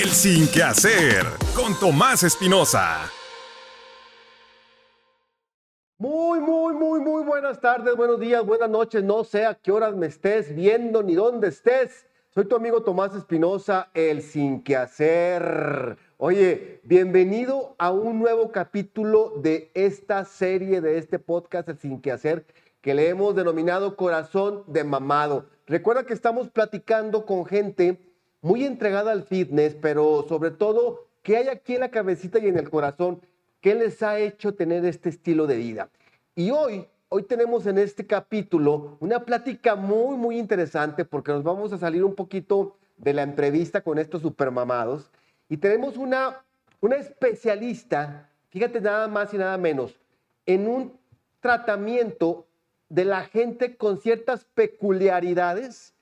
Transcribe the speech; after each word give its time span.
El 0.00 0.10
Sin 0.10 0.46
Que 0.46 0.62
Hacer 0.62 1.24
con 1.56 1.76
Tomás 1.80 2.22
Espinosa. 2.22 3.10
Muy, 5.98 6.38
muy, 6.38 6.72
muy, 6.74 7.00
muy 7.00 7.24
buenas 7.24 7.60
tardes, 7.60 7.96
buenos 7.96 8.20
días, 8.20 8.46
buenas 8.46 8.70
noches. 8.70 9.02
No 9.02 9.24
sé 9.24 9.44
a 9.44 9.54
qué 9.54 9.72
horas 9.72 9.96
me 9.96 10.06
estés 10.06 10.54
viendo 10.54 11.02
ni 11.02 11.16
dónde 11.16 11.48
estés. 11.48 12.06
Soy 12.32 12.44
tu 12.44 12.54
amigo 12.54 12.84
Tomás 12.84 13.12
Espinosa, 13.16 13.90
el 13.92 14.22
Sin 14.22 14.62
Que 14.62 14.76
Hacer. 14.76 15.98
Oye, 16.16 16.80
bienvenido 16.84 17.74
a 17.78 17.90
un 17.90 18.20
nuevo 18.20 18.52
capítulo 18.52 19.32
de 19.38 19.72
esta 19.74 20.24
serie, 20.24 20.80
de 20.80 20.98
este 20.98 21.18
podcast, 21.18 21.70
el 21.70 21.78
Sin 21.78 22.00
Que 22.00 22.12
Hacer, 22.12 22.46
que 22.82 22.94
le 22.94 23.08
hemos 23.08 23.34
denominado 23.34 23.96
Corazón 23.96 24.62
de 24.68 24.84
Mamado. 24.84 25.46
Recuerda 25.66 26.04
que 26.04 26.14
estamos 26.14 26.50
platicando 26.50 27.26
con 27.26 27.44
gente 27.46 28.07
muy 28.40 28.64
entregada 28.64 29.12
al 29.12 29.24
fitness, 29.24 29.74
pero 29.74 30.24
sobre 30.28 30.50
todo, 30.50 31.06
¿qué 31.22 31.36
hay 31.36 31.48
aquí 31.48 31.74
en 31.74 31.80
la 31.80 31.90
cabecita 31.90 32.38
y 32.38 32.48
en 32.48 32.58
el 32.58 32.70
corazón? 32.70 33.20
¿Qué 33.60 33.74
les 33.74 34.02
ha 34.02 34.18
hecho 34.18 34.54
tener 34.54 34.84
este 34.84 35.08
estilo 35.08 35.46
de 35.46 35.56
vida? 35.56 35.90
Y 36.34 36.50
hoy, 36.50 36.86
hoy 37.08 37.24
tenemos 37.24 37.66
en 37.66 37.78
este 37.78 38.06
capítulo 38.06 38.96
una 39.00 39.24
plática 39.24 39.74
muy, 39.74 40.16
muy 40.16 40.38
interesante 40.38 41.04
porque 41.04 41.32
nos 41.32 41.42
vamos 41.42 41.72
a 41.72 41.78
salir 41.78 42.04
un 42.04 42.14
poquito 42.14 42.76
de 42.96 43.12
la 43.12 43.22
entrevista 43.22 43.80
con 43.80 43.98
estos 43.98 44.22
supermamados 44.22 45.10
y 45.48 45.56
tenemos 45.56 45.96
una, 45.96 46.44
una 46.80 46.96
especialista, 46.96 48.30
fíjate 48.50 48.80
nada 48.80 49.08
más 49.08 49.32
y 49.34 49.38
nada 49.38 49.56
menos, 49.58 49.98
en 50.46 50.68
un 50.68 50.98
tratamiento 51.40 52.46
de 52.88 53.04
la 53.04 53.24
gente 53.24 53.76
con 53.76 53.98
ciertas 53.98 54.44
peculiaridades 54.44 55.94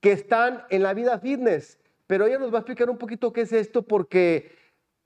que 0.00 0.12
están 0.12 0.62
en 0.70 0.82
la 0.82 0.94
vida 0.94 1.18
fitness. 1.18 1.77
Pero 2.08 2.26
ella 2.26 2.38
nos 2.38 2.50
va 2.52 2.56
a 2.56 2.60
explicar 2.60 2.90
un 2.90 2.98
poquito 2.98 3.32
qué 3.32 3.42
es 3.42 3.52
esto 3.52 3.82
porque, 3.82 4.50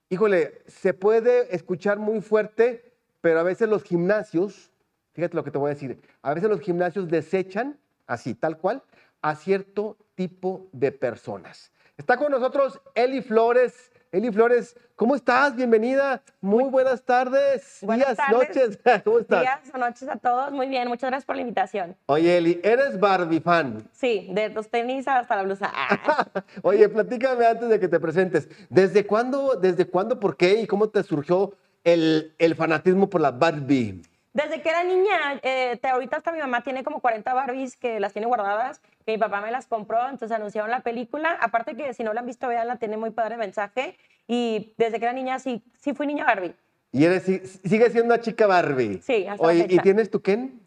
híjole, 0.09 0.63
se 0.69 0.95
puede 0.95 1.55
escuchar 1.55 1.99
muy 1.99 2.23
fuerte, 2.23 2.95
pero 3.21 3.41
a 3.41 3.43
veces 3.43 3.69
los 3.69 3.83
gimnasios, 3.83 4.71
fíjate 5.13 5.37
lo 5.37 5.45
que 5.45 5.51
te 5.51 5.59
voy 5.59 5.73
a 5.73 5.75
decir, 5.75 6.01
a 6.23 6.33
veces 6.33 6.49
los 6.49 6.61
gimnasios 6.61 7.09
desechan, 7.09 7.79
así, 8.07 8.35
tal 8.35 8.57
cual, 8.57 8.85
a 9.21 9.35
cierto 9.35 9.99
tipo 10.15 10.69
de 10.73 10.93
personas. 10.93 11.73
Está 11.97 12.17
con 12.17 12.31
nosotros 12.31 12.81
Eli 12.95 13.21
Flores. 13.21 13.92
Eli 14.13 14.31
Flores, 14.31 14.77
¿cómo 14.95 15.15
estás? 15.17 15.57
Bienvenida. 15.57 16.21
Muy 16.43 16.65
buenas 16.65 17.03
tardes. 17.03 17.79
Buenas 17.81 18.09
días, 18.09 18.17
tardes. 18.19 18.49
noches. 18.77 18.79
¿Cómo 19.05 19.19
estás? 19.21 19.41
Días 19.41 19.61
o 19.73 19.79
noches 19.79 20.07
a 20.07 20.17
todos. 20.17 20.53
Muy 20.53 20.69
bien, 20.69 20.87
muchas 20.89 21.09
gracias 21.09 21.25
por 21.25 21.37
la 21.37 21.41
invitación. 21.41 21.97
Oye, 22.07 22.37
Eli, 22.37 22.61
¿eres 22.63 23.01
Barbie 23.01 23.41
fan? 23.41 23.89
Sí, 23.93 24.29
de 24.33 24.51
los 24.51 24.69
tenis 24.69 25.09
hasta 25.09 25.35
la 25.35 25.45
blusa. 25.45 25.71
Ah, 25.75 26.27
Oye, 26.63 26.91
platícame 26.91 27.47
antes 27.47 27.71
de 27.71 27.81
que 27.81 27.89
te 27.89 27.99
presentes. 27.99 28.51
¿Desde 28.69 29.07
cuándo, 29.07 29.55
desde 29.57 29.87
cuándo, 29.87 30.21
por 30.21 30.37
qué 30.37 30.61
y 30.61 30.67
cómo 30.67 30.91
te 30.91 31.03
surgió 31.03 31.55
el, 31.83 32.35
el 32.39 32.55
fanatismo 32.55 33.09
por 33.09 33.23
la 33.23 33.31
Barbie? 33.31 34.03
Desde 34.35 34.63
que 34.63 34.69
era 34.71 34.83
niña, 34.83 35.41
eh, 35.43 35.79
te- 35.81 35.89
ahorita 35.89 36.17
hasta 36.17 36.33
mi 36.33 36.39
mamá 36.39 36.63
tiene 36.63 36.83
como 36.85 37.01
40 37.01 37.35
Barbies 37.35 37.77
que 37.77 38.01
las 38.01 38.15
tiene 38.15 38.27
guardadas, 38.27 38.81
que 39.05 39.13
mi 39.13 39.19
papá 39.19 39.41
me 39.41 39.51
las 39.51 39.67
compró, 39.67 40.01
entonces 40.09 40.33
anunciaron 40.33 40.71
la 40.71 40.81
película. 40.81 41.37
Aparte 41.41 41.75
que 41.77 41.93
si 41.95 42.05
no 42.05 42.13
la 42.13 42.21
han 42.21 42.27
visto, 42.27 42.49
veanla, 42.49 42.77
tiene 42.77 42.97
muy 42.97 43.11
padre 43.11 43.37
mensaje. 43.37 43.97
Y 44.29 44.73
desde 44.79 44.99
que 44.99 45.05
era 45.05 45.13
niña, 45.13 45.39
sí, 45.39 45.63
sí 45.81 45.93
fui 45.95 46.07
niña 46.07 46.25
Barbie. 46.25 46.55
Y 46.93 47.05
eres, 47.05 47.23
si- 47.25 47.39
sigues 47.69 47.93
siendo 47.93 48.15
una 48.15 48.21
chica 48.23 48.47
Barbie. 48.47 49.01
Sí, 49.03 49.27
hasta 49.27 49.45
Oye, 49.47 49.67
¿y 49.69 49.79
tienes 49.79 50.11
tu 50.11 50.21
Ken? 50.21 50.61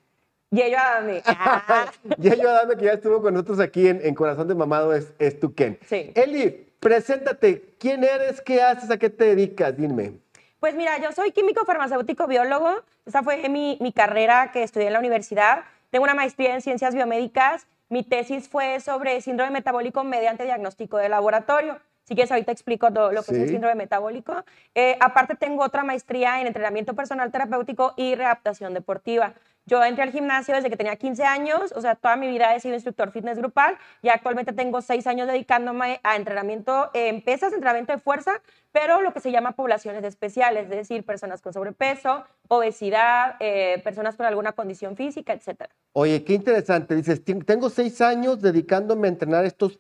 Y 0.51 0.61
ello 0.61 0.77
a 0.79 1.01
mí. 1.01 1.19
Ah, 1.25 1.91
ya 2.17 2.35
yo 2.35 2.51
dame 2.51 2.75
que 2.77 2.85
ya 2.85 2.93
estuvo 2.93 3.21
con 3.21 3.33
nosotros 3.33 3.59
aquí 3.59 3.87
en, 3.87 3.99
en 4.03 4.15
Corazón 4.15 4.47
de 4.47 4.55
Mamado, 4.55 4.93
es, 4.93 5.13
es 5.19 5.39
tu 5.39 5.53
Ken. 5.53 5.77
Sí. 5.85 6.11
Eli, 6.15 6.67
preséntate. 6.79 7.75
¿Quién 7.79 8.03
eres? 8.03 8.41
¿Qué 8.41 8.61
haces? 8.61 8.89
¿A 8.91 8.97
qué 8.97 9.09
te 9.09 9.25
dedicas? 9.25 9.75
Dime. 9.75 10.13
Pues 10.59 10.75
mira, 10.75 10.97
yo 10.99 11.11
soy 11.11 11.31
químico 11.31 11.65
farmacéutico 11.65 12.27
biólogo. 12.27 12.71
Esa 13.05 13.21
fue 13.21 13.47
mi, 13.49 13.77
mi 13.81 13.91
carrera 13.91 14.51
que 14.51 14.63
estudié 14.63 14.87
en 14.87 14.93
la 14.93 14.99
universidad. 14.99 15.63
Tengo 15.91 16.03
una 16.03 16.15
maestría 16.15 16.53
en 16.55 16.61
ciencias 16.61 16.95
biomédicas. 16.95 17.67
Mi 17.89 18.03
tesis 18.03 18.49
fue 18.49 18.79
sobre 18.79 19.21
síndrome 19.21 19.51
metabólico 19.51 20.03
mediante 20.03 20.43
diagnóstico 20.43 20.97
de 20.97 21.09
laboratorio. 21.09 21.79
Si 22.03 22.13
quieres, 22.13 22.31
ahorita 22.31 22.51
explico 22.51 22.91
todo 22.91 23.11
lo 23.11 23.23
que 23.23 23.31
es 23.31 23.37
el 23.37 23.45
Sí. 23.47 23.53
síndrome 23.53 23.75
metabólico. 23.75 24.43
Eh, 24.75 24.95
aparte, 24.99 25.35
tengo 25.35 25.63
otra 25.63 25.83
maestría 25.83 26.39
en 26.41 26.47
entrenamiento 26.47 26.93
personal 26.95 27.31
terapéutico 27.31 27.93
y 27.97 28.15
readaptación 28.15 28.73
deportiva. 28.73 29.33
Yo 29.67 29.83
entré 29.83 30.03
al 30.03 30.11
gimnasio 30.11 30.53
desde 30.53 30.69
que 30.69 30.77
tenía 30.77 30.95
15 30.95 31.23
años, 31.23 31.73
o 31.75 31.81
sea, 31.81 31.95
toda 31.95 32.15
mi 32.15 32.27
vida 32.27 32.53
he 32.55 32.59
sido 32.59 32.75
instructor 32.75 33.11
fitness 33.11 33.39
grupal 33.39 33.75
y 34.03 34.09
actualmente 34.09 34.53
tengo 34.53 34.79
6 34.79 35.07
años 35.07 35.27
dedicándome 35.27 35.99
a 36.03 36.15
entrenamiento 36.15 36.91
en 36.93 37.23
pesas, 37.23 37.51
entrenamiento 37.51 37.91
de 37.91 37.97
fuerza, 37.99 38.33
pero 38.71 39.01
lo 39.01 39.11
que 39.11 39.21
se 39.21 39.31
llama 39.31 39.53
poblaciones 39.53 40.03
especiales, 40.03 40.65
es 40.65 40.69
decir, 40.69 41.03
personas 41.03 41.41
con 41.41 41.51
sobrepeso, 41.51 42.23
obesidad, 42.47 43.37
eh, 43.39 43.81
personas 43.83 44.15
con 44.15 44.27
alguna 44.27 44.51
condición 44.51 44.95
física, 44.95 45.33
etc. 45.33 45.67
Oye, 45.93 46.23
qué 46.23 46.33
interesante. 46.33 46.93
Dices, 46.95 47.23
"Ten- 47.25 47.41
tengo 47.43 47.71
seis 47.71 48.01
años 48.01 48.43
dedicándome 48.43 49.07
a 49.07 49.11
entrenar 49.11 49.45
estos, 49.45 49.79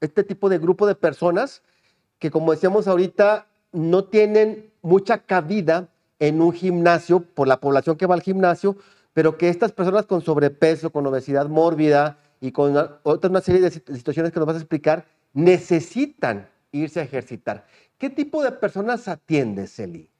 este 0.00 0.24
tipo 0.24 0.48
de 0.48 0.58
grupo 0.58 0.88
de 0.88 0.96
personas 0.96 1.62
que, 2.18 2.32
como 2.32 2.50
decíamos 2.50 2.88
ahorita, 2.88 3.46
no 3.70 4.02
tienen 4.06 4.72
mucha 4.82 5.18
cabida 5.18 5.86
en 6.18 6.42
un 6.42 6.52
gimnasio 6.52 7.20
por 7.20 7.46
la 7.46 7.58
población 7.60 7.96
que 7.96 8.06
va 8.06 8.14
al 8.16 8.22
gimnasio, 8.22 8.76
pero 9.12 9.36
que 9.38 9.48
estas 9.48 9.72
personas 9.72 10.06
con 10.06 10.22
sobrepeso, 10.22 10.90
con 10.90 11.06
obesidad 11.06 11.48
mórbida 11.48 12.18
y 12.40 12.52
con 12.52 12.76
otra 13.02 13.30
una 13.30 13.40
serie 13.40 13.60
de 13.60 13.70
sit- 13.70 13.94
situaciones 13.96 14.32
que 14.32 14.38
nos 14.38 14.46
vas 14.46 14.56
a 14.56 14.60
explicar, 14.60 15.06
necesitan 15.32 16.48
irse 16.72 17.00
a 17.00 17.04
ejercitar. 17.04 17.66
¿Qué 17.98 18.10
tipo 18.10 18.42
de 18.42 18.52
personas 18.52 19.08
atiendes, 19.08 19.78
Eli? 19.78 20.10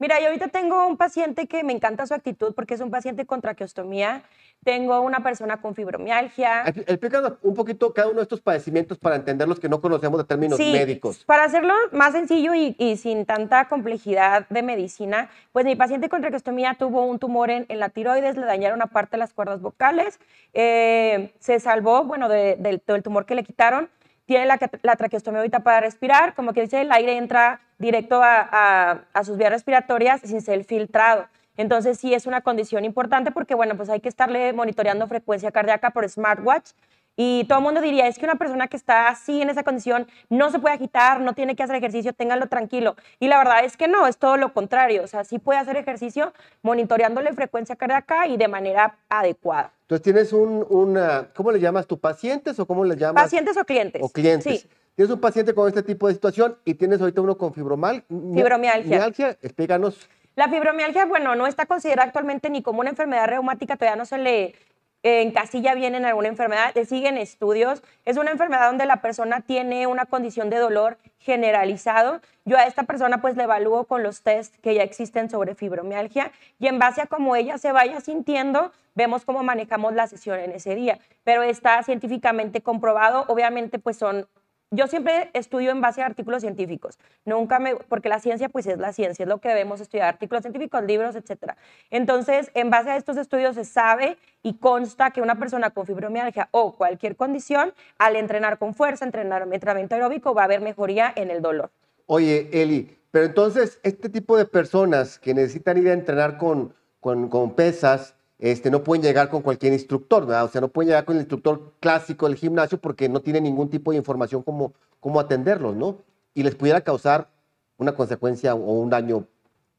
Mira, 0.00 0.18
yo 0.18 0.28
ahorita 0.28 0.48
tengo 0.48 0.86
un 0.86 0.96
paciente 0.96 1.46
que 1.46 1.62
me 1.62 1.74
encanta 1.74 2.06
su 2.06 2.14
actitud 2.14 2.54
porque 2.54 2.72
es 2.72 2.80
un 2.80 2.90
paciente 2.90 3.26
con 3.26 3.42
traqueostomía. 3.42 4.22
Tengo 4.64 5.02
una 5.02 5.22
persona 5.22 5.60
con 5.60 5.74
fibromialgia. 5.74 6.64
Expl- 6.64 6.84
Explícanos 6.88 7.34
un 7.42 7.54
poquito 7.54 7.92
cada 7.92 8.08
uno 8.08 8.16
de 8.16 8.22
estos 8.22 8.40
padecimientos 8.40 8.96
para 8.96 9.16
entender 9.16 9.46
los 9.46 9.60
que 9.60 9.68
no 9.68 9.78
conocemos 9.82 10.16
de 10.18 10.24
términos 10.24 10.56
Sí, 10.56 10.72
médicos. 10.72 11.22
Para 11.26 11.44
hacerlo 11.44 11.74
más 11.92 12.12
sencillo 12.12 12.54
y, 12.54 12.74
y 12.78 12.96
sin 12.96 13.26
tanta 13.26 13.68
complejidad 13.68 14.46
de 14.48 14.62
medicina, 14.62 15.28
pues 15.52 15.66
mi 15.66 15.76
paciente 15.76 16.08
con 16.08 16.22
traqueostomía 16.22 16.76
tuvo 16.78 17.04
un 17.04 17.18
tumor 17.18 17.50
en, 17.50 17.66
en 17.68 17.78
la 17.78 17.90
tiroides, 17.90 18.38
le 18.38 18.46
dañaron 18.46 18.78
una 18.78 18.86
parte 18.86 19.12
de 19.12 19.18
las 19.18 19.34
cuerdas 19.34 19.60
vocales, 19.60 20.18
eh, 20.54 21.34
se 21.40 21.60
salvó, 21.60 22.04
bueno, 22.04 22.30
de- 22.30 22.56
del, 22.58 22.82
del 22.86 23.02
tumor 23.02 23.26
que 23.26 23.34
le 23.34 23.44
quitaron, 23.44 23.90
tiene 24.24 24.46
la, 24.46 24.58
la 24.82 24.96
traqueostomía 24.96 25.40
ahorita 25.40 25.60
para 25.60 25.80
respirar, 25.80 26.34
como 26.34 26.54
que 26.54 26.62
dice, 26.62 26.80
el 26.80 26.90
aire 26.90 27.18
entra 27.18 27.60
directo 27.80 28.22
a, 28.22 28.48
a- 28.52 29.00
a 29.12 29.24
sus 29.24 29.36
vías 29.36 29.50
respiratorias 29.50 30.20
sin 30.20 30.40
ser 30.40 30.62
filtrado. 30.64 31.26
Entonces 31.56 31.98
sí 31.98 32.14
es 32.14 32.26
una 32.26 32.42
condición 32.42 32.84
importante 32.84 33.32
porque, 33.32 33.54
bueno, 33.56 33.76
pues 33.76 33.88
hay 33.90 33.98
que 34.00 34.08
estarle 34.08 34.52
monitoreando 34.52 35.06
frecuencia 35.08 35.50
cardíaca 35.50 35.90
por 35.90 36.08
smartwatch 36.08 36.70
y 37.16 37.44
todo 37.48 37.58
el 37.58 37.64
mundo 37.64 37.80
diría, 37.82 38.06
es 38.06 38.18
que 38.18 38.24
una 38.24 38.36
persona 38.36 38.68
que 38.68 38.76
está 38.78 39.08
así 39.08 39.42
en 39.42 39.50
esa 39.50 39.62
condición 39.62 40.06
no 40.30 40.50
se 40.50 40.58
puede 40.58 40.76
agitar, 40.76 41.20
no 41.20 41.34
tiene 41.34 41.56
que 41.56 41.62
hacer 41.62 41.76
ejercicio, 41.76 42.14
ténganlo 42.14 42.46
tranquilo. 42.46 42.96
Y 43.18 43.28
la 43.28 43.36
verdad 43.38 43.64
es 43.64 43.76
que 43.76 43.88
no, 43.88 44.06
es 44.06 44.16
todo 44.16 44.36
lo 44.38 44.54
contrario. 44.54 45.02
O 45.02 45.06
sea, 45.06 45.24
sí 45.24 45.38
puede 45.38 45.58
hacer 45.58 45.76
ejercicio 45.76 46.32
monitoreándole 46.62 47.32
frecuencia 47.34 47.76
cardíaca 47.76 48.26
y 48.26 48.36
de 48.38 48.48
manera 48.48 48.96
adecuada. 49.10 49.72
Entonces 49.82 50.02
tienes 50.04 50.32
un, 50.32 50.64
una, 50.70 51.28
¿cómo 51.34 51.50
le 51.50 51.60
llamas 51.60 51.86
tú? 51.86 51.98
¿Pacientes 51.98 52.58
o 52.58 52.64
cómo 52.66 52.84
le 52.84 52.96
llamas? 52.96 53.24
¿Pacientes 53.24 53.56
o 53.56 53.64
clientes? 53.64 54.02
O 54.02 54.08
clientes. 54.08 54.60
Sí. 54.62 54.68
Tienes 55.00 55.14
un 55.14 55.20
paciente 55.22 55.54
con 55.54 55.66
este 55.66 55.82
tipo 55.82 56.08
de 56.08 56.12
situación 56.12 56.58
y 56.62 56.74
tienes 56.74 57.00
ahorita 57.00 57.22
uno 57.22 57.38
con 57.38 57.54
fibromal. 57.54 58.04
Fibromialgia. 58.06 58.98
mialgia. 58.98 59.30
Explícanos. 59.40 60.10
La 60.36 60.50
fibromialgia, 60.50 61.06
bueno, 61.06 61.34
no 61.34 61.46
está 61.46 61.64
considerada 61.64 62.06
actualmente 62.06 62.50
ni 62.50 62.62
como 62.62 62.80
una 62.80 62.90
enfermedad 62.90 63.26
reumática, 63.26 63.76
todavía 63.76 63.96
no 63.96 64.04
se 64.04 64.18
le 64.18 64.54
encasilla 65.02 65.74
bien 65.74 65.94
en 65.94 66.04
alguna 66.04 66.28
enfermedad, 66.28 66.72
le 66.74 66.84
siguen 66.84 67.16
estudios. 67.16 67.82
Es 68.04 68.18
una 68.18 68.30
enfermedad 68.30 68.66
donde 68.66 68.84
la 68.84 69.00
persona 69.00 69.40
tiene 69.40 69.86
una 69.86 70.04
condición 70.04 70.50
de 70.50 70.58
dolor 70.58 70.98
generalizado. 71.18 72.20
Yo 72.44 72.58
a 72.58 72.64
esta 72.64 72.82
persona 72.82 73.22
pues 73.22 73.38
le 73.38 73.44
evalúo 73.44 73.84
con 73.84 74.02
los 74.02 74.20
test 74.20 74.54
que 74.56 74.74
ya 74.74 74.82
existen 74.82 75.30
sobre 75.30 75.54
fibromialgia 75.54 76.30
y 76.58 76.66
en 76.66 76.78
base 76.78 77.00
a 77.00 77.06
cómo 77.06 77.36
ella 77.36 77.56
se 77.56 77.72
vaya 77.72 78.02
sintiendo, 78.02 78.70
vemos 78.94 79.24
cómo 79.24 79.42
manejamos 79.42 79.94
la 79.94 80.06
sesión 80.08 80.40
en 80.40 80.52
ese 80.52 80.74
día. 80.74 80.98
Pero 81.24 81.42
está 81.42 81.82
científicamente 81.84 82.60
comprobado, 82.60 83.24
obviamente 83.28 83.78
pues 83.78 83.96
son 83.96 84.28
yo 84.70 84.86
siempre 84.86 85.30
estudio 85.32 85.72
en 85.72 85.80
base 85.80 86.02
a 86.02 86.06
artículos 86.06 86.42
científicos, 86.42 86.98
nunca 87.24 87.58
me, 87.58 87.74
porque 87.76 88.08
la 88.08 88.20
ciencia 88.20 88.48
pues 88.48 88.66
es 88.66 88.78
la 88.78 88.92
ciencia, 88.92 89.24
es 89.24 89.28
lo 89.28 89.38
que 89.38 89.48
debemos 89.48 89.80
estudiar, 89.80 90.06
artículos 90.06 90.42
científicos, 90.42 90.84
libros, 90.84 91.16
etcétera. 91.16 91.56
Entonces, 91.90 92.50
en 92.54 92.70
base 92.70 92.90
a 92.90 92.96
estos 92.96 93.16
estudios 93.16 93.56
se 93.56 93.64
sabe 93.64 94.16
y 94.42 94.54
consta 94.54 95.10
que 95.10 95.22
una 95.22 95.38
persona 95.38 95.70
con 95.70 95.86
fibromialgia 95.86 96.48
o 96.52 96.76
cualquier 96.76 97.16
condición, 97.16 97.74
al 97.98 98.14
entrenar 98.14 98.58
con 98.58 98.74
fuerza, 98.74 99.04
entrenar 99.04 99.42
entrenamiento 99.42 99.96
aeróbico, 99.96 100.34
va 100.34 100.42
a 100.42 100.44
haber 100.44 100.60
mejoría 100.60 101.12
en 101.16 101.30
el 101.30 101.42
dolor. 101.42 101.70
Oye, 102.06 102.48
Eli, 102.52 102.96
pero 103.10 103.26
entonces 103.26 103.80
este 103.82 104.08
tipo 104.08 104.36
de 104.36 104.44
personas 104.44 105.18
que 105.18 105.34
necesitan 105.34 105.78
ir 105.78 105.88
a 105.88 105.92
entrenar 105.92 106.38
con, 106.38 106.74
con, 107.00 107.28
con 107.28 107.54
pesas, 107.54 108.14
este, 108.40 108.70
no 108.70 108.82
pueden 108.82 109.02
llegar 109.02 109.28
con 109.28 109.42
cualquier 109.42 109.72
instructor, 109.72 110.26
¿verdad? 110.26 110.44
O 110.44 110.48
sea, 110.48 110.60
no 110.60 110.68
pueden 110.68 110.88
llegar 110.88 111.04
con 111.04 111.16
el 111.16 111.22
instructor 111.22 111.74
clásico 111.80 112.26
del 112.26 112.36
gimnasio 112.36 112.78
porque 112.78 113.08
no 113.08 113.20
tiene 113.20 113.40
ningún 113.40 113.70
tipo 113.70 113.92
de 113.92 113.98
información 113.98 114.42
cómo, 114.42 114.72
cómo 114.98 115.20
atenderlos, 115.20 115.76
¿no? 115.76 115.98
y 116.34 116.42
les 116.42 116.54
pudiera 116.54 116.80
causar 116.80 117.28
una 117.76 117.92
consecuencia 117.92 118.54
o 118.54 118.58
un 118.58 118.90
daño 118.90 119.26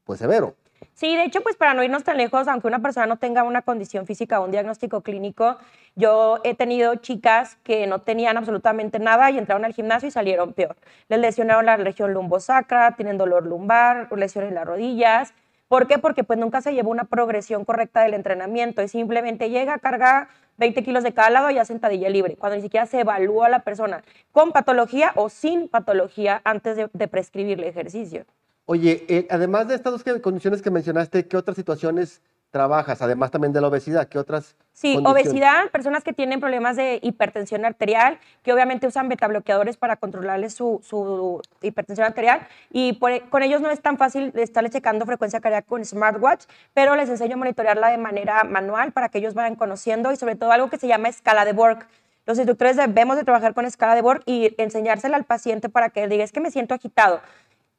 pues 0.04 0.18
severo. 0.18 0.54
Sí, 0.94 1.14
de 1.16 1.24
hecho, 1.24 1.42
pues 1.42 1.56
para 1.56 1.74
no 1.74 1.84
irnos 1.84 2.02
tan 2.02 2.16
lejos, 2.16 2.48
aunque 2.48 2.66
una 2.66 2.80
persona 2.80 3.06
no 3.06 3.16
tenga 3.16 3.44
una 3.44 3.62
condición 3.62 4.04
física 4.04 4.40
o 4.40 4.44
un 4.44 4.50
diagnóstico 4.50 5.00
clínico, 5.02 5.56
yo 5.94 6.40
he 6.42 6.54
tenido 6.54 6.96
chicas 6.96 7.56
que 7.62 7.86
no 7.86 8.00
tenían 8.00 8.36
absolutamente 8.36 8.98
nada 8.98 9.30
y 9.30 9.38
entraron 9.38 9.64
al 9.64 9.74
gimnasio 9.74 10.08
y 10.08 10.10
salieron 10.10 10.52
peor. 10.52 10.76
Les 11.08 11.20
lesionaron 11.20 11.66
la 11.66 11.76
región 11.76 12.12
lumbosacra, 12.12 12.96
tienen 12.96 13.16
dolor 13.16 13.46
lumbar, 13.46 14.08
lesiones 14.16 14.50
en 14.50 14.56
las 14.56 14.66
rodillas. 14.66 15.32
¿Por 15.72 15.86
qué? 15.86 15.96
Porque 15.96 16.22
pues 16.22 16.38
nunca 16.38 16.60
se 16.60 16.74
llevó 16.74 16.90
una 16.90 17.04
progresión 17.04 17.64
correcta 17.64 18.02
del 18.02 18.12
entrenamiento 18.12 18.82
y 18.82 18.88
simplemente 18.88 19.48
llega, 19.48 19.78
carga 19.78 20.28
20 20.58 20.82
kilos 20.82 21.02
de 21.02 21.14
cada 21.14 21.30
lado 21.30 21.50
y 21.50 21.56
hace 21.56 21.72
sentadilla 21.72 22.10
libre, 22.10 22.36
cuando 22.36 22.56
ni 22.56 22.62
siquiera 22.62 22.84
se 22.84 23.00
evalúa 23.00 23.46
a 23.46 23.48
la 23.48 23.60
persona 23.60 24.04
con 24.32 24.52
patología 24.52 25.12
o 25.14 25.30
sin 25.30 25.68
patología 25.68 26.42
antes 26.44 26.76
de, 26.76 26.90
de 26.92 27.08
prescribirle 27.08 27.68
ejercicio. 27.68 28.26
Oye, 28.66 29.06
eh, 29.08 29.26
además 29.30 29.66
de 29.66 29.76
estas 29.76 29.94
dos 29.94 30.20
condiciones 30.20 30.60
que 30.60 30.70
mencionaste, 30.70 31.26
¿qué 31.26 31.38
otras 31.38 31.56
situaciones 31.56 32.20
trabajas? 32.52 33.02
Además 33.02 33.32
también 33.32 33.52
de 33.52 33.60
la 33.60 33.66
obesidad, 33.66 34.06
¿qué 34.06 34.18
otras? 34.18 34.54
Sí, 34.72 34.96
obesidad, 35.04 35.70
personas 35.70 36.04
que 36.04 36.12
tienen 36.12 36.38
problemas 36.38 36.76
de 36.76 37.00
hipertensión 37.02 37.64
arterial, 37.64 38.18
que 38.42 38.52
obviamente 38.52 38.86
usan 38.86 39.08
betabloqueadores 39.08 39.76
para 39.76 39.96
controlarles 39.96 40.54
su, 40.54 40.80
su 40.84 41.42
hipertensión 41.62 42.06
arterial 42.06 42.46
y 42.70 42.98
con 43.30 43.42
ellos 43.42 43.60
no 43.60 43.70
es 43.70 43.82
tan 43.82 43.98
fácil 43.98 44.32
estarle 44.36 44.70
checando 44.70 45.04
frecuencia 45.04 45.40
cardíaca 45.40 45.66
con 45.66 45.84
smartwatch, 45.84 46.44
pero 46.74 46.94
les 46.94 47.08
enseño 47.08 47.34
a 47.34 47.38
monitorearla 47.38 47.88
de 47.88 47.98
manera 47.98 48.44
manual 48.44 48.92
para 48.92 49.08
que 49.08 49.18
ellos 49.18 49.34
vayan 49.34 49.56
conociendo 49.56 50.12
y 50.12 50.16
sobre 50.16 50.36
todo 50.36 50.52
algo 50.52 50.70
que 50.70 50.78
se 50.78 50.86
llama 50.86 51.08
escala 51.08 51.44
de 51.44 51.52
Borg. 51.52 51.86
Los 52.24 52.38
instructores 52.38 52.76
debemos 52.76 53.16
de 53.16 53.24
trabajar 53.24 53.52
con 53.52 53.64
escala 53.66 53.96
de 53.96 54.02
Borg 54.02 54.22
y 54.26 54.54
enseñársela 54.56 55.16
al 55.16 55.24
paciente 55.24 55.68
para 55.68 55.90
que 55.90 56.06
diga, 56.06 56.22
es 56.22 56.30
que 56.30 56.40
me 56.40 56.50
siento 56.50 56.74
agitado 56.74 57.20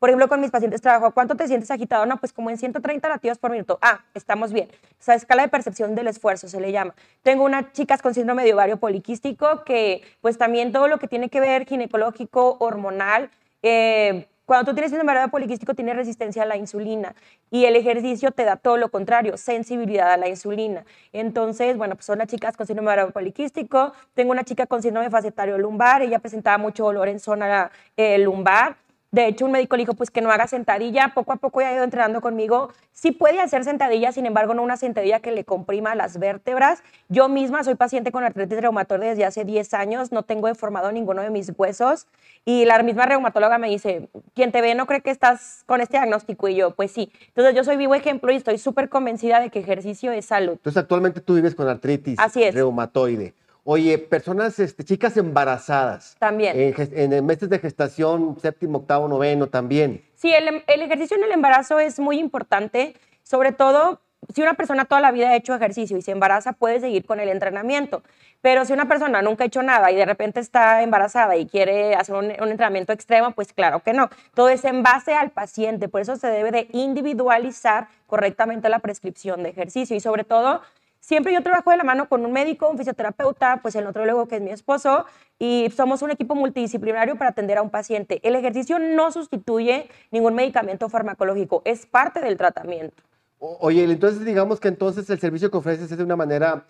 por 0.04 0.10
ejemplo, 0.10 0.28
con 0.28 0.42
mis 0.42 0.52
pacientes 0.52 0.82
trabajo, 0.82 1.14
¿cuánto 1.14 1.36
te 1.36 1.48
sientes 1.48 1.72
agitado? 1.72 2.06
No, 2.06 2.18
pues 2.18 2.34
como 2.34 2.50
en 2.50 2.58
130 2.58 3.08
latidos 3.08 3.38
por 3.38 3.52
minuto. 3.52 3.80
Ah, 3.82 4.04
estamos 4.14 4.52
bien. 4.52 4.68
Esa 5.00 5.16
escala 5.16 5.44
de 5.44 5.48
percepción 5.48 5.96
del 5.96 6.08
esfuerzo 6.08 6.50
se 6.50 6.60
le 6.60 6.74
llama. 6.74 6.94
Tengo 7.22 7.46
unas 7.46 7.72
chicas 7.72 8.02
con 8.02 8.14
síndrome 8.14 8.44
de 8.44 8.54
ovario 8.54 8.76
poliquístico 8.76 9.64
que 9.64 10.02
pues 10.20 10.38
también 10.38 10.74
todo 10.74 10.90
lo 10.90 10.98
que 10.98 11.08
tiene 11.08 11.30
que 11.30 11.40
ver 11.40 11.66
ginecológico, 11.66 12.58
hormonal, 12.60 13.30
eh, 13.62 14.28
cuando 14.46 14.70
tú 14.70 14.76
tienes 14.76 14.92
síndrome 14.92 15.18
de 15.18 15.30
poliquístico 15.30 15.74
tienes 15.74 15.96
resistencia 15.96 16.44
a 16.44 16.46
la 16.46 16.58
insulina 16.58 17.16
y 17.50 17.64
el 17.64 17.78
ejercicio 17.78 18.32
te 18.32 18.44
da 18.44 18.58
todo 18.58 18.76
lo 18.76 18.90
contrario, 18.90 19.38
sensibilidad 19.38 20.12
a 20.12 20.18
la 20.18 20.28
insulina. 20.28 20.84
Entonces, 21.14 21.78
bueno, 21.78 21.96
pues 21.96 22.08
son 22.08 22.18
las 22.18 22.28
chicas 22.28 22.58
con 22.58 22.68
síndrome 22.68 22.94
de 22.94 23.06
poliquístico. 23.06 23.94
Tengo 24.16 24.32
una 24.32 24.44
chica 24.44 24.66
con 24.66 24.82
síndrome 24.82 25.10
facetario 25.10 25.58
lumbar, 25.58 26.02
ella 26.02 26.20
presentaba 26.20 26.58
mucho 26.58 26.84
dolor 26.84 27.08
en 27.08 27.22
zona 27.22 27.72
eh, 27.96 28.18
lumbar 28.18 28.83
de 29.14 29.28
hecho, 29.28 29.46
un 29.46 29.52
médico 29.52 29.76
le 29.76 29.84
dijo, 29.84 29.94
pues 29.94 30.10
que 30.10 30.22
no 30.22 30.32
haga 30.32 30.48
sentadilla. 30.48 31.12
Poco 31.14 31.34
a 31.34 31.36
poco 31.36 31.62
ya 31.62 31.70
ha 31.70 31.74
ido 31.76 31.84
entrenando 31.84 32.20
conmigo. 32.20 32.74
Sí 32.94 33.12
puede 33.12 33.40
hacer 33.42 33.64
sentadilla, 33.64 34.12
sin 34.12 34.26
embargo, 34.26 34.56
no 34.56 34.64
una 34.64 34.76
sentadilla 34.76 35.20
que 35.20 35.32
le 35.32 35.44
comprima 35.44 35.94
las 35.94 36.18
vértebras. 36.18 36.82
Yo 37.10 37.30
misma 37.30 37.64
soy 37.64 37.76
paciente 37.76 38.12
con 38.12 38.24
artritis 38.24 38.60
reumatoide 38.60 39.10
desde 39.10 39.24
hace 39.24 39.46
10 39.46 39.76
años. 39.76 40.12
No 40.12 40.24
tengo 40.24 40.48
deformado 40.48 40.92
ninguno 40.92 41.22
de 41.22 41.30
mis 41.30 41.52
huesos. 41.56 42.08
Y 42.44 42.66
la 42.66 42.82
misma 42.82 43.06
reumatóloga 43.06 43.60
me 43.60 43.70
dice, 43.70 44.10
quien 44.34 44.52
te 44.52 44.62
ve 44.62 44.74
no 44.74 44.88
cree 44.88 45.02
que 45.02 45.12
estás 45.12 45.62
con 45.68 45.80
este 45.80 45.98
diagnóstico. 45.98 46.48
Y 46.48 46.56
yo, 46.56 46.72
pues 46.72 46.92
sí. 46.92 47.12
Entonces, 47.28 47.54
yo 47.54 47.64
soy 47.64 47.78
vivo 47.78 47.94
ejemplo 47.94 48.32
y 48.32 48.38
estoy 48.38 48.58
súper 48.58 48.90
convencida 48.90 49.40
de 49.40 49.52
que 49.52 49.60
ejercicio 49.60 50.12
es 50.12 50.26
salud. 50.26 50.54
Entonces, 50.54 50.82
actualmente 50.82 51.22
tú 51.22 51.36
vives 51.36 51.54
con 51.54 51.68
artritis 51.68 52.18
reumatoide. 52.52 53.36
Oye, 53.66 53.98
personas, 53.98 54.60
este, 54.60 54.84
chicas 54.84 55.16
embarazadas. 55.16 56.18
También. 56.20 56.76
En, 56.76 57.14
en, 57.14 57.26
meses 57.26 57.50
de 57.50 57.60
gestación, 57.60 58.38
séptimo, 58.42 58.80
octavo, 58.80 59.08
noveno 59.08 59.48
también. 59.48 60.04
Sí, 60.16 60.34
el, 60.34 60.64
el, 60.68 60.82
ejercicio 60.82 61.16
en 61.16 61.24
el 61.24 61.32
embarazo 61.32 61.80
es 61.80 61.98
muy 61.98 62.20
importante, 62.20 62.96
sobre 63.24 63.54
todo 63.54 64.02
si 64.34 64.42
una 64.42 64.54
persona 64.54 64.86
toda 64.86 65.02
la 65.02 65.12
vida 65.12 65.30
ha 65.30 65.36
hecho 65.36 65.54
ejercicio 65.56 65.98
y 65.98 66.02
se 66.02 66.12
embaraza, 66.12 66.54
puede 66.54 66.80
seguir 66.80 67.06
con 67.06 67.20
el 67.20 67.30
entrenamiento. 67.30 68.04
Pero 68.42 68.66
si 68.66 68.74
una 68.74 68.88
persona 68.88 69.22
nunca 69.22 69.44
ha 69.44 69.48
hecho 69.48 69.64
nada 69.64 69.92
y 69.92 69.96
de 69.96 70.06
repente 70.06 70.40
está 70.40 70.82
embarazada 70.82 71.38
y 71.38 71.46
quiere 71.46 71.96
hacer 71.96 72.16
un, 72.16 72.26
un 72.26 72.50
entrenamiento 72.50 72.92
extremo, 72.92 73.32
pues 73.32 73.54
claro 73.54 73.80
que 73.80 73.94
no. 73.94 74.10
Todo 74.34 74.50
es 74.50 74.66
en 74.66 74.84
base 74.84 75.14
al 75.14 75.32
paciente, 75.32 75.88
por 75.88 76.02
eso 76.02 76.18
se 76.18 76.28
debe 76.28 76.52
de 76.52 76.68
individualizar 76.72 77.88
correctamente 78.08 78.68
la 78.68 78.80
prescripción 78.80 79.44
de 79.44 79.50
ejercicio 79.50 79.96
y 79.96 80.00
sobre 80.02 80.26
todo 80.26 80.62
Siempre 81.04 81.34
yo 81.34 81.44
trabajo 81.44 81.70
de 81.70 81.76
la 81.76 81.84
mano 81.84 82.08
con 82.08 82.26
un 82.26 82.32
médico, 82.32 82.70
un 82.70 82.78
fisioterapeuta, 82.78 83.60
pues 83.62 83.76
el 83.76 83.84
luego 83.94 84.26
que 84.30 84.38
es 84.38 84.42
mi 84.42 84.52
esposo, 84.52 85.06
y 85.38 85.70
somos 85.76 86.02
un 86.02 86.12
equipo 86.12 86.34
multidisciplinario 86.34 87.18
para 87.18 87.32
atender 87.32 87.58
a 87.58 87.62
un 87.62 87.70
paciente. 87.70 88.22
El 88.24 88.36
ejercicio 88.36 88.80
no 88.80 89.12
sustituye 89.12 89.90
ningún 90.12 90.34
medicamento 90.34 90.88
farmacológico, 90.88 91.62
es 91.66 91.86
parte 91.86 92.22
del 92.22 92.38
tratamiento. 92.38 93.04
Oye, 93.38 93.84
entonces 93.84 94.24
digamos 94.24 94.62
que 94.62 94.70
entonces 94.70 95.10
el 95.10 95.20
servicio 95.20 95.52
que 95.52 95.58
ofreces 95.58 95.92
es 95.92 95.98
de 95.98 96.06
una 96.06 96.16
manera 96.16 96.68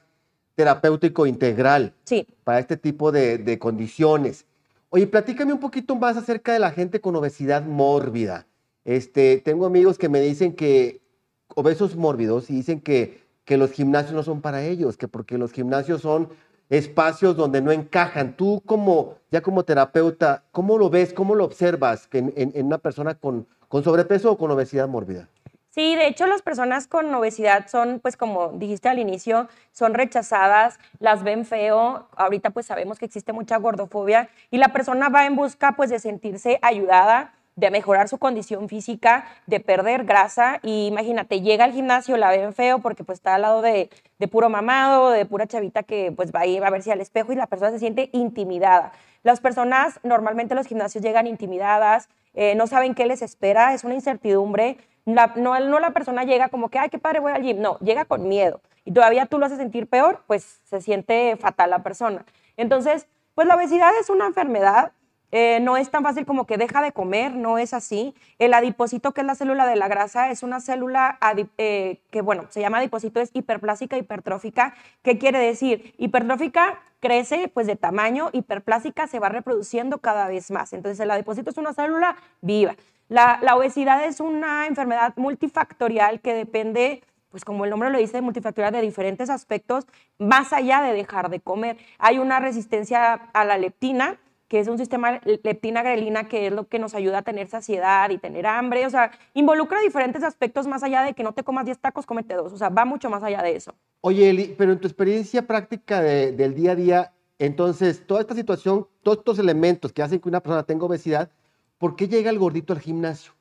terapéutico 0.55 1.27
integral 1.27 1.93
sí. 2.03 2.25
para 2.43 2.57
este 2.57 2.75
tipo 2.75 3.11
de, 3.11 3.37
de 3.37 3.59
condiciones. 3.59 4.47
Oye, 4.89 5.05
platícame 5.05 5.53
un 5.53 5.59
poquito 5.59 5.95
más 5.95 6.17
acerca 6.17 6.53
de 6.53 6.59
la 6.59 6.71
gente 6.71 7.01
con 7.01 7.15
obesidad 7.15 7.65
mórbida. 7.65 8.47
Este, 8.83 9.37
tengo 9.45 9.67
amigos 9.67 9.99
que 9.99 10.09
me 10.09 10.21
dicen 10.21 10.55
que 10.55 11.01
obesos 11.49 11.95
mórbidos 11.95 12.49
y 12.49 12.55
dicen 12.55 12.81
que 12.81 13.22
que 13.45 13.57
los 13.57 13.71
gimnasios 13.71 14.13
no 14.13 14.23
son 14.23 14.41
para 14.41 14.63
ellos, 14.63 14.97
que 14.97 15.07
porque 15.07 15.37
los 15.37 15.51
gimnasios 15.51 16.01
son 16.01 16.29
espacios 16.69 17.35
donde 17.35 17.61
no 17.61 17.71
encajan. 17.71 18.35
Tú 18.35 18.61
como, 18.65 19.15
ya 19.31 19.41
como 19.41 19.63
terapeuta, 19.63 20.43
¿cómo 20.51 20.77
lo 20.77 20.89
ves, 20.89 21.13
cómo 21.13 21.35
lo 21.35 21.45
observas 21.45 22.07
en, 22.13 22.33
en, 22.35 22.65
una 22.65 22.77
persona 22.77 23.15
con, 23.15 23.47
con 23.67 23.83
sobrepeso 23.83 24.31
o 24.31 24.37
con 24.37 24.51
obesidad 24.51 24.87
mórbida? 24.87 25.27
Sí, 25.69 25.95
de 25.95 26.07
hecho 26.07 26.27
las 26.27 26.43
personas 26.43 26.85
con 26.85 27.11
obesidad 27.15 27.67
son, 27.67 27.99
pues 27.99 28.15
como 28.15 28.49
dijiste 28.49 28.89
al 28.89 28.99
inicio, 28.99 29.47
son 29.71 29.95
rechazadas, 29.95 30.77
las 30.99 31.23
ven 31.23 31.45
feo, 31.45 32.07
ahorita 32.15 32.51
pues 32.51 32.67
sabemos 32.67 32.99
que 32.99 33.05
existe 33.05 33.33
mucha 33.33 33.57
gordofobia 33.57 34.29
y 34.51 34.59
la 34.59 34.71
persona 34.71 35.09
va 35.09 35.25
en 35.25 35.35
busca 35.35 35.75
pues 35.75 35.89
de 35.89 35.97
sentirse 35.97 36.59
ayudada, 36.61 37.33
de 37.55 37.71
mejorar 37.71 38.09
su 38.09 38.17
condición 38.17 38.69
física, 38.69 39.25
de 39.47 39.59
perder 39.59 40.05
grasa. 40.05 40.59
Y 40.63 40.87
imagínate, 40.87 41.41
llega 41.41 41.65
al 41.65 41.71
gimnasio, 41.71 42.17
la 42.17 42.29
ven 42.29 42.53
feo 42.53 42.79
porque 42.79 43.03
pues 43.03 43.19
está 43.19 43.35
al 43.35 43.43
lado 43.43 43.61
de, 43.61 43.89
puro 44.31 44.49
mamado, 44.49 45.11
de 45.11 45.25
pura 45.25 45.47
chavita 45.47 45.83
que 45.83 46.11
pues 46.11 46.31
va 46.31 46.41
a 46.41 46.45
ir 46.45 46.63
a 46.63 46.69
verse 46.69 46.91
al 46.91 47.01
espejo 47.01 47.33
y 47.33 47.35
la 47.35 47.47
persona 47.47 47.71
se 47.71 47.79
siente 47.79 48.09
intimidada. 48.13 48.91
Las 49.23 49.39
personas 49.39 49.99
normalmente 50.03 50.55
los 50.55 50.67
gimnasios 50.67 51.03
llegan 51.03 51.27
intimidadas, 51.27 52.09
eh, 52.33 52.55
no 52.55 52.67
saben 52.67 52.95
qué 52.95 53.05
les 53.05 53.21
espera, 53.21 53.73
es 53.73 53.83
una 53.83 53.93
incertidumbre. 53.93 54.77
no, 55.05 55.27
no 55.35 55.79
la 55.79 55.91
persona 55.91 56.23
llega 56.23 56.49
como 56.49 56.69
que, 56.69 56.79
ay, 56.79 56.89
qué 56.89 56.97
padre, 56.97 57.19
voy 57.19 57.31
al 57.31 57.43
gym. 57.43 57.61
No, 57.61 57.77
llega 57.79 58.05
con 58.05 58.27
miedo. 58.27 58.61
Y 58.85 58.91
todavía 58.91 59.25
tú 59.25 59.39
lo 59.39 59.45
haces 59.45 59.57
sentir 59.57 59.87
peor, 59.87 60.23
pues 60.27 60.61
se 60.65 60.81
siente 60.81 61.37
fatal 61.37 61.69
la 61.69 61.83
persona. 61.83 62.25
Entonces, 62.57 63.07
pues 63.35 63.47
la 63.47 63.55
obesidad 63.55 63.91
es 63.99 64.09
una 64.09 64.27
enfermedad 64.27 64.91
eh, 65.35 65.59
no 65.61 65.77
es 65.77 65.89
tan 65.89 66.03
fácil 66.03 66.27
como 66.27 66.45
que 66.45 66.57
deja 66.57 66.79
de 66.83 66.91
comer, 66.91 67.35
no 67.35 67.57
es 67.57 67.73
así. 67.73 68.13
El 68.37 68.53
adipocito, 68.53 69.13
que 69.13 69.21
es 69.21 69.25
la 69.25 69.33
célula 69.33 69.65
de 69.65 69.75
la 69.75 69.87
grasa, 69.87 70.29
es 70.29 70.43
una 70.43 70.59
célula 70.59 71.17
eh, 71.57 72.01
que, 72.11 72.21
bueno, 72.21 72.45
se 72.49 72.61
llama 72.61 72.77
adipocito, 72.77 73.19
es 73.19 73.31
hiperplásica, 73.33 73.97
hipertrófica. 73.97 74.75
¿Qué 75.01 75.17
quiere 75.17 75.39
decir? 75.39 75.95
Hipertrófica 75.97 76.79
crece 76.99 77.47
pues 77.51 77.65
de 77.65 77.75
tamaño, 77.75 78.29
hiperplásica 78.31 79.07
se 79.07 79.17
va 79.17 79.29
reproduciendo 79.29 79.97
cada 79.97 80.27
vez 80.27 80.51
más. 80.51 80.71
Entonces 80.71 80.99
el 80.99 81.09
adipocito 81.09 81.49
es 81.49 81.57
una 81.57 81.73
célula 81.73 82.15
viva. 82.41 82.75
La, 83.09 83.39
la 83.41 83.55
obesidad 83.55 84.05
es 84.05 84.19
una 84.19 84.67
enfermedad 84.67 85.13
multifactorial 85.15 86.21
que 86.21 86.35
depende 86.35 87.01
pues 87.31 87.43
como 87.43 87.63
el 87.63 87.71
nombre 87.71 87.89
lo 87.89 87.97
dice, 87.97 88.21
multifactorial 88.21 88.71
de 88.71 88.81
diferentes 88.81 89.31
aspectos, 89.31 89.87
más 90.19 90.53
allá 90.53 90.83
de 90.83 90.93
dejar 90.93 91.31
de 91.31 91.39
comer. 91.39 91.77
Hay 91.97 92.19
una 92.19 92.39
resistencia 92.39 93.13
a 93.33 93.45
la 93.45 93.57
leptina, 93.57 94.19
que 94.47 94.59
es 94.59 94.67
un 94.67 94.77
sistema 94.77 95.19
leptina-grelina 95.23 96.27
que 96.27 96.47
es 96.47 96.53
lo 96.53 96.67
que 96.67 96.79
nos 96.79 96.93
ayuda 96.93 97.19
a 97.19 97.21
tener 97.23 97.47
saciedad 97.47 98.09
y 98.09 98.17
tener 98.17 98.45
hambre. 98.45 98.85
O 98.85 98.89
sea, 98.89 99.11
involucra 99.33 99.79
diferentes 99.81 100.23
aspectos 100.23 100.67
más 100.67 100.83
allá 100.83 101.01
de 101.03 101.13
que 101.13 101.23
no 101.23 101.33
te 101.33 101.43
comas 101.43 101.65
10 101.65 101.79
tacos, 101.79 102.05
comete 102.05 102.35
dos. 102.35 102.53
O 102.53 102.57
sea, 102.57 102.69
va 102.69 102.85
mucho 102.85 103.09
más 103.09 103.23
allá 103.23 103.41
de 103.41 103.55
eso. 103.55 103.73
Oye, 104.01 104.29
Eli, 104.29 104.55
pero 104.57 104.73
en 104.73 104.79
tu 104.79 104.87
experiencia 104.87 105.47
práctica 105.47 106.01
del 106.01 106.55
día 106.55 106.71
a 106.73 106.75
día, 106.75 107.13
entonces, 107.39 108.05
toda 108.05 108.21
esta 108.21 108.35
situación, 108.35 108.87
todos 109.01 109.17
estos 109.17 109.39
elementos 109.39 109.91
que 109.91 110.03
hacen 110.03 110.19
que 110.19 110.29
una 110.29 110.39
persona 110.39 110.63
tenga 110.63 110.85
obesidad, 110.85 111.31
¿por 111.77 111.95
qué 111.95 112.07
llega 112.07 112.29
el 112.29 112.39
gordito 112.39 112.73
al 112.73 112.79
gimnasio? 112.79 113.33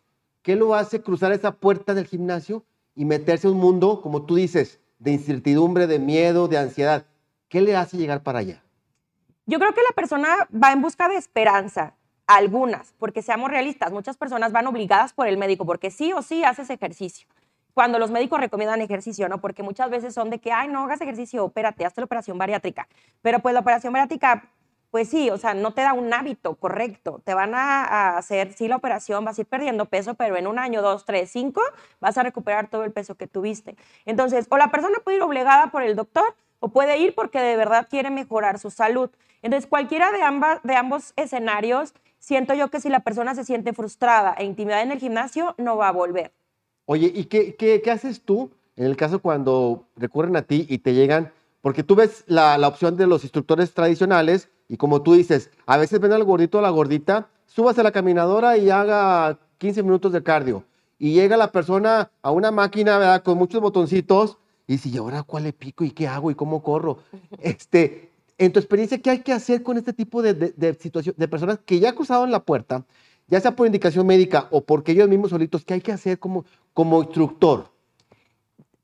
¿Qué 0.43 0.57
lo 0.57 0.75
hace 0.75 1.03
cruzar 1.03 1.33
esa 1.33 1.53
puerta 1.53 1.95
del 1.95 2.07
gimnasio 2.07 2.65
y 2.95 3.05
meterse 3.05 3.47
a 3.47 3.51
un 3.51 3.59
mundo, 3.59 4.01
como 4.03 4.23
tú 4.25 4.35
dices, 4.35 4.81
de 4.99 5.13
incertidumbre, 5.13 5.87
de 5.87 5.99
miedo, 5.99 6.49
de 6.49 6.59
ansiedad? 6.59 7.07
¿Qué 7.49 7.61
le 7.61 7.77
hace 7.77 7.97
llegar 7.97 8.23
para 8.23 8.41
allá? 8.41 8.65
Yo 9.47 9.59
creo 9.59 9.75
que 9.75 9.83
la 9.83 9.95
persona 9.95 10.49
va 10.53 10.73
en 10.73 10.81
busca 10.81 11.09
de 11.09 11.17
esperanza, 11.17 11.95
algunas, 12.27 12.95
porque 12.99 13.23
seamos 13.23 13.51
realistas, 13.51 13.93
muchas 13.93 14.17
personas 14.17 14.53
van 14.53 14.67
obligadas 14.67 15.13
por 15.13 15.27
el 15.27 15.37
médico, 15.37 15.67
porque 15.67 15.91
sí 15.91 16.13
o 16.13 16.23
sí 16.23 16.45
haces 16.45 16.71
ejercicio. 16.71 17.27
Cuando 17.75 17.99
los 17.99 18.11
médicos 18.11 18.39
recomiendan 18.39 18.81
ejercicio, 18.83 19.29
¿no? 19.29 19.41
Porque 19.41 19.63
muchas 19.63 19.91
veces 19.91 20.15
son 20.15 20.31
de 20.31 20.39
que, 20.39 20.53
ay, 20.53 20.69
no 20.69 20.85
hagas 20.85 21.01
ejercicio, 21.01 21.45
espérate, 21.47 21.85
hazte 21.85 22.03
la 22.03 22.05
operación 22.05 22.39
bariátrica. 22.39 22.87
Pero 23.23 23.41
pues 23.41 23.55
la 23.55 23.61
operación 23.61 23.93
bariátrica 23.93 24.51
pues 24.93 25.09
sí, 25.09 25.31
o 25.31 25.39
sea, 25.39 25.55
no 25.55 25.73
te 25.73 25.81
da 25.81 25.95
un 25.95 26.13
hábito 26.13 26.55
correcto. 26.57 27.23
Te 27.25 27.33
van 27.33 27.55
a, 27.55 27.83
a, 27.83 28.19
hacer, 28.19 28.53
sí, 28.53 28.69
la 28.69 28.77
operación, 28.77 29.25
vas 29.25 29.39
a 29.39 29.41
ir 29.41 29.47
perdiendo 29.47 29.87
peso, 29.87 30.13
pero 30.13 30.37
en 30.37 30.47
un 30.47 30.59
año, 30.59 30.83
dos, 30.83 31.07
tres, 31.07 31.31
cinco, 31.31 31.63
vas 31.99 32.19
a 32.19 32.23
recuperar 32.23 32.69
todo 32.69 32.85
el 32.85 32.93
peso 32.93 33.15
que 33.15 33.27
tuviste. 33.27 33.75
Entonces, 34.05 34.47
o 34.51 34.59
la 34.59 34.71
persona 34.71 34.99
puede 35.03 35.17
ir 35.17 35.23
obligada 35.23 35.69
por 35.69 35.83
el 35.83 35.97
doctor 35.97 36.37
o 36.63 36.69
puede 36.69 36.97
ir 36.99 37.15
porque 37.15 37.41
de 37.41 37.57
verdad 37.57 37.89
quiere 37.91 38.09
mejorar 38.11 38.59
su 38.61 38.71
salud. 38.71 39.11
Entonces, 39.43 39.69
cualquiera 39.69 40.13
de, 40.13 40.23
ambas, 40.23 40.61
de 40.63 40.77
ambos 40.77 41.13
escenarios, 41.17 41.93
siento 42.21 42.55
yo 42.55 42.69
que 42.69 42.81
si 42.81 42.89
la 42.89 43.01
persona 43.01 43.35
se 43.35 43.45
siente 43.45 43.73
frustrada 43.73 44.35
e 44.39 44.45
intimidada 44.45 44.83
en 44.83 44.93
el 44.93 45.01
gimnasio, 45.01 45.57
no 45.59 45.77
va 45.77 45.89
a 45.89 45.93
volver. 45.93 46.33
Oye, 46.87 47.11
¿y 47.13 47.25
qué, 47.25 47.57
qué, 47.57 47.83
qué 47.83 47.91
haces 47.91 48.23
tú 48.23 48.53
en 48.77 48.87
el 48.87 48.97
caso 48.97 49.19
cuando 49.19 49.87
recurren 49.97 50.37
a 50.37 50.43
ti 50.43 50.65
y 50.69 50.79
te 50.79 50.95
llegan? 50.95 51.33
Porque 51.63 51.83
tú 51.83 51.97
ves 51.97 52.23
la, 52.29 52.57
la 52.59 52.69
opción 52.69 52.97
de 52.97 53.09
los 53.09 53.25
instructores 53.25 53.75
tradicionales 53.75 54.49
y 54.69 54.77
como 54.77 55.03
tú 55.03 55.15
dices, 55.15 55.51
a 55.67 55.77
veces 55.77 55.99
ven 55.99 56.13
al 56.13 56.23
gordito 56.23 56.59
o 56.59 56.61
a 56.61 56.63
la 56.63 56.71
gordita, 56.71 57.29
súbase 57.47 57.81
a 57.81 57.85
la 57.85 57.93
caminadora 57.93 58.57
y 58.57 58.71
haga 58.71 59.37
15 59.59 59.83
minutos 59.83 60.13
de 60.13 60.23
cardio. 60.23 60.65
Y 60.97 61.15
llega 61.15 61.37
la 61.37 61.51
persona 61.51 62.13
a 62.23 62.31
una 62.31 62.53
máquina, 62.53 62.99
¿verdad? 62.99 63.25
Con 63.25 63.37
muchos 63.37 63.61
botoncitos 63.61 64.39
y 64.67 64.89
¿y 64.89 64.97
ahora 64.97 65.23
cuál 65.23 65.45
le 65.45 65.53
pico 65.53 65.85
y 65.85 65.91
qué 65.91 66.09
hago 66.09 66.31
y 66.31 66.35
cómo 66.35 66.63
corro? 66.63 66.99
Este, 67.41 68.11
en 68.39 68.53
tu 68.53 68.59
experiencia, 68.59 68.99
¿qué 68.99 69.11
hay 69.11 69.21
que 69.21 69.33
hacer 69.33 69.63
con 69.63 69.77
este 69.77 69.93
tipo 69.93 70.23
de, 70.23 70.35
de, 70.35 70.53
de 70.53 70.75
situación, 70.75 71.15
de 71.19 71.29
personas 71.29 71.59
que 71.65 71.79
ya 71.79 71.95
cruzaron 71.95 72.31
la 72.31 72.45
puerta, 72.45 72.85
ya 73.29 73.41
sea 73.41 73.55
por 73.57 73.67
indicación 73.67 74.07
médica 74.07 74.49
o 74.51 74.65
porque 74.65 74.93
ellos 74.93 75.09
mismos 75.09 75.31
solitos, 75.31 75.65
¿qué 75.65 75.75
hay 75.75 75.81
que 75.81 75.93
hacer 75.93 76.19
como, 76.19 76.45
como 76.75 77.03
instructor? 77.03 77.71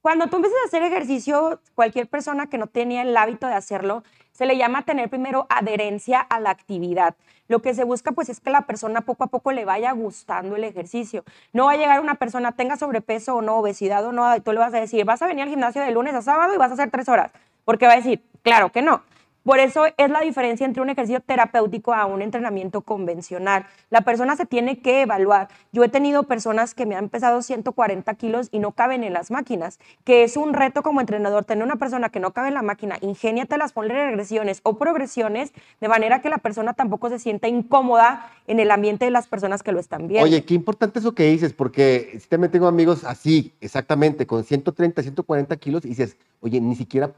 Cuando 0.00 0.28
tú 0.28 0.36
empiezas 0.36 0.58
a 0.62 0.66
hacer 0.68 0.82
ejercicio, 0.84 1.60
cualquier 1.74 2.06
persona 2.06 2.48
que 2.48 2.56
no 2.56 2.68
tenía 2.68 3.02
el 3.02 3.16
hábito 3.16 3.48
de 3.48 3.54
hacerlo, 3.54 4.04
se 4.30 4.46
le 4.46 4.56
llama 4.56 4.84
tener 4.84 5.10
primero 5.10 5.48
adherencia 5.50 6.20
a 6.20 6.38
la 6.38 6.50
actividad. 6.50 7.16
Lo 7.48 7.62
que 7.62 7.74
se 7.74 7.82
busca 7.82 8.12
pues 8.12 8.28
es 8.28 8.38
que 8.38 8.50
la 8.50 8.62
persona 8.62 9.00
poco 9.00 9.24
a 9.24 9.26
poco 9.26 9.50
le 9.50 9.64
vaya 9.64 9.90
gustando 9.90 10.54
el 10.54 10.62
ejercicio. 10.62 11.24
No 11.52 11.64
va 11.64 11.72
a 11.72 11.76
llegar 11.76 12.00
una 12.00 12.14
persona, 12.14 12.52
tenga 12.52 12.76
sobrepeso 12.76 13.34
o 13.34 13.42
no, 13.42 13.56
obesidad 13.56 14.04
o 14.06 14.12
no, 14.12 14.36
y 14.36 14.40
tú 14.40 14.52
le 14.52 14.60
vas 14.60 14.72
a 14.72 14.78
decir, 14.78 15.04
vas 15.04 15.20
a 15.22 15.26
venir 15.26 15.42
al 15.42 15.48
gimnasio 15.48 15.82
de 15.82 15.90
lunes 15.90 16.14
a 16.14 16.22
sábado 16.22 16.54
y 16.54 16.58
vas 16.58 16.70
a 16.70 16.74
hacer 16.74 16.92
tres 16.92 17.08
horas, 17.08 17.32
porque 17.64 17.86
va 17.86 17.94
a 17.94 17.96
decir, 17.96 18.22
claro 18.42 18.70
que 18.70 18.82
no. 18.82 19.02
Por 19.48 19.60
eso 19.60 19.86
es 19.96 20.10
la 20.10 20.20
diferencia 20.20 20.66
entre 20.66 20.82
un 20.82 20.90
ejercicio 20.90 21.20
terapéutico 21.20 21.94
a 21.94 22.04
un 22.04 22.20
entrenamiento 22.20 22.82
convencional. 22.82 23.64
La 23.88 24.02
persona 24.02 24.36
se 24.36 24.44
tiene 24.44 24.82
que 24.82 25.00
evaluar. 25.00 25.48
Yo 25.72 25.82
he 25.82 25.88
tenido 25.88 26.24
personas 26.24 26.74
que 26.74 26.84
me 26.84 26.96
han 26.96 27.08
pesado 27.08 27.40
140 27.40 28.12
kilos 28.16 28.48
y 28.52 28.58
no 28.58 28.72
caben 28.72 29.04
en 29.04 29.14
las 29.14 29.30
máquinas, 29.30 29.78
que 30.04 30.22
es 30.22 30.36
un 30.36 30.52
reto 30.52 30.82
como 30.82 31.00
entrenador 31.00 31.46
tener 31.46 31.64
una 31.64 31.76
persona 31.76 32.10
que 32.10 32.20
no 32.20 32.34
cabe 32.34 32.48
en 32.48 32.54
la 32.54 32.60
máquina, 32.60 32.98
ingéniatelas, 33.00 33.72
ponle 33.72 33.94
regresiones 33.94 34.60
o 34.64 34.76
progresiones, 34.76 35.54
de 35.80 35.88
manera 35.88 36.20
que 36.20 36.28
la 36.28 36.36
persona 36.36 36.74
tampoco 36.74 37.08
se 37.08 37.18
sienta 37.18 37.48
incómoda 37.48 38.30
en 38.48 38.60
el 38.60 38.70
ambiente 38.70 39.06
de 39.06 39.10
las 39.10 39.28
personas 39.28 39.62
que 39.62 39.72
lo 39.72 39.80
están 39.80 40.08
viendo. 40.08 40.26
Oye, 40.26 40.44
qué 40.44 40.52
importante 40.52 40.98
eso 40.98 41.14
que 41.14 41.22
dices, 41.22 41.54
porque 41.54 42.18
si 42.20 42.28
también 42.28 42.50
tengo 42.50 42.66
amigos 42.66 43.02
así, 43.04 43.54
exactamente, 43.62 44.26
con 44.26 44.44
130, 44.44 45.00
140 45.00 45.56
kilos, 45.56 45.86
y 45.86 45.88
dices, 45.88 46.18
oye, 46.40 46.60
ni 46.60 46.76
siquiera, 46.76 47.10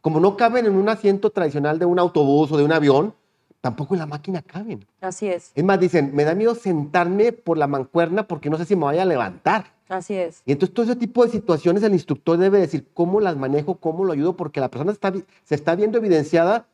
como 0.00 0.18
no 0.18 0.36
caben 0.36 0.66
en 0.66 0.74
un 0.74 0.88
asiento 0.88 1.30
tradicional 1.30 1.75
de 1.78 1.86
un 1.86 1.98
autobús 1.98 2.50
o 2.52 2.56
de 2.56 2.64
un 2.64 2.72
avión, 2.72 3.14
tampoco 3.60 3.94
en 3.94 4.00
la 4.00 4.06
máquina 4.06 4.42
caben. 4.42 4.86
Así 5.00 5.26
es. 5.28 5.52
Es 5.54 5.64
más, 5.64 5.80
dicen, 5.80 6.14
me 6.14 6.24
da 6.24 6.34
miedo 6.34 6.54
sentarme 6.54 7.32
por 7.32 7.58
la 7.58 7.66
mancuerna 7.66 8.26
porque 8.26 8.50
no 8.50 8.58
sé 8.58 8.64
si 8.64 8.76
me 8.76 8.84
vaya 8.84 9.02
a 9.02 9.06
levantar. 9.06 9.72
Así 9.88 10.14
es. 10.14 10.42
Y 10.46 10.52
entonces 10.52 10.74
todo 10.74 10.84
ese 10.86 10.96
tipo 10.96 11.24
de 11.24 11.30
situaciones 11.30 11.82
el 11.82 11.92
instructor 11.92 12.38
debe 12.38 12.58
decir 12.58 12.88
cómo 12.92 13.20
las 13.20 13.36
manejo, 13.36 13.76
cómo 13.76 14.04
lo 14.04 14.12
ayudo, 14.12 14.36
porque 14.36 14.60
la 14.60 14.70
persona 14.70 14.92
está, 14.92 15.12
se 15.44 15.54
está 15.54 15.74
viendo 15.74 15.98
evidenciada, 15.98 16.66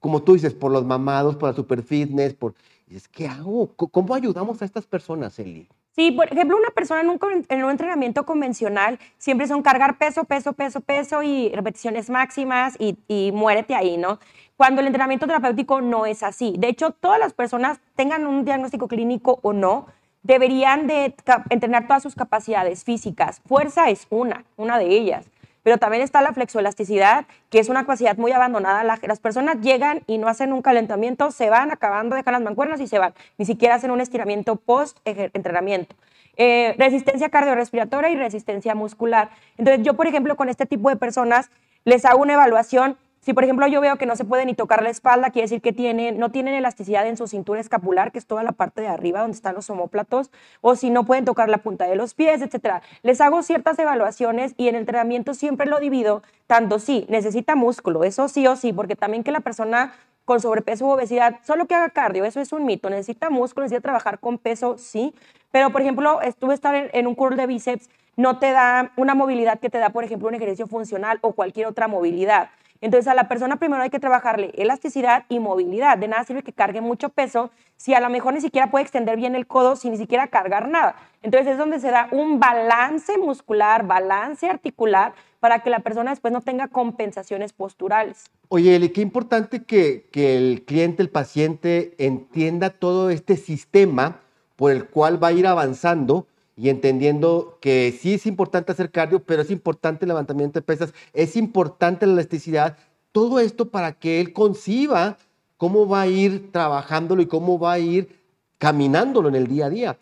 como 0.00 0.22
tú 0.22 0.34
dices, 0.34 0.54
por 0.54 0.72
los 0.72 0.84
mamados, 0.84 1.36
por 1.36 1.50
la 1.50 1.56
super 1.56 1.82
fitness, 1.82 2.34
por... 2.34 2.54
Y 2.86 2.94
dices, 2.94 3.08
¿qué 3.08 3.26
hago? 3.26 3.68
¿Cómo 3.74 4.14
ayudamos 4.14 4.62
a 4.62 4.64
estas 4.64 4.86
personas, 4.86 5.38
Eli? 5.38 5.68
Sí, 5.96 6.12
por 6.12 6.30
ejemplo, 6.30 6.58
una 6.58 6.68
persona 6.68 7.00
en 7.00 7.08
un, 7.08 7.18
en 7.48 7.64
un, 7.64 7.70
entrenamiento 7.70 8.26
convencional 8.26 8.98
siempre 9.16 9.46
son 9.46 9.62
cargar 9.62 9.96
peso, 9.96 10.24
peso, 10.24 10.52
peso, 10.52 10.82
peso 10.82 11.22
y 11.22 11.48
repeticiones 11.54 12.10
máximas 12.10 12.76
y, 12.78 12.98
y, 13.08 13.32
muérete 13.32 13.74
ahí, 13.74 13.96
¿no? 13.96 14.18
Cuando 14.58 14.82
el 14.82 14.88
entrenamiento 14.88 15.26
terapéutico 15.26 15.80
no 15.80 16.04
es 16.04 16.22
así. 16.22 16.54
De 16.58 16.68
hecho, 16.68 16.90
todas 16.90 17.18
las 17.18 17.32
personas, 17.32 17.80
tengan 17.94 18.26
un 18.26 18.44
diagnóstico 18.44 18.88
clínico 18.88 19.38
o 19.40 19.54
no, 19.54 19.86
deberían 20.22 20.86
de 20.86 21.14
entrenar 21.48 21.86
todas 21.86 22.02
sus 22.02 22.14
capacidades 22.14 22.84
físicas. 22.84 23.40
Fuerza 23.46 23.88
es 23.88 24.06
una, 24.10 24.44
una 24.56 24.78
de 24.78 24.88
ellas 24.88 25.30
pero 25.66 25.78
también 25.78 26.04
está 26.04 26.22
la 26.22 26.32
flexoelasticidad, 26.32 27.26
que 27.50 27.58
es 27.58 27.68
una 27.68 27.80
capacidad 27.80 28.16
muy 28.16 28.30
abandonada. 28.30 28.84
las 28.84 29.18
personas 29.18 29.60
llegan 29.62 30.02
y 30.06 30.18
no 30.18 30.28
hacen 30.28 30.52
un 30.52 30.62
calentamiento, 30.62 31.32
se 31.32 31.50
van 31.50 31.72
acabando, 31.72 32.14
dejan 32.14 32.34
las 32.34 32.42
mancuernas 32.42 32.80
y 32.80 32.86
se 32.86 33.00
van. 33.00 33.14
Ni 33.36 33.46
siquiera 33.46 33.74
hacen 33.74 33.90
un 33.90 34.00
estiramiento 34.00 34.54
post-entrenamiento. 34.54 35.96
Eh, 36.36 36.76
resistencia 36.78 37.30
cardiorrespiratoria 37.30 38.10
y 38.10 38.14
resistencia 38.14 38.76
muscular. 38.76 39.30
Entonces, 39.58 39.84
yo, 39.84 39.94
por 39.94 40.06
ejemplo, 40.06 40.36
con 40.36 40.48
este 40.48 40.66
tipo 40.66 40.88
de 40.88 40.94
personas, 40.94 41.50
les 41.84 42.04
hago 42.04 42.22
una 42.22 42.34
evaluación 42.34 42.96
si, 43.26 43.34
por 43.34 43.42
ejemplo, 43.42 43.66
yo 43.66 43.80
veo 43.80 43.96
que 43.96 44.06
no 44.06 44.14
se 44.14 44.24
puede 44.24 44.46
ni 44.46 44.54
tocar 44.54 44.84
la 44.84 44.88
espalda, 44.88 45.30
quiere 45.30 45.46
decir 45.46 45.60
que 45.60 45.72
tiene, 45.72 46.12
no 46.12 46.30
tienen 46.30 46.54
elasticidad 46.54 47.08
en 47.08 47.16
su 47.16 47.26
cintura 47.26 47.60
escapular, 47.60 48.12
que 48.12 48.20
es 48.20 48.26
toda 48.28 48.44
la 48.44 48.52
parte 48.52 48.82
de 48.82 48.86
arriba 48.86 49.18
donde 49.18 49.34
están 49.34 49.56
los 49.56 49.68
homóplatos, 49.68 50.30
o 50.60 50.76
si 50.76 50.90
no 50.90 51.02
pueden 51.02 51.24
tocar 51.24 51.48
la 51.48 51.58
punta 51.58 51.88
de 51.88 51.96
los 51.96 52.14
pies, 52.14 52.40
etc. 52.40 52.84
Les 53.02 53.20
hago 53.20 53.42
ciertas 53.42 53.76
evaluaciones 53.80 54.54
y 54.56 54.68
en 54.68 54.76
el 54.76 54.82
entrenamiento 54.82 55.34
siempre 55.34 55.66
lo 55.66 55.80
divido, 55.80 56.22
tanto 56.46 56.78
sí, 56.78 57.04
necesita 57.08 57.56
músculo, 57.56 58.04
eso 58.04 58.28
sí 58.28 58.46
o 58.46 58.54
sí, 58.54 58.72
porque 58.72 58.94
también 58.94 59.24
que 59.24 59.32
la 59.32 59.40
persona 59.40 59.92
con 60.24 60.40
sobrepeso 60.40 60.86
u 60.86 60.90
obesidad, 60.90 61.40
solo 61.42 61.66
que 61.66 61.74
haga 61.74 61.90
cardio, 61.90 62.24
eso 62.24 62.40
es 62.40 62.52
un 62.52 62.64
mito, 62.64 62.90
necesita 62.90 63.28
músculo, 63.28 63.64
necesita 63.64 63.82
trabajar 63.82 64.20
con 64.20 64.38
peso, 64.38 64.78
sí, 64.78 65.12
pero 65.50 65.70
por 65.70 65.80
ejemplo, 65.80 66.20
estuve 66.20 66.54
estar 66.54 66.76
en, 66.76 66.90
en 66.92 67.08
un 67.08 67.16
curl 67.16 67.36
de 67.36 67.48
bíceps, 67.48 67.90
no 68.14 68.38
te 68.38 68.52
da 68.52 68.92
una 68.96 69.16
movilidad 69.16 69.58
que 69.58 69.68
te 69.68 69.78
da, 69.78 69.90
por 69.90 70.04
ejemplo, 70.04 70.28
un 70.28 70.36
ejercicio 70.36 70.68
funcional 70.68 71.18
o 71.22 71.32
cualquier 71.32 71.66
otra 71.66 71.88
movilidad. 71.88 72.50
Entonces 72.80 73.08
a 73.08 73.14
la 73.14 73.28
persona 73.28 73.56
primero 73.56 73.82
hay 73.82 73.90
que 73.90 73.98
trabajarle 73.98 74.52
elasticidad 74.56 75.24
y 75.28 75.38
movilidad. 75.38 75.98
De 75.98 76.08
nada 76.08 76.24
sirve 76.24 76.42
que 76.42 76.52
cargue 76.52 76.80
mucho 76.80 77.08
peso 77.08 77.50
si 77.76 77.94
a 77.94 78.00
lo 78.00 78.08
mejor 78.10 78.34
ni 78.34 78.40
siquiera 78.40 78.70
puede 78.70 78.82
extender 78.82 79.16
bien 79.16 79.34
el 79.34 79.46
codo 79.46 79.76
sin 79.76 79.92
ni 79.92 79.98
siquiera 79.98 80.28
cargar 80.28 80.68
nada. 80.68 80.96
Entonces 81.22 81.52
es 81.52 81.58
donde 81.58 81.80
se 81.80 81.90
da 81.90 82.08
un 82.12 82.38
balance 82.40 83.18
muscular, 83.18 83.86
balance 83.86 84.48
articular 84.48 85.14
para 85.40 85.60
que 85.60 85.70
la 85.70 85.80
persona 85.80 86.10
después 86.10 86.32
no 86.32 86.40
tenga 86.40 86.68
compensaciones 86.68 87.52
posturales. 87.52 88.30
Oye, 88.48 88.76
Eli, 88.76 88.90
qué 88.90 89.00
importante 89.00 89.64
que, 89.64 90.08
que 90.10 90.36
el 90.36 90.64
cliente, 90.64 91.02
el 91.02 91.10
paciente 91.10 91.94
entienda 91.98 92.70
todo 92.70 93.10
este 93.10 93.36
sistema 93.36 94.20
por 94.56 94.72
el 94.72 94.86
cual 94.86 95.22
va 95.22 95.28
a 95.28 95.32
ir 95.32 95.46
avanzando 95.46 96.26
y 96.56 96.70
entendiendo 96.70 97.58
que 97.60 97.96
sí 98.00 98.14
es 98.14 98.26
importante 98.26 98.72
hacer 98.72 98.90
cardio, 98.90 99.22
pero 99.22 99.42
es 99.42 99.50
importante 99.50 100.06
el 100.06 100.08
levantamiento 100.08 100.58
de 100.58 100.62
pesas, 100.62 100.94
es 101.12 101.36
importante 101.36 102.06
la 102.06 102.14
elasticidad, 102.14 102.78
todo 103.12 103.38
esto 103.38 103.68
para 103.68 103.92
que 103.92 104.20
él 104.20 104.32
conciba 104.32 105.18
cómo 105.58 105.86
va 105.86 106.02
a 106.02 106.06
ir 106.06 106.50
trabajándolo 106.52 107.20
y 107.20 107.26
cómo 107.26 107.58
va 107.58 107.74
a 107.74 107.78
ir 107.78 108.20
caminándolo 108.58 109.28
en 109.28 109.34
el 109.34 109.46
día 109.46 109.66
a 109.66 109.70
día. 109.70 109.98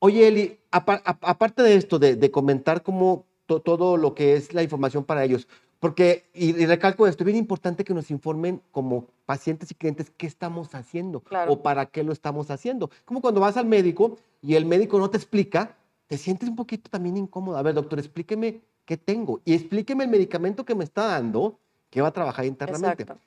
Oye, 0.00 0.26
Eli, 0.26 0.58
aparte 0.70 1.62
de 1.62 1.76
esto, 1.76 1.98
de, 1.98 2.30
comentar 2.30 2.82
cómo 2.82 3.24
todo 3.46 3.96
lo 3.96 4.14
que 4.14 4.34
es 4.34 4.52
la 4.52 4.62
información 4.62 5.04
para 5.04 5.24
ellos, 5.24 5.46
porque, 5.78 6.24
y, 6.34 6.60
y, 6.60 6.66
recalco 6.66 7.06
esto, 7.06 7.22
es 7.22 7.26
bien 7.26 7.36
importante 7.36 7.84
que 7.84 7.92
nos 7.92 8.10
informen 8.10 8.62
como 8.70 9.06
pacientes 9.26 9.70
y 9.70 9.74
clientes 9.74 10.10
qué 10.16 10.26
estamos 10.26 10.74
haciendo 10.74 11.20
claro. 11.20 11.52
o 11.52 11.62
para 11.62 11.86
qué 11.86 12.02
lo 12.02 12.12
estamos 12.12 12.50
haciendo. 12.50 12.90
Como 13.04 13.20
cuando 13.20 13.40
vas 13.40 13.58
al 13.58 13.66
médico 13.66 14.16
y 14.40 14.54
el 14.54 14.64
médico 14.64 14.98
no 14.98 15.10
te 15.10 15.18
explica, 15.18 15.76
te 16.06 16.18
sientes 16.18 16.48
un 16.48 16.56
poquito 16.56 16.90
también 16.90 17.16
incómodo. 17.16 17.56
A 17.56 17.62
ver, 17.62 17.74
doctor, 17.74 17.98
explíqueme 17.98 18.60
qué 18.84 18.96
tengo 18.96 19.40
y 19.44 19.54
explíqueme 19.54 20.04
el 20.04 20.10
medicamento 20.10 20.64
que 20.64 20.74
me 20.74 20.84
está 20.84 21.06
dando 21.06 21.58
que 21.90 22.00
va 22.00 22.08
a 22.08 22.12
trabajar 22.12 22.44
internamente. 22.44 23.02
Exacto. 23.02 23.24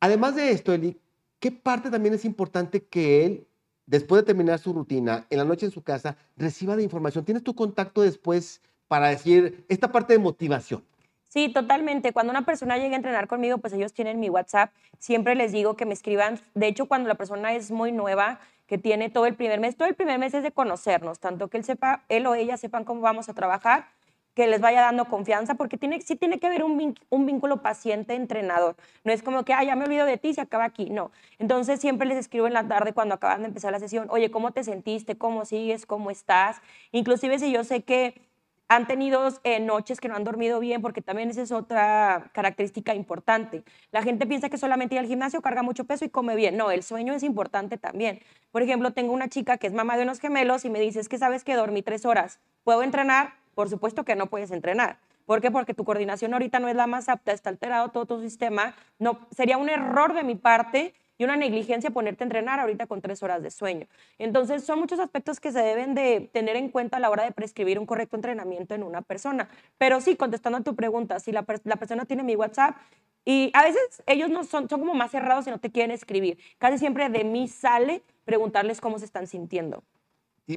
Además 0.00 0.36
de 0.36 0.52
esto, 0.52 0.72
Eli, 0.72 0.96
¿qué 1.40 1.50
parte 1.50 1.90
también 1.90 2.14
es 2.14 2.24
importante 2.24 2.84
que 2.84 3.26
él, 3.26 3.46
después 3.86 4.22
de 4.22 4.26
terminar 4.26 4.58
su 4.58 4.72
rutina, 4.72 5.26
en 5.30 5.38
la 5.38 5.44
noche 5.44 5.66
en 5.66 5.72
su 5.72 5.82
casa, 5.82 6.16
reciba 6.36 6.76
de 6.76 6.84
información? 6.84 7.24
¿Tienes 7.24 7.42
tu 7.42 7.54
contacto 7.54 8.02
después 8.02 8.62
para 8.86 9.08
decir 9.08 9.64
esta 9.68 9.90
parte 9.90 10.12
de 10.12 10.20
motivación? 10.20 10.84
Sí, 11.28 11.52
totalmente. 11.52 12.12
Cuando 12.12 12.30
una 12.30 12.46
persona 12.46 12.78
llega 12.78 12.94
a 12.94 12.96
entrenar 12.96 13.28
conmigo, 13.28 13.58
pues 13.58 13.74
ellos 13.74 13.92
tienen 13.92 14.18
mi 14.18 14.30
WhatsApp. 14.30 14.72
Siempre 14.98 15.34
les 15.34 15.52
digo 15.52 15.76
que 15.76 15.84
me 15.84 15.92
escriban. 15.92 16.40
De 16.54 16.68
hecho, 16.68 16.86
cuando 16.86 17.06
la 17.08 17.16
persona 17.16 17.52
es 17.54 17.70
muy 17.70 17.92
nueva, 17.92 18.40
que 18.68 18.78
tiene 18.78 19.08
todo 19.08 19.26
el 19.26 19.34
primer 19.34 19.58
mes, 19.58 19.76
todo 19.76 19.88
el 19.88 19.94
primer 19.94 20.18
mes 20.18 20.34
es 20.34 20.42
de 20.44 20.52
conocernos, 20.52 21.18
tanto 21.18 21.48
que 21.48 21.56
él 21.56 21.64
sepa, 21.64 22.04
él 22.08 22.26
o 22.26 22.34
ella 22.34 22.56
sepan 22.56 22.84
cómo 22.84 23.00
vamos 23.00 23.28
a 23.28 23.34
trabajar, 23.34 23.86
que 24.34 24.46
les 24.46 24.60
vaya 24.60 24.82
dando 24.82 25.06
confianza, 25.06 25.56
porque 25.56 25.76
tiene, 25.76 26.00
sí 26.00 26.14
tiene 26.14 26.38
que 26.38 26.46
haber 26.46 26.62
un, 26.62 26.96
un 27.08 27.26
vínculo 27.26 27.60
paciente-entrenador. 27.60 28.76
No 29.02 29.12
es 29.12 29.24
como 29.24 29.44
que, 29.44 29.52
ah, 29.52 29.64
ya 29.64 29.74
me 29.74 29.86
olvido 29.86 30.06
de 30.06 30.16
ti, 30.16 30.32
se 30.32 30.40
acaba 30.40 30.64
aquí. 30.64 30.90
No. 30.90 31.10
Entonces 31.40 31.80
siempre 31.80 32.06
les 32.06 32.18
escribo 32.18 32.46
en 32.46 32.52
la 32.52 32.68
tarde 32.68 32.92
cuando 32.92 33.16
acaban 33.16 33.40
de 33.40 33.48
empezar 33.48 33.72
la 33.72 33.80
sesión, 33.80 34.06
oye, 34.10 34.30
¿cómo 34.30 34.52
te 34.52 34.62
sentiste? 34.62 35.18
¿Cómo 35.18 35.44
sigues? 35.44 35.86
¿Cómo 35.86 36.12
estás? 36.12 36.60
Inclusive 36.92 37.40
si 37.40 37.50
yo 37.50 37.64
sé 37.64 37.82
que 37.82 38.27
han 38.68 38.86
tenido 38.86 39.28
eh, 39.44 39.60
noches 39.60 39.98
que 39.98 40.08
no 40.08 40.16
han 40.16 40.24
dormido 40.24 40.60
bien, 40.60 40.82
porque 40.82 41.00
también 41.00 41.30
esa 41.30 41.42
es 41.42 41.52
otra 41.52 42.30
característica 42.34 42.94
importante. 42.94 43.64
La 43.92 44.02
gente 44.02 44.26
piensa 44.26 44.50
que 44.50 44.58
solamente 44.58 44.94
ir 44.94 45.00
al 45.00 45.06
gimnasio 45.06 45.40
carga 45.40 45.62
mucho 45.62 45.84
peso 45.84 46.04
y 46.04 46.10
come 46.10 46.36
bien. 46.36 46.56
No, 46.56 46.70
el 46.70 46.82
sueño 46.82 47.14
es 47.14 47.22
importante 47.22 47.78
también. 47.78 48.20
Por 48.52 48.62
ejemplo, 48.62 48.92
tengo 48.92 49.12
una 49.12 49.28
chica 49.28 49.56
que 49.56 49.66
es 49.66 49.72
mamá 49.72 49.96
de 49.96 50.02
unos 50.02 50.20
gemelos 50.20 50.66
y 50.66 50.70
me 50.70 50.80
dice, 50.80 51.00
es 51.00 51.08
que 51.08 51.18
sabes 51.18 51.44
que 51.44 51.54
dormí 51.54 51.82
tres 51.82 52.04
horas. 52.04 52.40
¿Puedo 52.62 52.82
entrenar? 52.82 53.34
Por 53.54 53.70
supuesto 53.70 54.04
que 54.04 54.14
no 54.16 54.26
puedes 54.26 54.50
entrenar. 54.50 54.98
¿Por 55.24 55.40
qué? 55.40 55.50
Porque 55.50 55.74
tu 55.74 55.84
coordinación 55.84 56.32
ahorita 56.32 56.58
no 56.58 56.68
es 56.68 56.76
la 56.76 56.86
más 56.86 57.08
apta, 57.08 57.32
está 57.32 57.50
alterado 57.50 57.88
todo 57.90 58.06
tu 58.06 58.20
sistema. 58.20 58.74
No, 58.98 59.26
sería 59.30 59.58
un 59.58 59.68
error 59.68 60.14
de 60.14 60.24
mi 60.24 60.34
parte 60.34 60.94
y 61.18 61.24
una 61.24 61.36
negligencia 61.36 61.90
ponerte 61.90 62.22
a 62.22 62.26
entrenar 62.26 62.60
ahorita 62.60 62.86
con 62.86 63.02
tres 63.02 63.22
horas 63.22 63.42
de 63.42 63.50
sueño. 63.50 63.86
Entonces, 64.18 64.64
son 64.64 64.78
muchos 64.78 65.00
aspectos 65.00 65.40
que 65.40 65.52
se 65.52 65.60
deben 65.60 65.94
de 65.94 66.30
tener 66.32 66.56
en 66.56 66.70
cuenta 66.70 66.96
a 66.96 67.00
la 67.00 67.10
hora 67.10 67.24
de 67.24 67.32
prescribir 67.32 67.78
un 67.78 67.86
correcto 67.86 68.16
entrenamiento 68.16 68.74
en 68.74 68.84
una 68.84 69.02
persona. 69.02 69.48
Pero 69.76 70.00
sí, 70.00 70.16
contestando 70.16 70.58
a 70.58 70.62
tu 70.62 70.76
pregunta, 70.76 71.18
si 71.18 71.32
la, 71.32 71.44
la 71.64 71.76
persona 71.76 72.04
tiene 72.04 72.22
mi 72.22 72.36
WhatsApp, 72.36 72.76
y 73.24 73.50
a 73.52 73.62
veces 73.62 74.02
ellos 74.06 74.30
no 74.30 74.44
son, 74.44 74.70
son 74.70 74.80
como 74.80 74.94
más 74.94 75.10
cerrados 75.10 75.46
y 75.46 75.50
no 75.50 75.58
te 75.58 75.70
quieren 75.70 75.90
escribir. 75.90 76.38
Casi 76.56 76.78
siempre 76.78 77.10
de 77.10 77.24
mí 77.24 77.46
sale 77.48 78.02
preguntarles 78.24 78.80
cómo 78.80 78.98
se 78.98 79.04
están 79.04 79.26
sintiendo. 79.26 79.82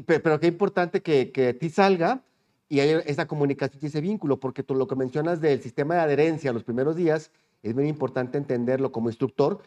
Pero, 0.05 0.39
qué 0.39 0.47
importante 0.47 1.01
que, 1.01 1.31
que 1.31 1.53
ti 1.53 1.69
salga 1.69 2.21
y 2.69 2.79
haya 2.79 2.99
esa 2.99 3.27
comunicación 3.27 3.81
y 3.83 3.87
ese 3.87 3.99
vínculo, 3.99 4.39
porque 4.39 4.63
tú 4.63 4.75
lo 4.75 4.87
que 4.87 4.95
mencionas 4.95 5.41
del 5.41 5.61
sistema 5.61 5.95
de 5.95 6.01
adherencia 6.01 6.53
los 6.53 6.63
primeros 6.63 6.95
días, 6.95 7.31
es 7.61 7.75
muy 7.75 7.89
importante 7.89 8.37
entenderlo 8.37 8.93
como 8.93 9.09
instructor, 9.09 9.61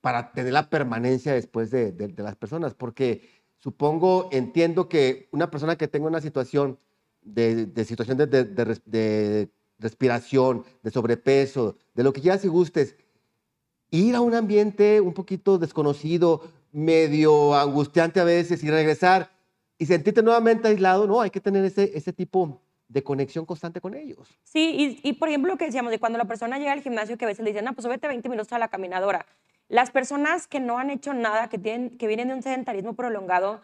para 0.00 0.32
tener 0.32 0.52
la 0.52 0.70
permanencia 0.70 1.32
después 1.32 1.70
de, 1.70 2.14
las 2.16 2.36
personas, 2.36 2.74
porque 2.74 3.28
supongo, 3.56 4.28
entiendo 4.32 4.88
que 4.88 5.28
una 5.32 5.50
persona 5.50 5.76
que 5.76 5.88
tenga 5.88 6.06
una 6.06 6.20
situación 6.20 6.78
de, 7.22 7.84
situación 7.84 8.16
de, 8.16 9.48
respiración, 9.78 10.64
de 10.82 10.90
sobrepeso, 10.90 11.76
de 11.94 12.02
lo 12.02 12.12
que 12.12 12.20
ya 12.20 12.38
si 12.38 12.48
gustes, 12.48 12.96
ir 13.90 14.14
a 14.14 14.20
un 14.20 14.34
ambiente 14.34 15.00
un 15.00 15.14
poquito 15.14 15.58
desconocido, 15.58 16.42
medio 16.72 17.54
angustiante 17.54 18.20
a 18.20 18.24
veces 18.24 18.62
y 18.62 18.70
regresar 18.70 19.30
y 19.78 19.86
sentirte 19.86 20.22
nuevamente 20.22 20.68
aislado, 20.68 21.06
no, 21.06 21.20
hay 21.20 21.30
que 21.30 21.40
tener 21.40 21.64
ese, 21.64 22.12
tipo 22.12 22.60
de 22.88 23.02
conexión 23.02 23.46
constante 23.46 23.80
con 23.80 23.94
ellos. 23.94 24.28
Sí, 24.42 25.00
y, 25.02 25.12
por 25.14 25.28
ejemplo 25.28 25.52
lo 25.52 25.58
que 25.58 25.66
decíamos 25.66 25.90
de 25.90 25.98
cuando 25.98 26.18
la 26.18 26.24
persona 26.24 26.58
llega 26.58 26.72
al 26.72 26.82
gimnasio 26.82 27.16
que 27.16 27.24
a 27.24 27.28
veces 27.28 27.44
le 27.44 27.50
dicen, 27.50 27.64
no, 27.64 27.74
pues 27.74 27.86
vete 27.86 28.08
20 28.08 28.28
minutos 28.28 28.52
a 28.52 28.58
la 28.58 28.68
caminadora. 28.68 29.26
Las 29.68 29.90
personas 29.90 30.46
que 30.46 30.60
no 30.60 30.78
han 30.78 30.90
hecho 30.90 31.12
nada, 31.12 31.48
que, 31.48 31.58
tienen, 31.58 31.90
que 31.98 32.06
vienen 32.06 32.28
de 32.28 32.34
un 32.34 32.42
sedentarismo 32.42 32.94
prolongado, 32.94 33.60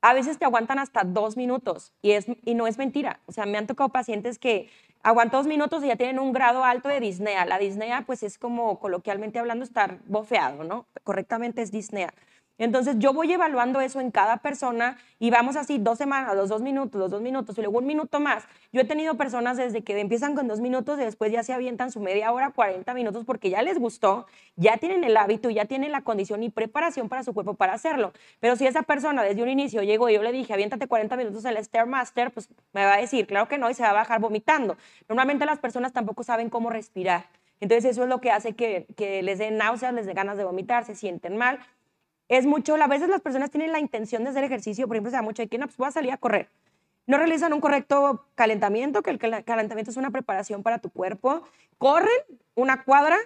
a 0.00 0.14
veces 0.14 0.38
te 0.38 0.44
aguantan 0.44 0.78
hasta 0.78 1.04
dos 1.04 1.36
minutos 1.36 1.92
y, 2.02 2.12
es, 2.12 2.26
y 2.44 2.54
no 2.54 2.66
es 2.66 2.78
mentira. 2.78 3.20
O 3.26 3.32
sea, 3.32 3.46
me 3.46 3.58
han 3.58 3.66
tocado 3.66 3.88
pacientes 3.88 4.38
que 4.38 4.68
aguantan 5.02 5.40
dos 5.40 5.46
minutos 5.46 5.82
y 5.82 5.88
ya 5.88 5.96
tienen 5.96 6.18
un 6.18 6.32
grado 6.32 6.64
alto 6.64 6.88
de 6.88 7.00
disnea. 7.00 7.46
La 7.46 7.58
disnea, 7.58 8.04
pues 8.06 8.22
es 8.22 8.38
como 8.38 8.78
coloquialmente 8.78 9.38
hablando, 9.38 9.64
estar 9.64 9.98
bofeado, 10.06 10.64
¿no? 10.64 10.86
Correctamente 11.02 11.62
es 11.62 11.72
disnea. 11.72 12.12
Entonces 12.58 12.96
yo 12.98 13.12
voy 13.12 13.32
evaluando 13.32 13.80
eso 13.80 14.00
en 14.00 14.10
cada 14.10 14.38
persona 14.38 14.98
y 15.20 15.30
vamos 15.30 15.54
así 15.54 15.78
dos 15.78 15.96
semanas, 15.96 16.34
los 16.34 16.48
dos 16.48 16.60
minutos, 16.60 16.98
los 16.98 17.10
dos 17.10 17.22
minutos 17.22 17.56
y 17.56 17.62
luego 17.62 17.78
un 17.78 17.86
minuto 17.86 18.18
más. 18.18 18.44
Yo 18.72 18.80
he 18.80 18.84
tenido 18.84 19.16
personas 19.16 19.56
desde 19.56 19.82
que 19.82 19.98
empiezan 19.98 20.34
con 20.34 20.48
dos 20.48 20.60
minutos 20.60 20.98
y 20.98 21.04
después 21.04 21.30
ya 21.30 21.44
se 21.44 21.52
avientan 21.52 21.92
su 21.92 22.00
media 22.00 22.32
hora, 22.32 22.50
40 22.50 22.92
minutos 22.94 23.24
porque 23.24 23.48
ya 23.48 23.62
les 23.62 23.78
gustó, 23.78 24.26
ya 24.56 24.76
tienen 24.76 25.04
el 25.04 25.16
hábito, 25.16 25.50
ya 25.50 25.66
tienen 25.66 25.92
la 25.92 26.02
condición 26.02 26.42
y 26.42 26.50
preparación 26.50 27.08
para 27.08 27.22
su 27.22 27.32
cuerpo 27.32 27.54
para 27.54 27.74
hacerlo. 27.74 28.12
Pero 28.40 28.56
si 28.56 28.66
esa 28.66 28.82
persona 28.82 29.22
desde 29.22 29.42
un 29.42 29.48
inicio 29.48 29.82
llegó 29.84 30.08
y 30.08 30.14
yo 30.14 30.22
le 30.22 30.32
dije, 30.32 30.52
aviéntate 30.52 30.88
40 30.88 31.16
minutos 31.16 31.44
en 31.44 31.56
el 31.56 31.64
Stairmaster, 31.64 32.32
pues 32.32 32.48
me 32.72 32.84
va 32.84 32.94
a 32.94 32.98
decir, 32.98 33.28
claro 33.28 33.46
que 33.46 33.58
no, 33.58 33.70
y 33.70 33.74
se 33.74 33.84
va 33.84 33.90
a 33.90 33.94
bajar 33.94 34.20
vomitando. 34.20 34.76
Normalmente 35.08 35.46
las 35.46 35.60
personas 35.60 35.92
tampoco 35.92 36.24
saben 36.24 36.50
cómo 36.50 36.70
respirar. 36.70 37.26
Entonces 37.60 37.92
eso 37.92 38.04
es 38.04 38.08
lo 38.08 38.20
que 38.20 38.30
hace 38.30 38.54
que, 38.54 38.86
que 38.96 39.22
les 39.22 39.38
den 39.38 39.56
náuseas, 39.56 39.92
les 39.92 40.06
den 40.06 40.14
ganas 40.14 40.36
de 40.36 40.44
vomitar, 40.44 40.84
se 40.84 40.94
sienten 40.94 41.36
mal 41.36 41.58
es 42.28 42.46
mucho, 42.46 42.76
a 42.76 42.86
veces 42.86 43.08
las 43.08 43.20
personas 43.20 43.50
tienen 43.50 43.72
la 43.72 43.80
intención 43.80 44.22
de 44.24 44.30
hacer 44.30 44.44
ejercicio, 44.44 44.86
por 44.86 44.96
ejemplo, 44.96 45.10
se 45.10 45.16
da 45.16 45.22
mucho 45.22 45.42
de 45.42 45.48
que 45.48 45.58
no, 45.58 45.66
pues 45.66 45.76
voy 45.76 45.88
a 45.88 45.92
salir 45.92 46.12
a 46.12 46.18
correr. 46.18 46.48
No 47.06 47.16
realizan 47.16 47.54
un 47.54 47.60
correcto 47.60 48.26
calentamiento, 48.34 49.02
que 49.02 49.10
el 49.10 49.18
calentamiento 49.18 49.90
es 49.90 49.96
una 49.96 50.10
preparación 50.10 50.62
para 50.62 50.78
tu 50.78 50.90
cuerpo. 50.90 51.42
Corren 51.78 52.20
una 52.54 52.84
cuadra 52.84 53.16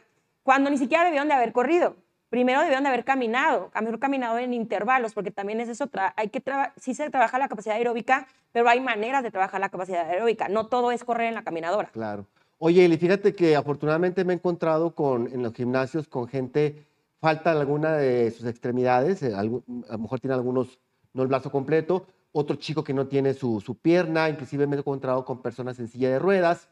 cuando 0.45 0.71
ni 0.71 0.79
siquiera 0.79 1.03
debieron 1.05 1.27
de 1.27 1.35
haber 1.35 1.53
corrido. 1.53 1.97
Primero 2.31 2.61
debieron 2.61 2.85
de 2.85 2.91
haber 2.91 3.05
caminado, 3.05 3.71
a 3.75 3.83
mejor 3.83 3.99
caminado 3.99 4.39
en 4.39 4.55
intervalos, 4.55 5.15
porque 5.15 5.33
también 5.33 5.61
es 5.61 5.69
eso, 5.69 5.91
hay 6.17 6.29
que 6.29 6.43
sí 6.77 6.95
se 6.95 7.11
trabaja 7.11 7.39
la 7.39 7.49
capacidad 7.49 7.75
aeróbica, 7.77 8.29
pero 8.53 8.69
hay 8.69 8.81
maneras 8.81 9.25
de 9.25 9.33
trabajar 9.33 9.61
la 9.61 9.69
capacidad 9.69 10.09
aeróbica. 10.09 10.49
No 10.49 10.69
todo 10.69 10.93
es 10.93 11.03
correr 11.03 11.27
en 11.27 11.35
la 11.35 11.43
caminadora. 11.43 11.91
Claro. 11.93 12.25
Oye, 12.59 12.85
y 12.85 12.97
fíjate 12.97 13.35
que 13.35 13.57
afortunadamente 13.57 14.25
me 14.25 14.33
he 14.33 14.37
encontrado 14.37 14.95
con, 14.95 15.27
en 15.27 15.43
los 15.43 15.53
gimnasios 15.53 16.07
con 16.07 16.29
gente 16.29 16.87
falta 17.23 17.53
alguna 17.53 17.97
de 17.97 18.33
sus 18.33 18.47
extremidades, 18.47 19.23
eh, 19.23 19.33
a 19.33 19.45
lo 19.45 19.63
mejor 19.97 20.19
tiene 20.19 20.35
algunos, 20.35 20.81
no 21.15 21.23
el 21.23 21.29
brazo 21.29 21.53
completo, 21.53 22.09
otro 22.33 22.57
chico 22.57 22.83
que 22.83 22.93
no 22.93 23.07
tiene 23.07 23.33
su, 23.33 23.61
su 23.61 23.77
pierna, 23.77 24.29
inclusive 24.29 24.67
me 24.67 24.75
he 24.75 24.81
encontrado 24.81 25.25
con 25.25 25.41
personas 25.41 25.79
en 25.79 25.87
silla 25.87 26.11
de 26.11 26.19
ruedas. 26.19 26.69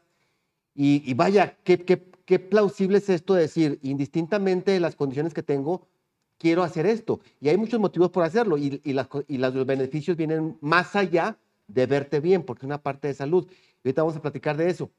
Y, 0.75 1.13
vaya, 1.13 1.57
qué, 1.63 1.85
qué, 1.85 2.03
qué, 2.25 2.39
plausible 2.39 2.97
es 2.97 3.09
esto 3.09 3.33
de 3.33 3.43
decir, 3.43 3.79
indistintamente 3.81 4.71
de 4.71 4.81
las 4.81 4.95
condiciones 4.95 5.33
que 5.33 5.43
tengo, 5.43 5.87
quiero 6.37 6.63
hacer 6.63 6.85
esto. 6.85 7.21
Y 7.39 7.47
hay 7.47 7.55
muchos 7.55 7.79
motivos 7.79 8.09
por 8.09 8.23
hacerlo 8.23 8.57
y, 8.57 8.81
y, 8.83 8.93
las, 8.93 9.07
y 9.27 9.37
los 9.37 9.65
beneficios 9.65 10.17
vienen 10.17 10.57
más 10.59 10.97
allá 10.97 11.37
de 11.67 11.85
verte 11.85 12.19
bien, 12.19 12.43
porque 12.43 12.61
es 12.61 12.65
una 12.65 12.81
parte 12.81 13.07
de 13.07 13.13
salud. 13.13 13.47
Y 13.83 13.87
ahorita 13.87 14.01
vamos 14.01 14.17
a 14.17 14.21
platicar 14.21 14.57
de 14.57 14.69
eso. 14.69 14.91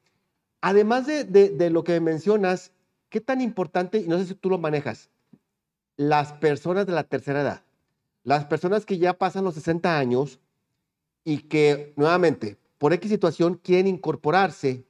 Además 0.61 1.05
de, 1.05 1.25
de, 1.25 1.49
de 1.49 1.69
lo 1.69 1.83
que 1.83 1.99
mencionas, 1.99 2.71
¿qué 3.09 3.21
tan 3.21 3.41
importante, 3.41 3.99
y 3.99 4.07
no 4.07 4.17
sé 4.17 4.25
si 4.25 4.35
tú 4.35 4.49
lo 4.49 4.57
manejas, 4.57 5.09
las 5.97 6.33
personas 6.33 6.85
de 6.85 6.93
la 6.93 7.03
tercera 7.03 7.41
edad, 7.41 7.61
las 8.23 8.45
personas 8.45 8.85
que 8.85 8.97
ya 8.97 9.13
pasan 9.13 9.43
los 9.43 9.55
60 9.55 9.97
años 9.97 10.39
y 11.23 11.39
que 11.39 11.93
nuevamente, 11.95 12.57
por 12.77 12.93
X 12.93 13.09
situación, 13.09 13.55
quieren 13.55 13.87
incorporarse 13.87 14.85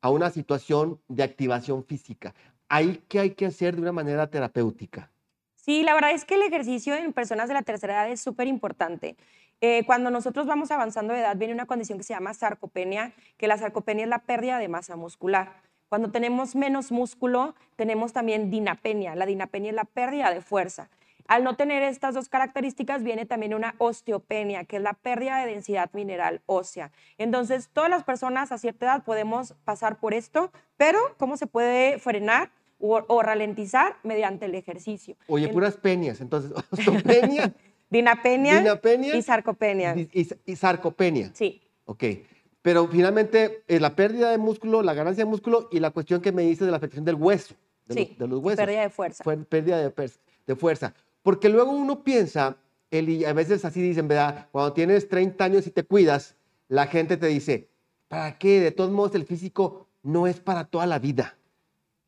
a 0.00 0.10
una 0.10 0.30
situación 0.30 1.00
de 1.08 1.22
activación 1.22 1.84
física. 1.84 2.34
¿Ahí 2.68 3.02
qué 3.08 3.20
hay 3.20 3.30
que 3.30 3.46
hacer 3.46 3.74
de 3.74 3.82
una 3.82 3.92
manera 3.92 4.26
terapéutica? 4.28 5.10
Sí, 5.54 5.82
la 5.82 5.94
verdad 5.94 6.10
es 6.10 6.26
que 6.26 6.34
el 6.34 6.42
ejercicio 6.42 6.94
en 6.94 7.12
personas 7.14 7.48
de 7.48 7.54
la 7.54 7.62
tercera 7.62 7.94
edad 7.94 8.10
es 8.10 8.20
súper 8.20 8.46
importante. 8.48 9.16
Eh, 9.62 9.84
cuando 9.86 10.10
nosotros 10.10 10.46
vamos 10.46 10.70
avanzando 10.70 11.14
de 11.14 11.20
edad, 11.20 11.36
viene 11.36 11.54
una 11.54 11.64
condición 11.64 11.96
que 11.96 12.04
se 12.04 12.12
llama 12.12 12.34
sarcopenia, 12.34 13.14
que 13.38 13.48
la 13.48 13.56
sarcopenia 13.56 14.04
es 14.04 14.10
la 14.10 14.18
pérdida 14.18 14.58
de 14.58 14.68
masa 14.68 14.96
muscular. 14.96 15.62
Cuando 15.88 16.10
tenemos 16.10 16.56
menos 16.56 16.90
músculo, 16.90 17.54
tenemos 17.76 18.12
también 18.12 18.50
dinapenia. 18.50 19.14
La 19.14 19.26
dinapenia 19.26 19.70
es 19.70 19.76
la 19.76 19.84
pérdida 19.84 20.32
de 20.32 20.40
fuerza. 20.40 20.88
Al 21.26 21.42
no 21.42 21.56
tener 21.56 21.82
estas 21.82 22.14
dos 22.14 22.28
características 22.28 23.02
viene 23.02 23.24
también 23.24 23.54
una 23.54 23.74
osteopenia, 23.78 24.64
que 24.64 24.76
es 24.76 24.82
la 24.82 24.92
pérdida 24.92 25.38
de 25.38 25.52
densidad 25.52 25.90
mineral 25.94 26.42
ósea. 26.46 26.92
Entonces, 27.16 27.70
todas 27.72 27.88
las 27.88 28.04
personas 28.04 28.52
a 28.52 28.58
cierta 28.58 28.86
edad 28.86 29.04
podemos 29.04 29.54
pasar 29.64 29.98
por 29.98 30.12
esto, 30.12 30.52
pero 30.76 30.98
¿cómo 31.16 31.36
se 31.36 31.46
puede 31.46 31.98
frenar 31.98 32.50
o, 32.78 33.22
ralentizar 33.22 33.96
mediante 34.02 34.44
el 34.44 34.54
ejercicio? 34.54 35.16
Oye, 35.26 35.48
puras 35.48 35.76
penias, 35.76 36.20
entonces, 36.20 36.52
osteopenia. 36.70 37.52
dinapenia, 37.90 38.62
y 39.14 39.22
sarcopenia. 39.22 39.94
Y, 39.96 40.28
y 40.44 40.56
sarcopenia. 40.56 41.30
Sí. 41.32 41.62
Ok. 41.86 42.04
Pero 42.64 42.88
finalmente, 42.88 43.62
es 43.68 43.78
la 43.78 43.94
pérdida 43.94 44.30
de 44.30 44.38
músculo, 44.38 44.80
la 44.80 44.94
ganancia 44.94 45.22
de 45.22 45.30
músculo 45.30 45.68
y 45.70 45.80
la 45.80 45.90
cuestión 45.90 46.22
que 46.22 46.32
me 46.32 46.40
dice 46.40 46.64
de 46.64 46.70
la 46.70 46.78
afectación 46.78 47.04
del 47.04 47.16
hueso, 47.16 47.54
de, 47.84 47.94
sí, 47.94 48.16
los, 48.18 48.30
de 48.30 48.36
huesos. 48.36 48.56
Pérdida 48.56 48.80
de 48.80 48.88
fuerza. 48.88 49.22
Fue 49.22 49.36
pérdida 49.36 49.76
de, 49.76 50.10
de, 50.46 50.56
fuerza. 50.56 50.94
Porque 51.22 51.50
luego 51.50 51.72
uno 51.72 52.02
piensa, 52.02 52.56
y 52.90 53.26
a 53.26 53.34
veces 53.34 53.66
así 53.66 53.82
dicen, 53.82 54.08
¿verdad? 54.08 54.48
Cuando 54.50 54.72
tienes 54.72 55.10
30 55.10 55.44
años 55.44 55.66
y 55.66 55.72
te 55.72 55.84
cuidas, 55.84 56.36
la 56.68 56.86
gente 56.86 57.18
te 57.18 57.26
dice, 57.26 57.68
¿para 58.08 58.38
qué? 58.38 58.60
De 58.60 58.70
todos 58.70 58.90
modos, 58.90 59.14
el 59.14 59.26
físico 59.26 59.86
no 60.02 60.26
es 60.26 60.40
para 60.40 60.64
toda 60.64 60.86
la 60.86 60.98
vida. 60.98 61.36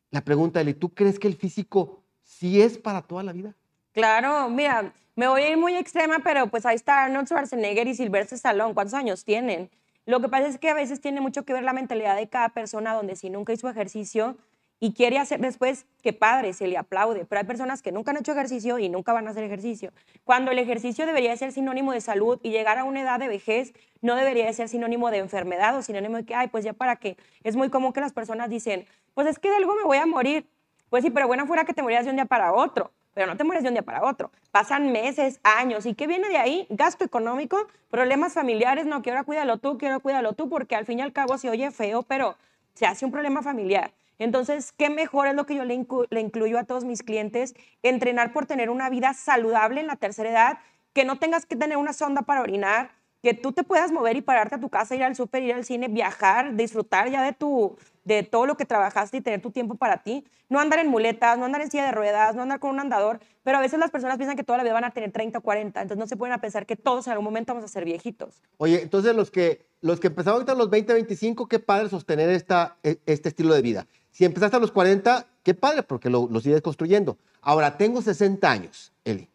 La 0.09 0.21
pregunta, 0.21 0.59
Eli, 0.59 0.73
¿tú 0.73 0.89
crees 0.89 1.19
que 1.19 1.27
el 1.27 1.35
físico 1.35 2.01
sí 2.23 2.63
es 2.63 2.79
para 2.79 3.03
toda 3.03 3.21
la 3.21 3.31
vida? 3.31 3.53
Claro, 3.91 4.49
mira, 4.49 4.91
me 5.15 5.27
voy 5.27 5.43
a 5.43 5.49
ir 5.51 5.57
muy 5.57 5.75
extrema, 5.75 6.17
pero 6.23 6.47
pues 6.47 6.65
ahí 6.65 6.77
está 6.77 7.03
Arnold 7.03 7.27
Schwarzenegger 7.27 7.87
y 7.87 7.93
Sylvester 7.93 8.37
Stallone. 8.37 8.73
¿Cuántos 8.73 8.95
años 8.95 9.23
tienen? 9.23 9.69
Lo 10.07 10.21
que 10.21 10.29
pasa 10.29 10.47
es 10.47 10.57
que 10.57 10.69
a 10.69 10.73
veces 10.73 11.01
tiene 11.01 11.19
mucho 11.19 11.43
que 11.43 11.51
ver 11.51 11.63
la 11.63 11.73
mentalidad 11.73 12.15
de 12.15 12.29
cada 12.29 12.47
persona, 12.47 12.93
donde 12.93 13.17
si 13.17 13.29
nunca 13.29 13.51
hizo 13.51 13.69
ejercicio 13.69 14.37
y 14.79 14.93
quiere 14.93 15.19
hacer 15.19 15.41
después, 15.41 15.85
qué 16.01 16.13
padre, 16.13 16.53
se 16.53 16.65
le 16.65 16.77
aplaude. 16.77 17.25
Pero 17.25 17.41
hay 17.41 17.45
personas 17.45 17.81
que 17.81 17.91
nunca 17.91 18.11
han 18.11 18.17
hecho 18.17 18.31
ejercicio 18.31 18.79
y 18.79 18.87
nunca 18.87 19.11
van 19.11 19.27
a 19.27 19.31
hacer 19.31 19.43
ejercicio. 19.43 19.91
Cuando 20.23 20.51
el 20.51 20.59
ejercicio 20.59 21.05
debería 21.05 21.35
ser 21.35 21.51
sinónimo 21.51 21.91
de 21.91 21.99
salud 21.99 22.39
y 22.41 22.51
llegar 22.51 22.77
a 22.77 22.85
una 22.85 23.01
edad 23.01 23.19
de 23.19 23.27
vejez 23.27 23.73
no 24.01 24.15
debería 24.15 24.51
ser 24.53 24.69
sinónimo 24.69 25.11
de 25.11 25.17
enfermedad 25.17 25.75
o 25.77 25.81
sinónimo 25.81 26.15
de 26.15 26.23
que, 26.23 26.35
ay, 26.35 26.47
pues 26.47 26.63
ya 26.63 26.71
para 26.71 26.95
qué. 26.95 27.17
Es 27.43 27.57
muy 27.57 27.69
común 27.69 27.91
que 27.91 27.99
las 27.99 28.13
personas 28.13 28.49
dicen, 28.49 28.85
pues 29.13 29.27
es 29.27 29.39
que 29.39 29.49
de 29.49 29.57
algo 29.57 29.75
me 29.75 29.83
voy 29.83 29.97
a 29.97 30.05
morir. 30.05 30.47
Pues 30.89 31.03
sí, 31.03 31.09
pero 31.09 31.27
bueno 31.27 31.45
fuera 31.47 31.65
que 31.65 31.73
te 31.73 31.81
murieras 31.81 32.05
de 32.05 32.11
un 32.11 32.15
día 32.15 32.25
para 32.25 32.53
otro. 32.53 32.93
Pero 33.17 33.25
no 33.25 33.35
te 33.35 33.43
mueres 33.43 33.63
de 33.63 33.69
un 33.69 33.73
día 33.73 33.81
para 33.81 34.03
otro. 34.03 34.29
Pasan 34.51 34.91
meses, 34.91 35.39
años. 35.41 35.87
¿Y 35.87 35.95
qué 35.95 36.05
viene 36.05 36.29
de 36.29 36.37
ahí? 36.37 36.67
Gasto 36.69 37.03
económico, 37.03 37.67
problemas 37.89 38.33
familiares, 38.33 38.85
no, 38.85 39.01
que 39.01 39.09
ahora 39.09 39.23
cuídalo 39.23 39.57
tú, 39.57 39.79
que 39.79 39.87
ahora 39.87 39.97
cuídalo 39.97 40.33
tú, 40.33 40.49
porque 40.49 40.75
al 40.75 40.85
fin 40.85 40.99
y 40.99 41.01
al 41.01 41.13
cabo 41.13 41.35
se 41.39 41.49
oye 41.49 41.71
feo, 41.71 42.03
pero 42.03 42.35
se 42.75 42.85
hace 42.85 43.05
un 43.05 43.11
problema 43.11 43.41
familiar. 43.41 43.91
Entonces, 44.19 44.71
¿qué 44.71 44.91
mejor 44.91 45.25
es 45.25 45.33
lo 45.33 45.47
que 45.47 45.55
yo 45.55 45.65
le, 45.65 45.73
incluyo 45.73 46.59
a 46.59 46.65
todos 46.65 46.85
mis 46.85 47.01
clientes? 47.01 47.55
Entrenar 47.81 48.33
por 48.33 48.45
tener 48.45 48.69
una 48.69 48.87
vida 48.91 49.15
saludable 49.15 49.81
en 49.81 49.87
la 49.87 49.95
tercera 49.95 50.29
edad, 50.29 50.59
que 50.93 51.03
no 51.03 51.17
tengas 51.17 51.47
que 51.47 51.55
tener 51.55 51.77
una 51.77 51.93
sonda 51.93 52.21
para 52.21 52.41
orinar, 52.41 52.91
que 53.21 53.33
tú 53.33 53.51
te 53.51 53.63
puedas 53.63 53.91
mover 53.91 54.15
y 54.15 54.21
pararte 54.21 54.55
a 54.55 54.59
tu 54.59 54.69
casa, 54.69 54.95
ir 54.95 55.03
al 55.03 55.15
súper, 55.15 55.43
ir 55.43 55.53
al 55.53 55.65
cine, 55.65 55.87
viajar, 55.87 56.55
disfrutar 56.55 57.09
ya 57.09 57.23
de, 57.23 57.33
tu, 57.33 57.75
de 58.03 58.23
todo 58.23 58.45
lo 58.45 58.57
que 58.57 58.65
trabajaste 58.65 59.17
y 59.17 59.21
tener 59.21 59.41
tu 59.41 59.51
tiempo 59.51 59.75
para 59.75 60.03
ti. 60.03 60.23
No 60.49 60.59
andar 60.59 60.79
en 60.79 60.87
muletas, 60.87 61.37
no 61.37 61.45
andar 61.45 61.61
en 61.61 61.71
silla 61.71 61.85
de 61.85 61.91
ruedas, 61.91 62.35
no 62.35 62.43
andar 62.43 62.59
con 62.59 62.71
un 62.71 62.79
andador, 62.79 63.19
pero 63.43 63.57
a 63.57 63.61
veces 63.61 63.79
las 63.79 63.91
personas 63.91 64.17
piensan 64.17 64.37
que 64.37 64.43
toda 64.43 64.57
la 64.57 64.63
vida 64.63 64.73
van 64.73 64.83
a 64.83 64.91
tener 64.91 65.11
30 65.11 65.39
o 65.39 65.41
40, 65.41 65.81
entonces 65.81 65.99
no 65.99 66.07
se 66.07 66.15
pueden 66.15 66.39
pensar 66.39 66.65
que 66.65 66.75
todos 66.75 67.07
en 67.07 67.13
algún 67.13 67.25
momento 67.25 67.53
vamos 67.53 67.65
a 67.65 67.73
ser 67.73 67.85
viejitos. 67.85 68.41
Oye, 68.57 68.81
entonces 68.81 69.15
los 69.15 69.31
que, 69.31 69.65
los 69.81 69.99
que 69.99 70.07
empezaron 70.07 70.35
ahorita 70.35 70.51
a 70.53 70.55
los 70.55 70.69
20, 70.69 70.93
25, 70.93 71.47
qué 71.47 71.59
padre 71.59 71.89
sostener 71.89 72.29
esta, 72.29 72.77
e, 72.83 72.99
este 73.05 73.29
estilo 73.29 73.53
de 73.53 73.61
vida. 73.61 73.87
Si 74.11 74.25
empezaste 74.25 74.57
a 74.57 74.59
los 74.59 74.71
40, 74.71 75.25
qué 75.43 75.53
padre, 75.53 75.83
porque 75.83 76.09
lo, 76.09 76.27
lo 76.29 76.39
sigues 76.39 76.61
construyendo. 76.61 77.17
Ahora, 77.41 77.77
tengo 77.77 78.01
60 78.01 78.49
años, 78.49 78.91
Eli, 79.05 79.29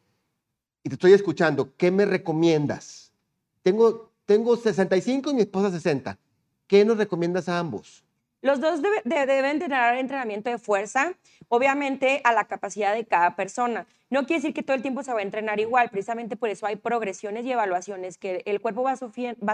y 0.83 0.89
te 0.89 0.95
estoy 0.95 1.13
escuchando. 1.13 1.71
¿Qué 1.77 1.91
me 1.91 2.05
recomiendas? 2.05 3.02
Tengo, 3.63 4.13
tengo 4.27 4.57
65 4.57 5.31
y 5.31 5.35
mi 5.35 5.43
esposa 5.43 5.71
60. 5.71 6.19
¿Qué 6.67 6.85
nos 6.85 6.99
recomiendas 6.99 7.49
a 7.49 7.59
ambos? 7.59 8.05
Los 8.41 8.61
dos 8.61 8.83
deben 9.05 9.59
tener 9.61 9.95
entrenamiento 9.99 10.51
de 10.51 10.59
fuerza, 10.59 11.15
obviamente 11.49 12.21
a 12.25 12.33
la 12.33 12.47
capacidad 12.47 12.93
de 12.93 13.07
cada 13.07 13.37
persona. 13.37 13.87
No 14.13 14.27
quiere 14.27 14.43
decir 14.43 14.53
que 14.53 14.63
todo 14.63 14.77
el 14.77 14.83
tiempo 14.83 15.03
se 15.03 15.11
va 15.11 15.21
a 15.21 15.23
entrenar 15.23 15.59
igual, 15.59 15.89
precisamente 15.89 16.37
por 16.37 16.51
eso 16.51 16.67
hay 16.67 16.77
progresiones 16.77 17.47
y 17.47 17.53
evaluaciones, 17.53 18.19
que 18.19 18.43
el 18.45 18.61
cuerpo 18.61 18.83
va, 18.83 18.95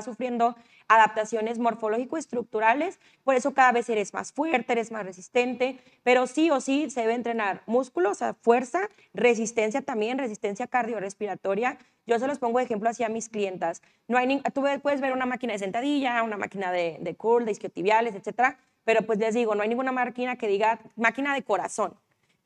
sufriendo 0.03 0.57
adaptaciones 0.89 1.61
morfológico-estructurales, 1.61 2.99
por 3.23 3.37
eso 3.37 3.55
cada 3.55 3.71
vez 3.71 3.89
eres 3.89 4.13
más 4.15 4.33
fuerte, 4.33 4.73
eres 4.73 4.91
más 4.91 5.07
resistente, 5.07 5.79
pero 6.03 6.27
sí 6.27 6.51
o 6.51 6.61
sí 6.61 6.91
se 6.91 7.03
debe 7.03 7.15
entrenar 7.15 7.63
músculos, 7.67 8.21
o 8.21 8.35
fuerza, 8.43 8.91
resistencia 9.15 9.83
también, 9.83 10.19
resistencia 10.19 10.67
cardiorrespiratoria. 10.67 11.79
Yo 12.09 12.19
se 12.19 12.27
los 12.27 12.41
pongo 12.41 12.59
de 12.59 12.65
ejemplo 12.65 12.91
así 12.91 13.05
a 13.05 13.09
mis 13.09 13.29
clientas. 13.29 13.81
No 14.09 14.19
hay 14.19 14.43
tú 14.53 14.65
puedes 14.83 15.01
ver 15.01 15.13
una 15.13 15.25
máquina 15.25 15.53
de 15.53 15.61
sentadilla, 15.61 16.25
una 16.25 16.37
máquina 16.37 16.73
de, 16.73 16.97
de 17.01 17.15
curl, 17.15 17.45
de 17.45 17.53
isquiotibiales, 17.53 18.17
etcétera, 18.17 18.59
pero 18.83 19.03
pues 19.03 19.21
les 19.21 19.35
digo, 19.35 19.55
no 19.55 19.63
hay 19.63 19.69
ninguna 19.69 19.93
máquina 19.93 20.35
que 20.35 20.49
diga 20.49 20.81
máquina 20.97 21.33
de 21.33 21.45
corazón. 21.45 21.95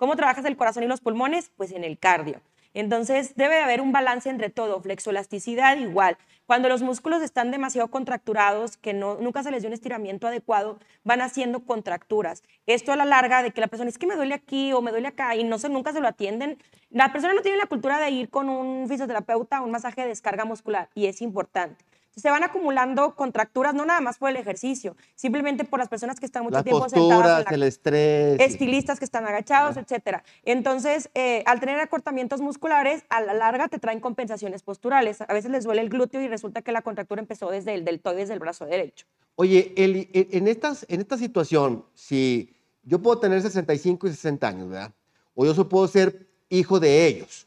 ¿Cómo 0.03 0.17
trabajas 0.17 0.45
el 0.47 0.57
corazón 0.57 0.83
y 0.83 0.89
los 0.89 1.01
pulmones? 1.01 1.53
Pues 1.57 1.71
en 1.71 1.85
el 1.85 1.97
cardio. 1.97 2.41
Entonces 2.75 3.37
debe 3.37 3.63
haber 3.63 3.81
un 3.81 3.93
balance 3.93 4.29
entre 4.29 4.51
todo, 4.51 4.81
flexoelasticidad 4.81 5.77
igual. 5.77 6.19
Cuando 6.45 6.69
los 6.69 6.83
músculos 6.83 7.23
están 7.23 7.53
demasiado 7.53 7.87
contracturados, 7.87 8.77
que 8.77 8.95
no, 8.95 9.15
nunca 9.21 9.45
se 9.45 9.53
les 9.53 9.63
dio 9.63 9.69
un 9.69 9.75
estiramiento 9.75 10.27
adecuado, 10.27 10.81
van 11.05 11.21
haciendo 11.21 11.61
contracturas. 11.61 12.43
Esto 12.67 12.91
a 12.91 12.97
la 12.97 13.05
larga 13.05 13.45
de 13.45 13.53
que 13.53 13.61
la 13.61 13.69
persona 13.69 13.91
es 13.91 13.97
que 13.97 14.09
me 14.09 14.17
duele 14.17 14.35
aquí 14.35 14.73
o 14.73 14.83
me 14.83 14.91
duele 14.91 15.07
acá 15.07 15.37
y 15.37 15.45
no 15.45 15.57
se, 15.61 15.69
nunca 15.69 15.93
se 15.93 16.01
lo 16.01 16.09
atienden. 16.09 16.59
La 16.91 17.13
persona 17.13 17.33
no 17.33 17.43
tiene 17.43 17.59
la 17.59 17.67
cultura 17.67 18.01
de 18.01 18.11
ir 18.11 18.29
con 18.29 18.49
un 18.49 18.89
fisioterapeuta 18.89 19.59
a 19.59 19.61
un 19.61 19.71
masaje 19.71 20.01
de 20.01 20.09
descarga 20.09 20.45
muscular 20.45 20.89
y 20.97 21.07
es 21.07 21.23
importante 21.23 21.85
se 22.21 22.31
van 22.31 22.45
acumulando 22.45 23.15
contracturas, 23.15 23.75
no 23.75 23.85
nada 23.85 24.01
más 24.01 24.19
por 24.19 24.31
el 24.31 24.37
ejercicio, 24.37 24.97
simplemente 25.15 25.65
por 25.65 25.79
las 25.79 25.89
personas 25.89 26.21
que 26.21 26.27
están 26.27 26.45
mucho 26.45 26.63
tiempo 26.63 26.89
sentadas. 26.89 27.45
el 27.51 27.63
estrés. 27.65 28.41
Estilistas 28.41 28.99
que 28.99 29.05
están 29.05 29.27
agachados, 29.27 29.77
etcétera. 29.77 30.23
Entonces, 30.45 31.11
eh, 31.15 31.43
al 31.47 31.61
tener 31.61 31.81
acortamientos 31.81 32.41
musculares, 32.41 33.05
a 33.09 33.21
la 33.21 33.35
larga 33.35 33.69
te 33.69 33.79
traen 33.79 34.01
compensaciones 34.01 34.63
posturales. 34.63 35.21
A 35.23 35.33
veces 35.33 35.51
les 35.51 35.65
duele 35.65 35.83
el 35.83 35.89
glúteo 35.89 36.21
y 36.21 36.29
resulta 36.29 36.63
que 36.63 36.73
la 36.73 36.83
contractura 36.83 37.21
empezó 37.21 37.51
desde 37.51 37.75
el 37.75 37.85
deltoides 37.85 38.23
desde 38.23 38.35
el 38.35 38.41
brazo 38.41 38.67
derecho. 38.67 39.07
Oye, 39.35 39.73
Eli, 39.77 40.09
en, 40.13 40.47
estas, 40.49 40.87
en 40.89 41.01
esta 41.01 41.17
situación, 41.17 41.85
si 41.95 42.55
yo 42.83 43.01
puedo 43.01 43.19
tener 43.19 43.41
65 43.41 44.07
y 44.07 44.11
60 44.11 44.49
años, 44.49 44.69
¿verdad? 44.69 44.93
O 45.35 45.45
yo 45.45 45.69
puedo 45.69 45.89
ser 45.89 46.29
hijo 46.49 46.79
de 46.79 47.07
ellos. 47.07 47.47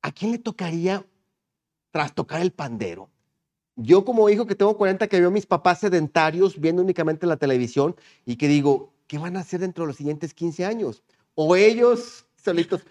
¿A 0.00 0.12
quién 0.12 0.32
le 0.32 0.38
tocaría 0.38 1.04
tras 1.90 2.14
tocar 2.14 2.40
el 2.40 2.52
pandero. 2.52 3.10
Yo 3.76 4.04
como 4.04 4.28
hijo 4.28 4.46
que 4.46 4.54
tengo 4.54 4.76
40, 4.76 5.06
que 5.06 5.20
veo 5.20 5.28
a 5.28 5.32
mis 5.32 5.46
papás 5.46 5.80
sedentarios 5.80 6.60
viendo 6.60 6.82
únicamente 6.82 7.26
la 7.26 7.36
televisión 7.36 7.94
y 8.24 8.36
que 8.36 8.48
digo, 8.48 8.92
¿qué 9.06 9.18
van 9.18 9.36
a 9.36 9.40
hacer 9.40 9.60
dentro 9.60 9.84
de 9.84 9.88
los 9.88 9.96
siguientes 9.96 10.34
15 10.34 10.64
años? 10.64 11.02
O 11.34 11.54
ellos 11.54 12.26
solitos, 12.36 12.82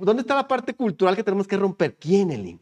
¿dónde 0.00 0.22
está 0.22 0.34
la 0.34 0.48
parte 0.48 0.74
cultural 0.74 1.14
que 1.14 1.22
tenemos 1.22 1.46
que 1.46 1.56
romper? 1.56 1.94
¿Quién, 1.96 2.32
Elin? 2.32 2.60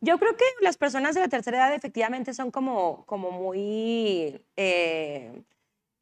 Yo 0.00 0.18
creo 0.18 0.36
que 0.36 0.44
las 0.62 0.76
personas 0.76 1.14
de 1.14 1.20
la 1.20 1.28
tercera 1.28 1.58
edad 1.58 1.74
efectivamente 1.74 2.34
son 2.34 2.50
como, 2.50 3.04
como 3.06 3.30
muy... 3.30 4.40
Eh, 4.56 5.42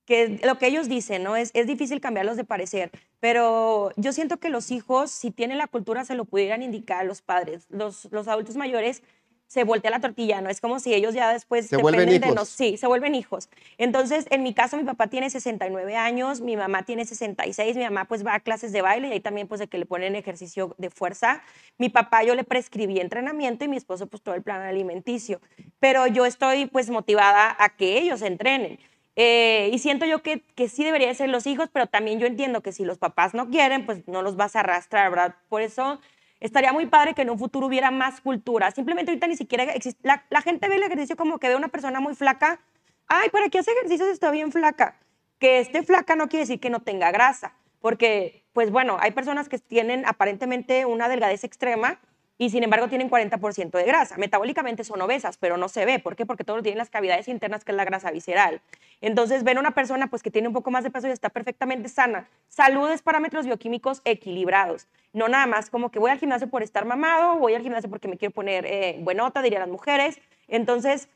que 0.06 0.40
lo 0.42 0.59
que 0.59 0.66
ellos 0.66 0.88
dicen, 0.88 1.22
¿no? 1.22 1.37
Es, 1.37 1.50
es 1.54 1.66
difícil 1.66 2.00
cambiarlos 2.00 2.37
de 2.37 2.44
parecer, 2.44 2.90
pero 3.20 3.92
yo 3.96 4.12
siento 4.12 4.38
que 4.38 4.48
los 4.48 4.70
hijos, 4.70 5.11
si 5.11 5.30
tienen 5.30 5.59
la 5.59 5.66
cultura, 5.66 6.04
se 6.04 6.14
lo 6.14 6.24
pudieran 6.24 6.62
indicar 6.62 7.00
a 7.00 7.04
los 7.04 7.22
padres. 7.22 7.66
Los, 7.68 8.09
los 8.11 8.28
adultos 8.28 8.56
mayores 8.56 9.02
se 9.50 9.64
voltea 9.64 9.90
la 9.90 9.98
tortilla, 9.98 10.40
¿no? 10.40 10.48
Es 10.48 10.61
como 10.61 10.78
si 10.78 10.94
ellos 10.94 11.12
ya 11.12 11.33
después 11.33 11.66
se 11.66 11.76
vuelven 11.76 12.09
hijos. 12.09 12.20
de 12.20 12.35
nos, 12.37 12.48
sí, 12.48 12.76
se 12.76 12.87
vuelven 12.87 13.16
hijos. 13.16 13.48
Entonces, 13.78 14.26
en 14.30 14.44
mi 14.44 14.54
caso, 14.54 14.76
mi 14.76 14.85
papá 14.85 15.09
tiene 15.09 15.28
69 15.28 15.96
años, 15.96 16.40
mi 16.40 16.56
mamá 16.56 16.85
tiene 16.85 17.04
66, 17.04 17.76
mi 17.76 17.83
mamá 17.83 18.04
pues 18.04 18.24
va 18.24 18.35
a 18.35 18.40
clases 18.40 18.70
de 18.70 18.80
baile 18.80 19.09
y 19.09 19.12
ahí 19.12 19.20
también 19.20 19.48
pues 19.48 19.59
de 19.59 19.66
que 19.66 19.76
le 19.76 19.87
ponen 19.87 20.14
ejercicio 20.14 20.76
de 20.78 20.88
fuerza. 20.88 21.42
Mi 21.78 21.88
papá 21.88 22.22
yo 22.22 22.37
le 22.37 22.44
prescribí 22.44 23.00
entrenamiento 23.00 23.64
y 23.64 23.68
mi 23.68 23.76
esposo 23.76 24.06
pues 24.06 24.22
todo 24.22 24.37
el 24.37 24.42
plan 24.42 24.62
alimenticio. 24.62 25.40
Pero 25.80 26.06
yo 26.06 26.26
estoy 26.26 26.66
pues 26.66 26.88
motivada 26.88 27.56
a 27.59 27.70
que 27.70 27.98
ellos 27.98 28.22
entrenen. 28.22 28.78
Eh, 29.22 29.68
y 29.70 29.78
siento 29.80 30.06
yo 30.06 30.22
que, 30.22 30.40
que 30.54 30.66
sí 30.70 30.83
deberían 30.83 31.14
ser 31.14 31.28
los 31.28 31.46
hijos, 31.46 31.68
pero 31.70 31.87
también 31.87 32.18
yo 32.18 32.26
entiendo 32.26 32.62
que 32.62 32.72
si 32.72 32.87
los 32.87 32.96
papás 32.96 33.35
no 33.35 33.50
quieren, 33.50 33.85
pues 33.85 34.09
no 34.09 34.22
los 34.22 34.37
vas 34.37 34.56
a 34.56 34.61
arrastrar, 34.61 35.11
¿verdad? 35.11 35.35
Por 35.50 35.61
eso 35.61 36.00
estaría 36.40 36.72
muy 36.72 36.87
padre 36.87 37.12
que 37.12 37.20
en 37.20 37.28
un 37.28 37.38
futuro 37.38 37.66
hubiera 37.66 37.90
más 37.90 38.22
cultura. 38.22 38.70
Simplemente 38.70 39.11
ahorita 39.11 39.26
ni 39.26 39.37
siquiera 39.37 39.64
existe. 39.64 40.00
La, 40.09 40.40
gente 40.40 40.70
ve 40.70 40.76
el 40.76 40.85
ejercicio 40.85 41.16
como 41.16 41.38
que 41.38 41.50
ve 41.50 41.54
una 41.54 41.68
persona 41.68 42.00
muy 42.00 42.14
flaca. 42.14 42.61
Ay, 43.09 43.28
¿para 43.28 43.50
qué 43.50 43.59
hace 43.59 43.72
ejercicio 43.72 44.06
si 44.06 44.12
está 44.12 44.30
bien 44.30 44.52
flaca? 44.52 44.98
Que 45.38 45.61
esté 45.61 45.83
flaca 45.83 46.16
no 46.16 46.30
quiere 46.30 46.44
decir 46.44 46.59
que 46.59 46.70
no 46.70 46.80
tenga 46.80 47.11
grasa, 47.11 47.52
porque, 47.83 48.46
pues 48.54 48.70
bueno, 48.70 48.96
hay 49.00 49.11
personas 49.11 49.50
que 49.50 49.59
tienen 49.59 50.06
aparentemente 50.06 50.87
una 50.87 51.11
delgadez 51.11 51.44
extrema 51.44 52.00
y 52.40 52.48
sin 52.48 52.64
embargo 52.64 52.88
tienen 52.88 53.11
40% 53.11 53.70
de 53.70 53.85
grasa. 53.85 54.16
Metabólicamente 54.16 54.83
son 54.83 54.98
obesas, 55.03 55.37
pero 55.37 55.59
no 55.59 55.68
se 55.68 55.85
ve. 55.85 55.98
¿Por 55.98 56.16
qué? 56.16 56.24
Porque 56.24 56.42
todo 56.42 56.62
tienen 56.62 56.79
las 56.79 56.88
cavidades 56.88 57.29
internas, 57.29 57.66
que 57.66 57.72
es 57.72 57.76
la 57.76 57.85
grasa 57.85 58.11
visceral. 58.11 58.62
Entonces, 59.03 59.44
ven 59.44 59.59
una 59.59 59.72
persona 59.72 60.07
pues, 60.07 60.22
que 60.22 60.31
tiene 60.31 60.48
un 60.48 60.55
poco 60.55 60.70
más 60.70 60.83
de 60.83 60.90
peso 60.90 61.07
y 61.07 61.11
está 61.11 61.29
perfectamente 61.29 61.90
sana. 61.90 62.31
Saludes, 62.48 63.03
parámetros 63.03 63.44
bioquímicos 63.44 64.00
equilibrados. 64.07 64.88
No 65.12 65.29
nada 65.29 65.44
más 65.44 65.68
como 65.68 65.90
que 65.90 65.98
voy 65.98 66.12
al 66.12 66.18
gimnasio 66.18 66.48
por 66.48 66.62
estar 66.62 66.87
mamado, 66.87 67.38
voy 67.38 67.53
al 67.53 67.61
gimnasio 67.61 67.90
porque 67.90 68.09
me 68.09 68.16
quiero 68.16 68.33
poner 68.33 68.64
eh, 68.64 68.96
buenota, 69.00 69.42
dirían 69.42 69.61
las 69.61 69.68
mujeres. 69.68 70.18
Entonces, 70.48 71.11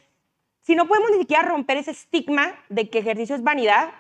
si 0.60 0.74
no 0.74 0.86
podemos 0.86 1.10
ni 1.12 1.20
siquiera 1.20 1.42
romper 1.42 1.78
ese 1.78 1.92
estigma 1.92 2.54
de 2.68 2.90
que 2.90 2.98
ejercicio 2.98 3.34
es 3.34 3.42
vanidad, 3.42 3.94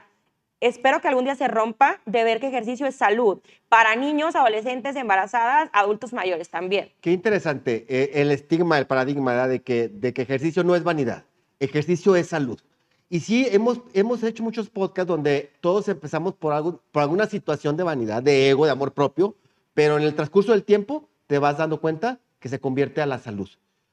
Espero 0.64 1.02
que 1.02 1.08
algún 1.08 1.24
día 1.24 1.34
se 1.34 1.46
rompa 1.46 2.00
de 2.06 2.24
ver 2.24 2.40
que 2.40 2.46
ejercicio 2.46 2.86
es 2.86 2.94
salud 2.94 3.38
para 3.68 3.96
niños, 3.96 4.34
adolescentes, 4.34 4.96
embarazadas, 4.96 5.68
adultos 5.74 6.14
mayores 6.14 6.48
también. 6.48 6.90
Qué 7.02 7.12
interesante 7.12 7.84
eh, 7.86 8.12
el 8.14 8.30
estigma, 8.30 8.78
el 8.78 8.86
paradigma 8.86 9.46
de 9.46 9.60
que, 9.60 9.90
de 9.90 10.14
que 10.14 10.22
ejercicio 10.22 10.64
no 10.64 10.74
es 10.74 10.82
vanidad, 10.82 11.24
ejercicio 11.60 12.16
es 12.16 12.28
salud. 12.28 12.58
Y 13.10 13.20
sí, 13.20 13.46
hemos, 13.50 13.82
hemos 13.92 14.22
hecho 14.22 14.42
muchos 14.42 14.70
podcasts 14.70 15.06
donde 15.06 15.52
todos 15.60 15.86
empezamos 15.88 16.32
por, 16.32 16.54
algo, 16.54 16.80
por 16.92 17.02
alguna 17.02 17.26
situación 17.26 17.76
de 17.76 17.82
vanidad, 17.82 18.22
de 18.22 18.48
ego, 18.48 18.64
de 18.64 18.72
amor 18.72 18.94
propio, 18.94 19.36
pero 19.74 19.98
en 19.98 20.02
el 20.02 20.14
transcurso 20.14 20.52
del 20.52 20.64
tiempo 20.64 21.10
te 21.26 21.38
vas 21.38 21.58
dando 21.58 21.78
cuenta 21.78 22.20
que 22.38 22.48
se 22.48 22.58
convierte 22.58 23.02
a 23.02 23.06
la 23.06 23.18
salud, 23.18 23.50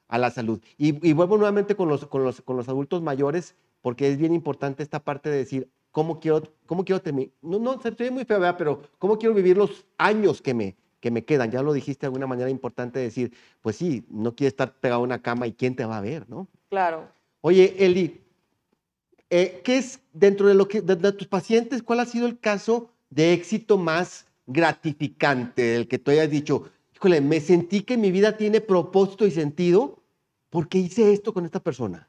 a 0.07 0.17
la 0.17 0.31
salud. 0.31 0.61
Y, 0.77 1.05
y 1.05 1.11
vuelvo 1.11 1.35
nuevamente 1.35 1.75
con 1.75 1.89
los, 1.89 2.05
con, 2.05 2.23
los, 2.23 2.39
con 2.39 2.55
los 2.55 2.69
adultos 2.69 3.01
mayores, 3.01 3.55
porque 3.81 4.09
es 4.09 4.17
bien 4.17 4.33
importante 4.33 4.83
esta 4.83 5.01
parte 5.01 5.29
de 5.29 5.35
decir, 5.35 5.67
cómo 5.91 6.19
quiero, 6.19 6.43
cómo 6.65 6.83
quiero 6.83 7.01
terminar, 7.01 7.31
no, 7.41 7.59
no, 7.59 7.79
estoy 7.83 8.09
muy 8.11 8.25
feo, 8.25 8.39
¿verdad? 8.39 8.55
pero 8.57 8.81
cómo 8.97 9.17
quiero 9.17 9.35
vivir 9.35 9.57
los 9.57 9.85
años 9.97 10.41
que 10.41 10.53
me, 10.53 10.75
que 10.99 11.11
me 11.11 11.25
quedan. 11.25 11.51
Ya 11.51 11.61
lo 11.61 11.73
dijiste 11.73 12.01
de 12.01 12.07
alguna 12.07 12.27
manera 12.27 12.49
importante 12.49 12.99
decir, 12.99 13.33
pues 13.61 13.75
sí, 13.75 14.05
no 14.09 14.35
quieres 14.35 14.53
estar 14.53 14.73
pegado 14.73 15.01
a 15.01 15.03
una 15.03 15.21
cama 15.21 15.47
y 15.47 15.53
quién 15.53 15.75
te 15.75 15.85
va 15.85 15.97
a 15.97 16.01
ver, 16.01 16.29
¿no? 16.29 16.47
Claro. 16.69 17.09
Oye, 17.41 17.75
Eli, 17.79 18.21
eh, 19.29 19.61
¿qué 19.63 19.77
es 19.77 19.99
dentro 20.13 20.47
de, 20.47 20.53
lo 20.53 20.67
que, 20.67 20.81
de, 20.81 21.11
tus 21.11 21.27
pacientes, 21.27 21.81
cuál 21.83 21.99
ha 21.99 22.05
sido 22.05 22.27
el 22.27 22.39
caso 22.39 22.91
de 23.09 23.33
éxito 23.33 23.77
más 23.77 24.27
gratificante, 24.45 25.75
el 25.75 25.87
que 25.87 25.99
tú 25.99 26.11
hayas 26.11 26.29
dicho, 26.29 26.69
híjole, 26.95 27.19
me 27.19 27.39
sentí 27.41 27.81
que 27.81 27.97
mi 27.97 28.11
vida 28.11 28.37
tiene 28.37 28.61
propósito 28.61 29.25
y 29.25 29.31
sentido 29.31 29.99
porque 30.49 30.77
hice 30.77 31.13
esto 31.13 31.33
con 31.33 31.45
esta 31.45 31.59
persona? 31.59 32.07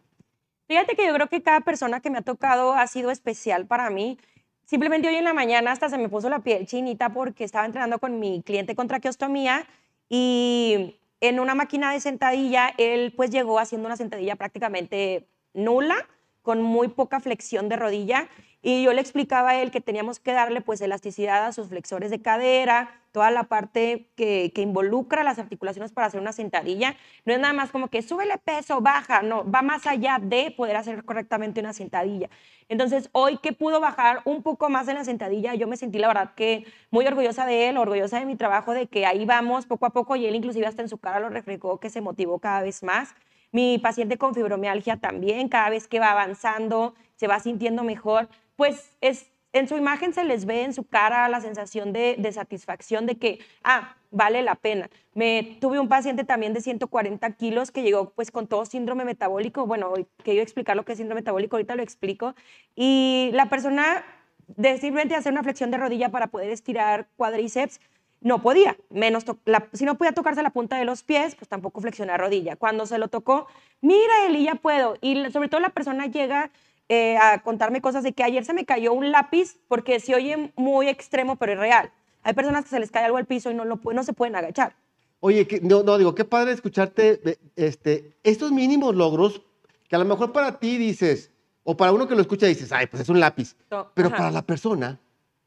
Fíjate 0.72 0.96
que 0.96 1.06
yo 1.06 1.12
creo 1.12 1.26
que 1.26 1.42
cada 1.42 1.60
persona 1.60 2.00
que 2.00 2.08
me 2.08 2.16
ha 2.16 2.22
tocado 2.22 2.72
ha 2.72 2.86
sido 2.86 3.10
especial 3.10 3.66
para 3.66 3.90
mí. 3.90 4.16
Simplemente 4.64 5.06
hoy 5.06 5.16
en 5.16 5.24
la 5.24 5.34
mañana 5.34 5.70
hasta 5.70 5.90
se 5.90 5.98
me 5.98 6.08
puso 6.08 6.30
la 6.30 6.38
piel 6.38 6.66
chinita 6.66 7.10
porque 7.10 7.44
estaba 7.44 7.66
entrenando 7.66 7.98
con 7.98 8.18
mi 8.18 8.40
cliente 8.40 8.74
con 8.74 8.88
traqueostomía 8.88 9.66
y 10.08 10.96
en 11.20 11.40
una 11.40 11.54
máquina 11.54 11.92
de 11.92 12.00
sentadilla 12.00 12.72
él 12.78 13.12
pues 13.14 13.28
llegó 13.28 13.58
haciendo 13.58 13.86
una 13.86 13.98
sentadilla 13.98 14.36
prácticamente 14.36 15.26
nula, 15.52 16.08
con 16.40 16.62
muy 16.62 16.88
poca 16.88 17.20
flexión 17.20 17.68
de 17.68 17.76
rodilla 17.76 18.30
y 18.62 18.82
yo 18.82 18.94
le 18.94 19.02
explicaba 19.02 19.50
a 19.50 19.60
él 19.60 19.72
que 19.72 19.82
teníamos 19.82 20.20
que 20.20 20.32
darle 20.32 20.62
pues 20.62 20.80
elasticidad 20.80 21.44
a 21.44 21.52
sus 21.52 21.68
flexores 21.68 22.10
de 22.10 22.22
cadera, 22.22 22.98
toda 23.12 23.30
la 23.30 23.44
parte 23.44 24.10
que, 24.16 24.50
involucra 24.56 25.22
las 25.22 25.38
articulaciones 25.38 25.92
para 25.92 26.06
hacer 26.06 26.20
una 26.20 26.32
sentadilla. 26.32 26.96
No 27.24 27.32
es 27.32 27.38
nada 27.38 27.52
más 27.52 27.70
como 27.70 27.88
que 27.88 28.02
súbele 28.02 28.38
peso, 28.38 28.80
baja, 28.80 29.22
no, 29.22 29.48
va 29.48 29.62
más 29.62 29.86
allá 29.86 30.18
de 30.20 30.52
poder 30.56 30.76
hacer 30.76 31.04
correctamente 31.04 31.60
una 31.60 31.72
sentadilla. 31.72 32.30
Entonces, 32.68 33.10
hoy 33.12 33.38
que 33.38 33.52
pudo 33.52 33.80
bajar 33.80 34.22
un 34.24 34.42
poco 34.42 34.70
más 34.70 34.88
en 34.88 34.94
la 34.94 35.04
sentadilla, 35.04 35.54
yo 35.54 35.68
me 35.68 35.76
sentí 35.76 35.98
la 35.98 36.08
verdad 36.08 36.34
que 36.34 36.64
muy 36.90 37.06
orgullosa 37.06 37.44
de 37.44 37.68
él, 37.68 37.76
orgullosa 37.76 38.18
de 38.18 38.24
mi 38.24 38.36
trabajo, 38.36 38.72
de 38.72 38.86
que 38.86 39.04
ahí 39.04 39.24
vamos 39.26 39.66
poco 39.66 39.86
a 39.86 39.90
poco 39.90 40.16
y 40.16 40.26
él 40.26 40.34
inclusive 40.34 40.66
hasta 40.66 40.82
en 40.82 40.88
su 40.88 40.98
cara 40.98 41.20
lo 41.20 41.28
reflejó, 41.28 41.78
que 41.80 41.90
se 41.90 42.00
motivó 42.00 42.38
cada 42.38 42.62
vez 42.62 42.82
más. 42.82 43.14
Mi 43.50 43.78
paciente 43.78 44.16
con 44.16 44.34
fibromialgia 44.34 44.96
también, 44.96 45.48
cada 45.48 45.68
vez 45.68 45.86
que 45.86 46.00
va 46.00 46.12
avanzando, 46.12 46.94
se 47.16 47.26
va 47.26 47.38
sintiendo 47.40 47.84
mejor 47.84 48.28
pues 48.56 48.96
es, 49.00 49.31
en 49.52 49.68
su 49.68 49.76
imagen 49.76 50.14
se 50.14 50.24
les 50.24 50.46
ve 50.46 50.62
en 50.64 50.72
su 50.72 50.84
cara 50.84 51.28
la 51.28 51.40
sensación 51.40 51.92
de, 51.92 52.30
satisfacción 52.32 53.06
de 53.06 53.16
que, 53.16 53.38
ah, 53.62 53.96
vale 54.10 54.42
la 54.42 54.54
pena. 54.54 54.88
Me 55.14 55.58
tuve 55.60 55.78
un 55.78 55.88
paciente 55.88 56.24
también 56.24 56.54
de 56.54 56.60
140 56.60 57.30
kilos 57.32 57.70
que 57.70 57.82
llegó 57.82 58.10
pues 58.10 58.30
con 58.30 58.46
todo 58.46 58.64
síndrome 58.64 59.04
metabólico. 59.04 59.66
Bueno, 59.66 59.92
que 60.24 60.34
yo 60.34 60.42
explicar 60.42 60.76
lo 60.76 60.84
que 60.84 60.92
es 60.92 60.98
síndrome 60.98 61.20
metabólico, 61.20 61.56
ahorita 61.56 61.74
lo 61.74 61.82
explico. 61.82 62.34
Y 62.74 63.30
la 63.34 63.50
persona 63.50 64.04
de 64.48 64.78
simplemente 64.78 65.14
hacer 65.14 65.32
una 65.32 65.42
flexión 65.42 65.70
de 65.70 65.78
rodilla 65.78 66.10
para 66.10 66.28
poder 66.28 66.50
estirar 66.50 67.08
cuádriceps, 67.16 67.80
no 68.22 68.40
podía, 68.40 68.76
menos 68.88 69.24
si 69.72 69.84
no 69.84 69.98
podía 69.98 70.12
tocarse 70.12 70.42
la 70.42 70.50
punta 70.50 70.76
de 70.76 70.84
los 70.84 71.02
pies, 71.02 71.34
pues 71.34 71.48
tampoco 71.48 71.80
flexionar 71.80 72.20
rodilla. 72.20 72.54
Cuando 72.54 72.86
se 72.86 72.98
lo 72.98 73.08
tocó, 73.08 73.48
mira, 73.80 74.26
Eli, 74.26 74.44
ya 74.44 74.54
puedo. 74.54 74.96
Y 75.00 75.30
sobre 75.30 75.48
todo 75.48 75.60
la 75.60 75.70
persona 75.70 76.06
llega 76.06 76.50
eh, 76.88 77.16
a 77.16 77.42
contarme 77.42 77.80
cosas 77.80 78.02
de 78.02 78.12
que 78.12 78.22
ayer 78.22 78.44
se 78.44 78.54
me 78.54 78.64
cayó 78.64 78.92
un 78.92 79.10
lápiz 79.12 79.58
porque 79.68 80.00
se 80.00 80.14
oye 80.14 80.52
muy 80.56 80.88
extremo, 80.88 81.36
pero 81.36 81.52
es 81.52 81.58
real. 81.58 81.92
Hay 82.22 82.34
personas 82.34 82.64
que 82.64 82.70
se 82.70 82.80
les 82.80 82.90
cae 82.90 83.04
algo 83.04 83.16
al 83.16 83.26
piso 83.26 83.50
y 83.50 83.54
no, 83.54 83.64
lo, 83.64 83.80
no 83.92 84.02
se 84.02 84.12
pueden 84.12 84.36
agachar. 84.36 84.76
Oye, 85.20 85.46
no, 85.62 85.82
no, 85.82 85.98
digo, 85.98 86.14
qué 86.14 86.24
padre 86.24 86.52
escucharte 86.52 87.38
este, 87.56 88.16
estos 88.24 88.50
mínimos 88.50 88.94
logros 88.94 89.42
que 89.88 89.96
a 89.96 89.98
lo 89.98 90.04
mejor 90.04 90.32
para 90.32 90.58
ti 90.58 90.78
dices, 90.78 91.30
o 91.64 91.76
para 91.76 91.92
uno 91.92 92.08
que 92.08 92.14
lo 92.14 92.22
escucha 92.22 92.46
dices, 92.46 92.72
ay, 92.72 92.86
pues 92.86 93.02
es 93.02 93.08
un 93.08 93.20
lápiz. 93.20 93.56
pero 93.94 94.10
para 94.10 94.30
la 94.30 94.42
persona 94.42 94.98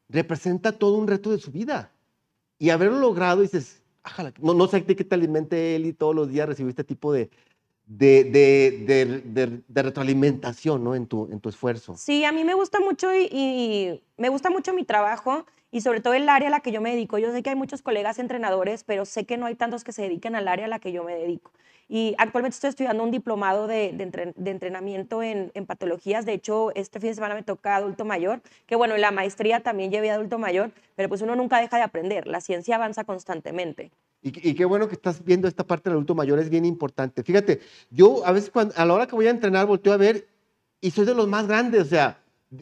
representa 0.08 0.72
todo 0.72 0.96
un 0.96 1.06
reto 1.06 1.30
de 1.30 1.38
su 1.38 1.50
vida. 1.50 1.92
Y 2.58 2.70
haberlo 2.70 2.98
logrado, 2.98 3.42
dices, 3.42 3.82
no, 4.40 4.54
no 4.54 4.66
sé 4.66 4.80
de 4.80 4.96
qué 4.96 5.04
te 5.04 5.14
alimente 5.14 5.76
él 5.76 5.86
y 5.86 5.92
todos 5.92 6.14
los 6.14 6.28
días 6.28 6.48
recibir 6.48 6.70
este 6.70 6.84
tipo 6.84 7.12
de, 7.12 7.28
de, 7.86 8.24
de, 8.24 9.62
de, 9.68 9.82
retroalimentación 9.82 10.82
¿no? 10.82 10.94
en, 10.94 11.06
tu, 11.06 11.28
en 11.30 11.40
tu 11.40 11.48
esfuerzo. 11.48 11.96
Sí, 11.96 12.24
a 12.24 12.32
mí 12.32 12.44
me 12.44 12.54
gusta 12.54 12.80
mucho 12.80 13.08
y, 13.14 14.02
me 14.16 14.28
gusta 14.28 14.50
mucho 14.50 14.72
mi 14.72 14.84
trabajo 14.84 15.46
y 15.70 15.80
sobre 15.80 16.00
todo 16.00 16.14
el 16.14 16.28
área 16.28 16.48
a 16.48 16.50
la 16.50 16.60
que 16.60 16.72
yo 16.72 16.80
me 16.80 16.90
dedico. 16.90 17.18
Yo 17.18 17.32
sé 17.32 17.42
que 17.42 17.50
hay 17.50 17.56
muchos 17.56 17.82
colegas 17.82 18.18
entrenadores, 18.18 18.82
pero 18.82 19.04
sé 19.04 19.24
que 19.24 19.36
no 19.36 19.46
hay 19.46 19.54
tantos 19.54 19.84
que 19.84 19.92
se 19.92 20.02
dediquen 20.02 20.34
al 20.34 20.48
área 20.48 20.66
a 20.66 20.68
la 20.68 20.80
que 20.80 20.90
yo 20.90 21.04
me 21.04 21.14
dedico. 21.14 21.52
Y 21.88 22.16
actualmente 22.18 22.56
estoy 22.56 22.70
estudiando 22.70 23.04
un 23.04 23.12
diplomado 23.12 23.68
de, 23.68 23.90
entrenamiento 24.44 25.22
en, 25.22 25.52
en, 25.54 25.66
patologías. 25.66 26.26
De 26.26 26.32
hecho, 26.32 26.74
este 26.74 26.98
fin 26.98 27.10
de 27.10 27.14
semana 27.14 27.36
me 27.36 27.44
toca 27.44 27.76
adulto 27.76 28.04
mayor, 28.04 28.42
que 28.66 28.74
bueno, 28.74 28.96
en 28.96 29.00
la 29.00 29.12
maestría 29.12 29.60
también 29.60 29.92
llevé 29.92 30.10
adulto 30.10 30.38
mayor, 30.38 30.72
pero 30.96 31.08
pues 31.08 31.22
uno 31.22 31.36
nunca 31.36 31.60
deja 31.60 31.76
de 31.76 31.84
aprender. 31.84 32.26
La 32.26 32.40
ciencia 32.40 32.74
avanza 32.74 33.04
constantemente. 33.04 33.92
Y, 34.22 34.54
qué 34.54 34.64
bueno 34.64 34.88
que 34.88 34.94
estás 34.94 35.24
viendo 35.24 35.46
esta 35.46 35.64
parte 35.64 35.88
del 35.88 35.94
adulto 35.94 36.16
mayor, 36.16 36.40
es 36.40 36.50
bien 36.50 36.64
importante. 36.64 37.22
Fíjate, 37.22 37.60
yo 37.90 38.26
a 38.26 38.32
veces 38.32 38.50
cuando, 38.50 38.74
a 38.76 38.84
la 38.84 38.94
hora 38.94 39.06
que 39.06 39.14
voy 39.14 39.28
a 39.28 39.30
entrenar 39.30 39.66
volteo 39.66 39.92
a 39.92 39.96
ver 39.96 40.26
y 40.80 40.90
soy 40.90 41.04
de 41.04 41.14
los 41.14 41.28
más 41.28 41.46
grandes, 41.46 41.82
o 41.82 41.84
sea, 41.90 42.20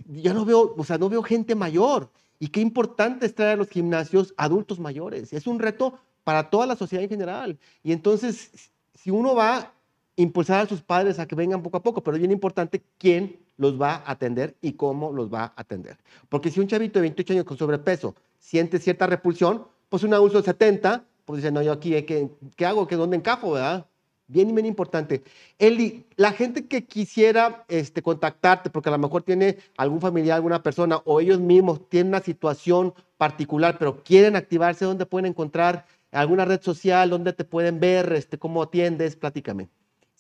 ya 0.09 0.35
no 0.35 0.45
veo, 0.45 0.75
o 0.77 0.85
sea, 0.85 0.99
no 0.99 1.09
veo 1.09 1.23
gente 1.23 1.55
mayor. 1.55 2.11
Y 2.39 2.49
qué 2.49 2.61
importante 2.61 3.25
es 3.25 3.35
traer 3.35 3.53
a 3.53 3.57
los 3.57 3.69
gimnasios 3.69 4.35
adultos 4.37 4.79
mayores. 4.79 5.33
Es 5.33 5.47
un 5.47 5.59
reto 5.59 5.99
para 6.23 6.51
toda 6.51 6.67
la 6.67 6.77
sociedad 6.77 7.03
en 7.03 7.09
general. 7.09 7.59
Y 7.83 7.93
entonces, 7.93 8.71
si 8.95 9.11
uno 9.11 9.35
va 9.35 9.57
a 9.57 9.73
impulsar 10.17 10.61
a 10.61 10.69
sus 10.69 10.83
padres 10.83 11.19
a 11.19 11.27
que 11.27 11.35
vengan 11.35 11.63
poco 11.63 11.79
a 11.79 11.83
poco, 11.83 12.03
pero 12.03 12.17
es 12.17 12.21
bien 12.21 12.33
importante 12.33 12.83
quién 12.99 13.39
los 13.57 13.81
va 13.81 13.97
a 13.97 14.13
atender 14.13 14.57
y 14.61 14.73
cómo 14.73 15.13
los 15.13 15.33
va 15.33 15.45
a 15.45 15.53
atender. 15.57 15.99
Porque 16.29 16.51
si 16.51 16.61
un 16.61 16.67
chavito 16.67 16.99
de 16.99 17.03
28 17.03 17.33
años 17.33 17.45
con 17.45 17.57
sobrepeso 17.57 18.15
siente 18.39 18.79
cierta 18.79 19.07
repulsión, 19.07 19.67
pues 19.89 20.03
un 20.03 20.15
adulto 20.15 20.39
de 20.39 20.45
70 20.45 21.05
pues 21.25 21.43
dice, 21.43 21.53
no, 21.53 21.63
yo 21.63 21.73
aquí, 21.73 21.91
¿qué, 22.03 22.31
qué 22.57 22.67
hago? 22.67 22.87
¿Qué, 22.87 22.97
¿Dónde 22.97 23.17
encajo? 23.17 23.53
¿verdad? 23.53 23.87
Bien, 24.27 24.55
bien 24.55 24.67
importante. 24.67 25.23
Eli, 25.59 26.07
la 26.17 26.33
gente 26.33 26.67
que 26.67 26.87
quisiera 26.87 27.65
este, 27.69 28.03
contactarte, 28.03 28.71
porque 28.71 28.89
a 28.89 28.93
lo 28.93 28.99
mejor 28.99 29.23
tiene 29.23 29.59
algún 29.77 30.01
familiar, 30.01 30.37
alguna 30.37 30.63
persona, 30.63 30.97
o 31.05 31.21
ellos 31.21 31.41
mismos 31.41 31.89
tienen 31.89 32.09
una 32.09 32.21
situación 32.21 32.95
particular, 33.19 33.77
pero 33.79 34.03
quieren 34.03 34.35
activarse, 34.37 34.85
¿dónde 34.87 35.07
pueden 35.07 35.27
encontrar 35.27 35.87
alguna 36.11 36.45
red 36.47 36.63
social? 36.63 37.11
¿Dónde 37.11 37.33
te 37.35 37.45
pueden 37.45 37.81
ver? 37.81 38.13
Este, 38.15 38.39
¿Cómo 38.39 38.63
atiendes? 38.63 39.17
Platícame. 39.17 39.69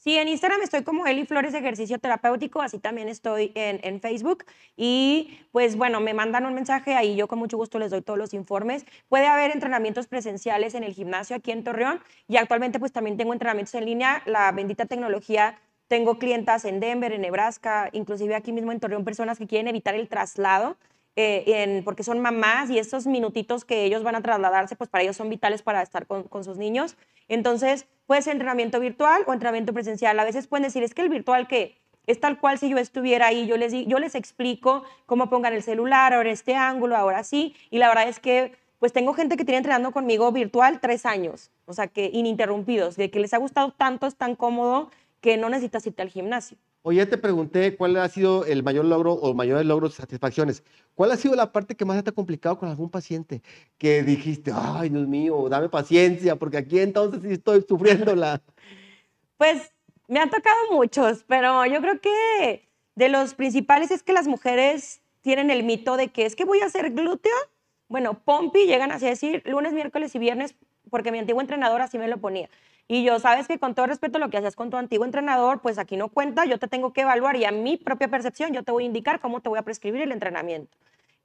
Sí, 0.04 0.18
en 0.18 0.28
Instagram 0.28 0.60
estoy 0.60 0.82
como 0.82 1.06
Eli 1.06 1.24
Flores 1.24 1.54
Ejercicio 1.54 1.98
Terapéutico, 1.98 2.60
así 2.60 2.78
también 2.78 3.08
estoy 3.08 3.52
en, 3.54 3.80
en, 3.82 4.02
Facebook. 4.02 4.44
Y 4.76 5.40
pues 5.50 5.76
bueno, 5.76 5.98
me 6.00 6.12
mandan 6.12 6.44
un 6.44 6.52
mensaje 6.52 6.94
ahí, 6.94 7.16
yo 7.16 7.26
con 7.26 7.38
mucho 7.38 7.56
gusto 7.56 7.78
les 7.78 7.90
doy 7.90 8.02
todos 8.02 8.18
los 8.18 8.34
informes. 8.34 8.84
Puede 9.08 9.24
haber 9.24 9.50
entrenamientos 9.50 10.06
presenciales 10.06 10.74
en 10.74 10.84
el 10.84 10.92
gimnasio 10.92 11.36
aquí 11.36 11.52
en 11.52 11.64
Torreón 11.64 12.02
y 12.28 12.36
actualmente 12.36 12.78
pues 12.78 12.92
también 12.92 13.16
tengo 13.16 13.32
entrenamientos 13.32 13.74
en 13.76 13.86
línea. 13.86 14.22
La 14.26 14.52
bendita 14.52 14.84
tecnología, 14.84 15.58
tengo 15.88 16.18
clientas 16.18 16.66
en 16.66 16.80
Denver, 16.80 17.10
en 17.12 17.22
Nebraska, 17.22 17.88
inclusive 17.92 18.34
aquí 18.34 18.52
mismo 18.52 18.72
en 18.72 18.80
Torreón, 18.80 19.06
personas 19.06 19.38
que 19.38 19.46
quieren 19.46 19.68
evitar 19.68 19.94
el 19.94 20.10
traslado. 20.10 20.76
Eh, 21.16 21.44
en, 21.46 21.84
porque 21.84 22.02
son 22.02 22.18
mamás 22.18 22.70
y 22.70 22.78
esos 22.78 23.06
minutitos 23.06 23.64
que 23.64 23.84
ellos 23.84 24.02
van 24.02 24.16
a 24.16 24.20
trasladarse, 24.20 24.74
pues 24.74 24.90
para 24.90 25.04
ellos 25.04 25.16
son 25.16 25.30
vitales 25.30 25.62
para 25.62 25.80
estar 25.80 26.06
con, 26.06 26.44
sus 26.44 26.58
niños. 26.58 26.96
Entonces, 27.28 27.86
puede 28.06 28.22
ser 28.22 28.32
entrenamiento 28.32 28.80
virtual 28.80 29.22
o 29.26 29.32
entrenamiento 29.32 29.72
presencial. 29.72 30.18
A 30.18 30.24
veces 30.24 30.48
pueden 30.48 30.64
decir, 30.64 30.82
es 30.82 30.92
que 30.92 31.02
el 31.02 31.08
virtual 31.08 31.46
que 31.46 31.76
es 32.06 32.18
tal 32.18 32.40
cual 32.40 32.58
si 32.58 32.68
yo 32.68 32.78
estuviera 32.78 33.28
ahí, 33.28 33.46
yo 33.46 33.56
les, 33.56 33.72
yo 33.72 33.98
les 33.98 34.14
explico 34.16 34.82
cómo 35.06 35.30
pongan 35.30 35.52
el 35.52 35.62
celular, 35.62 36.12
ahora 36.12 36.30
este 36.30 36.56
ángulo, 36.56 36.96
ahora 36.96 37.22
sí, 37.22 37.54
y 37.70 37.78
la 37.78 37.88
verdad 37.88 38.08
es 38.08 38.18
que 38.18 38.52
pues 38.78 38.92
tengo 38.92 39.14
gente 39.14 39.38
que 39.38 39.46
tiene 39.46 39.58
entrenando 39.58 39.92
conmigo 39.92 40.30
virtual 40.30 40.80
tres 40.80 41.06
años, 41.06 41.50
o 41.64 41.72
sea, 41.72 41.86
que 41.86 42.10
ininterrumpidos, 42.12 42.96
de 42.96 43.10
que 43.10 43.20
les 43.20 43.32
ha 43.32 43.38
gustado 43.38 43.72
tanto, 43.72 44.06
es 44.06 44.16
tan 44.16 44.36
cómodo 44.36 44.90
que 45.22 45.38
no 45.38 45.48
necesitas 45.48 45.86
irte 45.86 46.02
al 46.02 46.10
gimnasio. 46.10 46.58
Oye, 46.86 47.06
te 47.06 47.16
pregunté 47.16 47.78
cuál 47.78 47.96
ha 47.96 48.06
sido 48.10 48.44
el 48.44 48.62
mayor 48.62 48.84
logro 48.84 49.14
o 49.14 49.32
mayores 49.32 49.64
logros, 49.64 49.94
satisfacciones. 49.94 50.62
¿Cuál 50.94 51.12
ha 51.12 51.16
sido 51.16 51.34
la 51.34 51.50
parte 51.50 51.74
que 51.74 51.86
más 51.86 52.04
te 52.04 52.10
ha 52.10 52.12
complicado 52.12 52.58
con 52.58 52.68
algún 52.68 52.90
paciente? 52.90 53.40
Que 53.78 54.02
dijiste, 54.02 54.52
ay, 54.54 54.90
Dios 54.90 55.08
mío, 55.08 55.48
dame 55.48 55.70
paciencia, 55.70 56.36
porque 56.36 56.58
aquí 56.58 56.78
entonces 56.80 57.22
sí 57.22 57.32
estoy 57.32 57.64
sufriéndola. 57.66 58.42
Pues 59.36 59.72
me 60.06 60.20
han 60.20 60.30
tocado 60.30 60.56
muchos, 60.70 61.24
pero 61.26 61.66
yo 61.66 61.80
creo 61.80 62.00
que 62.00 62.68
de 62.94 63.08
los 63.08 63.34
principales 63.34 63.90
es 63.90 64.02
que 64.02 64.12
las 64.12 64.28
mujeres 64.28 65.02
tienen 65.22 65.50
el 65.50 65.64
mito 65.64 65.96
de 65.96 66.08
que 66.08 66.24
es 66.24 66.36
que 66.36 66.44
voy 66.44 66.60
a 66.60 66.66
hacer 66.66 66.92
glúteo. 66.92 67.32
Bueno, 67.88 68.22
Pompi 68.24 68.66
llegan 68.66 68.92
así 68.92 69.06
a 69.06 69.10
decir 69.10 69.42
lunes, 69.44 69.72
miércoles 69.72 70.14
y 70.14 70.18
viernes, 70.20 70.54
porque 70.90 71.12
mi 71.12 71.18
antiguo 71.18 71.40
entrenador 71.40 71.80
así 71.80 71.98
me 71.98 72.08
lo 72.08 72.18
ponía. 72.18 72.48
Y 72.86 73.02
yo, 73.02 73.18
sabes 73.18 73.48
que 73.48 73.58
con 73.58 73.74
todo 73.74 73.86
respeto 73.86 74.18
lo 74.18 74.28
que 74.28 74.36
haces 74.36 74.56
con 74.56 74.70
tu 74.70 74.76
antiguo 74.76 75.06
entrenador, 75.06 75.60
pues 75.62 75.78
aquí 75.78 75.96
no 75.96 76.08
cuenta, 76.08 76.44
yo 76.44 76.58
te 76.58 76.68
tengo 76.68 76.92
que 76.92 77.00
evaluar 77.00 77.36
y 77.36 77.44
a 77.46 77.52
mi 77.52 77.76
propia 77.76 78.08
percepción 78.08 78.52
yo 78.52 78.62
te 78.62 78.72
voy 78.72 78.84
a 78.84 78.86
indicar 78.86 79.20
cómo 79.20 79.40
te 79.40 79.48
voy 79.48 79.58
a 79.58 79.62
prescribir 79.62 80.02
el 80.02 80.12
entrenamiento. 80.12 80.76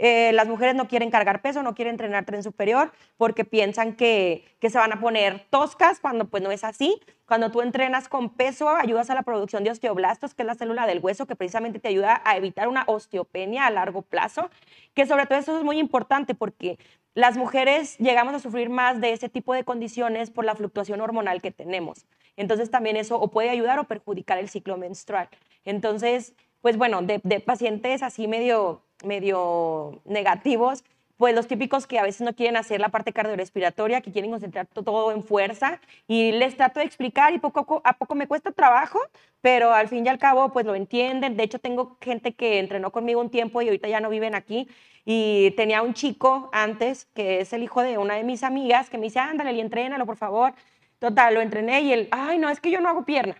Eh, 0.01 0.31
las 0.31 0.47
mujeres 0.47 0.75
no 0.75 0.87
quieren 0.87 1.11
cargar 1.11 1.41
peso, 1.41 1.61
no 1.61 1.75
quieren 1.75 1.95
entrenar 1.95 2.23
tren 2.23 2.41
superior 2.41 2.93
porque 3.17 3.43
piensan 3.43 3.97
que, 3.97 4.45
que, 4.61 4.69
se 4.69 4.77
van 4.77 4.93
a 4.93 5.01
poner 5.01 5.45
toscas 5.49 5.99
cuando 5.99 6.29
pues 6.29 6.41
no 6.41 6.51
es 6.51 6.63
así. 6.63 7.01
Cuando 7.25 7.51
tú 7.51 7.61
entrenas 7.61 8.07
con 8.07 8.29
peso, 8.29 8.69
ayudas 8.69 9.09
a 9.09 9.13
la 9.13 9.23
producción 9.23 9.65
de 9.65 9.71
osteoblastos, 9.71 10.33
que 10.33 10.43
es 10.43 10.47
la 10.47 10.55
célula 10.55 10.87
del 10.87 10.99
hueso 10.99 11.27
que 11.27 11.35
precisamente 11.35 11.79
te 11.79 11.89
ayuda 11.89 12.21
a 12.23 12.37
evitar 12.37 12.69
una 12.69 12.85
osteopenia 12.87 13.67
a 13.67 13.71
largo 13.71 14.01
plazo, 14.01 14.49
que 14.93 15.05
sobre 15.05 15.25
todo 15.25 15.37
eso 15.37 15.57
es 15.57 15.65
muy 15.65 15.77
importante 15.77 16.33
porque 16.33 16.79
las 17.19 17.35
mujeres 17.35 17.97
llegamos 17.97 18.33
a 18.33 18.39
sufrir 18.39 18.69
más 18.69 19.01
de 19.01 19.11
ese 19.11 19.27
tipo 19.27 19.53
de 19.53 19.65
condiciones 19.65 20.31
por 20.31 20.45
la 20.45 20.55
fluctuación 20.55 21.01
hormonal 21.01 21.41
que 21.41 21.51
tenemos. 21.51 22.05
Entonces 22.37 22.71
también 22.71 22.95
eso 22.95 23.19
o 23.19 23.27
puede 23.29 23.49
ayudar 23.49 23.77
o 23.77 23.83
perjudicar 23.83 24.37
el 24.37 24.47
ciclo 24.47 24.77
menstrual. 24.77 25.27
Entonces, 25.65 26.33
pues 26.61 26.77
bueno, 26.77 27.01
de, 27.01 27.19
pacientes 27.41 28.03
así 28.03 28.27
medio 28.27 28.83
medio 29.03 30.01
negativos, 30.05 30.85
pues 31.19 31.35
los 31.35 31.47
típicos 31.47 31.85
que 31.85 31.99
a 31.99 32.03
veces 32.03 32.21
no 32.21 32.33
quieren 32.33 32.55
hacer 32.55 32.79
la 32.79 32.87
parte 32.87 33.11
cardiorrespiratoria, 33.11 33.99
que 33.99 34.09
quieren 34.09 34.31
concentrar 34.31 34.67
todo 34.67 35.11
en 35.11 35.21
fuerza 35.21 35.81
y 36.07 36.31
les 36.31 36.55
trato 36.55 36.79
de 36.79 36.85
explicar 36.85 37.33
y 37.33 37.39
poco 37.39 37.81
a 37.83 37.93
poco, 37.97 38.15
me 38.15 38.25
cuesta 38.25 38.53
trabajo, 38.53 39.01
pero 39.41 39.73
al 39.73 39.89
fin 39.89 40.05
y 40.05 40.09
al 40.09 40.17
cabo 40.17 40.53
pues 40.53 40.65
lo 40.65 40.75
entienden. 40.75 41.35
De 41.35 41.43
hecho 41.43 41.59
tengo 41.59 41.97
gente 41.99 42.33
que 42.35 42.59
entrenó 42.59 42.91
conmigo 42.93 43.19
un 43.19 43.29
tiempo 43.29 43.61
y 43.61 43.65
ahorita 43.67 43.89
ya 43.89 43.99
no 43.99 44.09
viven 44.09 44.33
aquí 44.33 44.69
y 45.03 45.51
tenía 45.57 45.81
un 45.81 45.93
chico 45.93 46.49
antes 46.53 47.07
que 47.13 47.41
es 47.41 47.51
el 47.51 47.63
hijo 47.63 47.81
de 47.81 47.97
una 47.97 48.15
de 48.15 48.23
mis 48.23 48.41
amigas 48.43 48.89
que 48.89 48.97
me 48.97 49.03
dice, 49.07 49.19
ándale 49.19 49.51
y 49.51 49.59
entrénalo 49.59 50.05
por 50.05 50.15
favor. 50.15 50.53
Total, 50.99 51.33
lo 51.33 51.41
entrené 51.41 51.81
y 51.81 51.91
él, 51.91 52.07
ay 52.11 52.37
no, 52.39 52.49
es 52.49 52.61
que 52.61 52.71
yo 52.71 52.79
no 52.79 52.87
hago 52.87 53.03
pierna. 53.03 53.35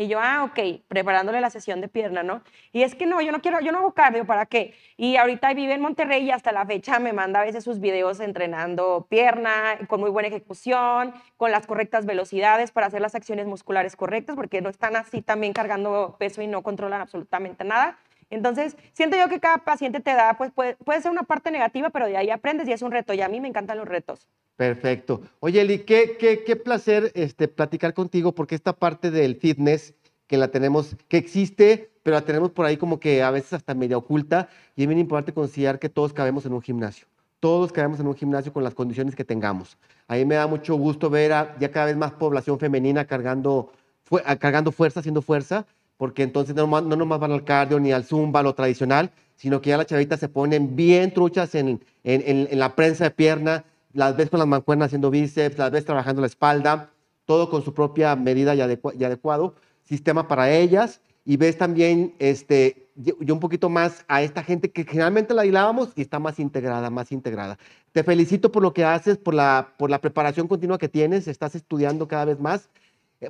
Y 0.00 0.06
yo, 0.06 0.20
ah, 0.20 0.44
ok, 0.44 0.84
preparándole 0.86 1.40
la 1.40 1.50
sesión 1.50 1.80
de 1.80 1.88
pierna, 1.88 2.22
¿no? 2.22 2.40
Y 2.70 2.84
es 2.84 2.94
que 2.94 3.04
no, 3.04 3.20
yo 3.20 3.32
no 3.32 3.40
quiero, 3.40 3.58
yo 3.60 3.72
no 3.72 3.78
hago 3.78 3.94
cardio, 3.94 4.24
¿para 4.26 4.46
qué? 4.46 4.72
Y 4.96 5.16
ahorita 5.16 5.52
vive 5.54 5.74
en 5.74 5.80
Monterrey 5.80 6.22
y 6.22 6.30
hasta 6.30 6.52
la 6.52 6.64
fecha 6.66 7.00
me 7.00 7.12
manda 7.12 7.40
a 7.40 7.44
veces 7.44 7.64
sus 7.64 7.80
videos 7.80 8.20
entrenando 8.20 9.08
pierna, 9.10 9.76
con 9.88 9.98
muy 9.98 10.10
buena 10.10 10.28
ejecución, 10.28 11.12
con 11.36 11.50
las 11.50 11.66
correctas 11.66 12.06
velocidades 12.06 12.70
para 12.70 12.86
hacer 12.86 13.00
las 13.00 13.16
acciones 13.16 13.46
musculares 13.48 13.96
correctas, 13.96 14.36
porque 14.36 14.60
no 14.60 14.68
están 14.68 14.94
así 14.94 15.20
también 15.20 15.52
cargando 15.52 16.14
peso 16.16 16.42
y 16.42 16.46
no 16.46 16.62
controlan 16.62 17.00
absolutamente 17.00 17.64
nada. 17.64 17.98
Entonces, 18.30 18.76
siento 18.92 19.16
yo 19.16 19.28
que 19.28 19.40
cada 19.40 19.58
paciente 19.58 19.98
te 19.98 20.14
da, 20.14 20.34
pues 20.34 20.52
puede, 20.52 20.76
puede 20.76 21.00
ser 21.00 21.10
una 21.10 21.24
parte 21.24 21.50
negativa, 21.50 21.90
pero 21.90 22.06
de 22.06 22.16
ahí 22.16 22.30
aprendes 22.30 22.68
y 22.68 22.72
es 22.72 22.82
un 22.82 22.92
reto. 22.92 23.14
Y 23.14 23.20
a 23.22 23.28
mí 23.28 23.40
me 23.40 23.48
encantan 23.48 23.78
los 23.78 23.88
retos. 23.88 24.28
Perfecto. 24.58 25.22
Oye, 25.38 25.60
Eli, 25.60 25.78
qué, 25.78 26.16
qué, 26.18 26.42
qué 26.42 26.56
placer 26.56 27.12
este, 27.14 27.46
platicar 27.46 27.94
contigo, 27.94 28.34
porque 28.34 28.56
esta 28.56 28.72
parte 28.72 29.12
del 29.12 29.36
fitness 29.36 29.94
que 30.26 30.36
la 30.36 30.48
tenemos, 30.48 30.96
que 31.06 31.16
existe, 31.16 31.92
pero 32.02 32.16
la 32.16 32.24
tenemos 32.24 32.50
por 32.50 32.66
ahí 32.66 32.76
como 32.76 32.98
que 32.98 33.22
a 33.22 33.30
veces 33.30 33.52
hasta 33.52 33.72
media 33.74 33.96
oculta, 33.96 34.48
y 34.74 34.82
es 34.82 34.88
bien 34.88 34.98
importante 34.98 35.32
considerar 35.32 35.78
que 35.78 35.88
todos 35.88 36.12
cabemos 36.12 36.44
en 36.44 36.54
un 36.54 36.60
gimnasio. 36.60 37.06
Todos 37.38 37.70
cabemos 37.70 38.00
en 38.00 38.08
un 38.08 38.16
gimnasio 38.16 38.52
con 38.52 38.64
las 38.64 38.74
condiciones 38.74 39.14
que 39.14 39.24
tengamos. 39.24 39.78
A 40.08 40.16
mí 40.16 40.24
me 40.24 40.34
da 40.34 40.48
mucho 40.48 40.74
gusto 40.74 41.08
ver 41.08 41.32
a 41.34 41.56
ya 41.60 41.70
cada 41.70 41.86
vez 41.86 41.96
más 41.96 42.10
población 42.10 42.58
femenina 42.58 43.04
cargando, 43.04 43.70
cargando 44.40 44.72
fuerza, 44.72 44.98
haciendo 44.98 45.22
fuerza, 45.22 45.66
porque 45.98 46.24
entonces 46.24 46.56
no, 46.56 46.66
no 46.66 46.96
nomás 46.96 47.20
van 47.20 47.30
al 47.30 47.44
cardio 47.44 47.78
ni 47.78 47.92
al 47.92 48.02
zumba, 48.02 48.42
lo 48.42 48.56
tradicional, 48.56 49.12
sino 49.36 49.60
que 49.60 49.70
ya 49.70 49.76
las 49.76 49.86
chavitas 49.86 50.18
se 50.18 50.28
ponen 50.28 50.74
bien 50.74 51.14
truchas 51.14 51.54
en, 51.54 51.80
en, 52.02 52.48
en, 52.50 52.58
la 52.58 52.74
prensa 52.74 53.04
de 53.04 53.12
pierna, 53.12 53.64
las 53.92 54.16
ves 54.16 54.30
con 54.30 54.38
las 54.38 54.48
mancuernas 54.48 54.86
haciendo 54.86 55.10
bíceps, 55.10 55.58
las 55.58 55.70
ves 55.70 55.84
trabajando 55.84 56.20
la 56.20 56.26
espalda, 56.26 56.90
todo 57.24 57.50
con 57.50 57.62
su 57.62 57.74
propia 57.74 58.16
medida 58.16 58.54
y, 58.54 58.58
y 58.58 59.04
adecuado, 59.04 59.54
sistema 59.84 60.28
para 60.28 60.50
ellas, 60.50 61.00
y 61.24 61.36
ves 61.36 61.58
también 61.58 62.14
este, 62.18 62.88
yo 62.96 63.34
un 63.34 63.40
poquito 63.40 63.68
más 63.68 64.04
a 64.08 64.22
esta 64.22 64.42
gente 64.42 64.70
que 64.70 64.84
generalmente 64.84 65.34
la 65.34 65.42
aislábamos 65.42 65.90
y 65.94 66.02
está 66.02 66.18
más 66.18 66.38
integrada, 66.38 66.90
más 66.90 67.12
integrada. 67.12 67.58
Te 67.92 68.02
felicito 68.02 68.50
por 68.50 68.62
lo 68.62 68.72
que 68.72 68.84
haces, 68.84 69.18
por 69.18 69.34
la, 69.34 69.74
por 69.76 69.90
la 69.90 70.00
preparación 70.00 70.48
continua 70.48 70.78
que 70.78 70.88
tienes, 70.88 71.28
estás 71.28 71.54
estudiando 71.54 72.08
cada 72.08 72.24
vez 72.24 72.40
más 72.40 72.70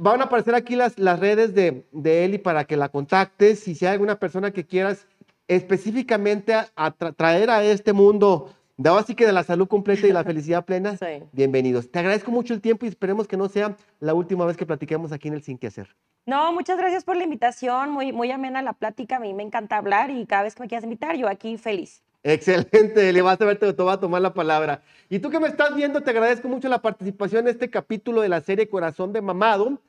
Van 0.01 0.21
a 0.21 0.25
aparecer 0.25 0.55
aquí 0.55 0.77
las, 0.77 0.99
las 0.99 1.19
redes 1.19 1.55
de, 1.55 1.87
de 1.93 2.25
Eli 2.25 2.39
para 2.39 2.65
que 2.65 2.77
la 2.77 2.91
contactes. 2.91 3.61
Si 3.61 3.73
hay 3.87 3.93
alguna 3.93 4.19
persona 4.19 4.51
que 4.51 4.67
quieras 4.67 5.07
específicamente 5.47 6.55
a, 6.55 6.91
traer 6.91 7.49
a 7.49 7.65
este 7.65 7.95
mundo, 7.95 8.55
de 8.79 8.91
así 8.91 9.17
que 9.17 9.27
de 9.27 9.33
la 9.33 9.43
salud 9.43 9.67
completa 9.67 10.07
y 10.07 10.13
la 10.13 10.23
felicidad 10.23 10.65
plena, 10.65 10.97
bienvenidos. 11.33 11.91
Te 11.91 11.99
agradezco 11.99 12.31
mucho 12.31 12.55
el 12.55 12.61
tiempo 12.61 12.87
y 12.87 12.89
esperemos 12.89 13.27
que 13.27 13.37
no 13.37 13.49
sea 13.49 13.77
la 13.99 14.15
última 14.15 14.47
vez 14.47 14.57
que 14.57 14.65
platiquemos 14.65 15.11
aquí 15.11 15.27
en 15.27 15.35
el 15.35 15.43
Sin 15.43 15.59
Que 15.59 15.67
Hacer. 15.67 15.97
No, 16.27 16.53
muchas 16.53 16.79
gracias 16.79 17.03
por 17.03 17.17
la 17.17 17.25
invitación, 17.25 17.91
muy, 17.91 18.13
muy 18.13 18.31
amena 18.31 18.63
la 18.63 18.75
plática, 18.75 19.17
a 19.17 19.19
mí 19.19 19.35
me 19.35 19.43
encanta 19.43 19.79
hablar 19.79 20.11
y 20.11 20.27
cada 20.27 20.45
vez 20.45 20.55
que 20.55 20.63
me 20.63 20.69
quieras 20.69 20.85
invitar, 20.85 21.17
yo 21.17 21.29
aquí 21.29 21.59
feliz. 21.59 22.05
Excelente, 22.23 23.13
le 23.13 23.23
vas 23.23 23.41
a 23.41 23.47
ver, 23.47 23.59
te, 23.59 23.73
te 23.73 23.83
va 23.83 23.95
a 23.95 24.01
tomar 24.01 24.23
la 24.23 24.33
palabra. 24.33 24.83
Y 25.09 25.19
tú 25.19 25.29
que 25.29 25.41
me 25.41 25.49
estás 25.49 25.75
viendo, 25.75 26.01
te 26.03 26.11
agradezco 26.11 26.47
mucho 26.47 26.69
la 26.69 26.81
participación 26.81 27.49
en 27.49 27.55
este 27.55 27.71
capítulo 27.71 28.21
de 28.21 28.29
la 28.29 28.41
serie 28.41 28.69
Corazón 28.69 29.13
de 29.13 29.21
Mamado. 29.21 29.81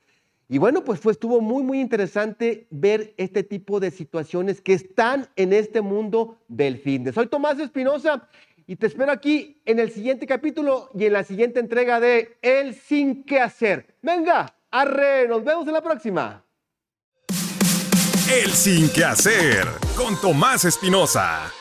Y 0.51 0.57
bueno, 0.57 0.83
pues 0.83 0.99
fue, 0.99 1.11
estuvo 1.11 1.41
muy, 1.41 1.61
muy 1.61 1.79
interesante 1.79 2.65
ver 2.71 3.13
este 3.17 3.43
tipo 3.43 3.79
de 3.79 3.91
situaciones 3.91 4.61
que 4.61 4.73
están 4.73 5.27
en 5.35 5.53
este 5.53 5.81
mundo 5.81 6.37
del 6.47 6.79
fitness. 6.79 7.13
Soy 7.13 7.27
Tomás 7.27 7.59
Espinosa 7.59 8.27
y 8.69 8.75
te 8.75 8.85
espero 8.85 9.11
aquí 9.11 9.63
en 9.65 9.79
el 9.79 9.91
siguiente 9.91 10.27
capítulo 10.27 10.91
y 10.93 11.05
en 11.07 11.13
la 11.13 11.23
siguiente 11.23 11.59
entrega 11.59 11.99
de 11.99 12.37
El 12.43 12.75
Sin 12.75 13.23
Que 13.23 13.39
Hacer. 13.39 13.97
Venga, 14.03 14.55
arre, 14.69 15.27
nos 15.27 15.43
vemos 15.43 15.65
en 15.65 15.73
la 15.73 15.81
próxima. 15.81 16.45
El 18.31 18.51
Sin 18.51 18.87
Que 18.91 19.03
Hacer 19.03 19.65
con 19.97 20.21
Tomás 20.21 20.65
Espinosa. 20.65 21.51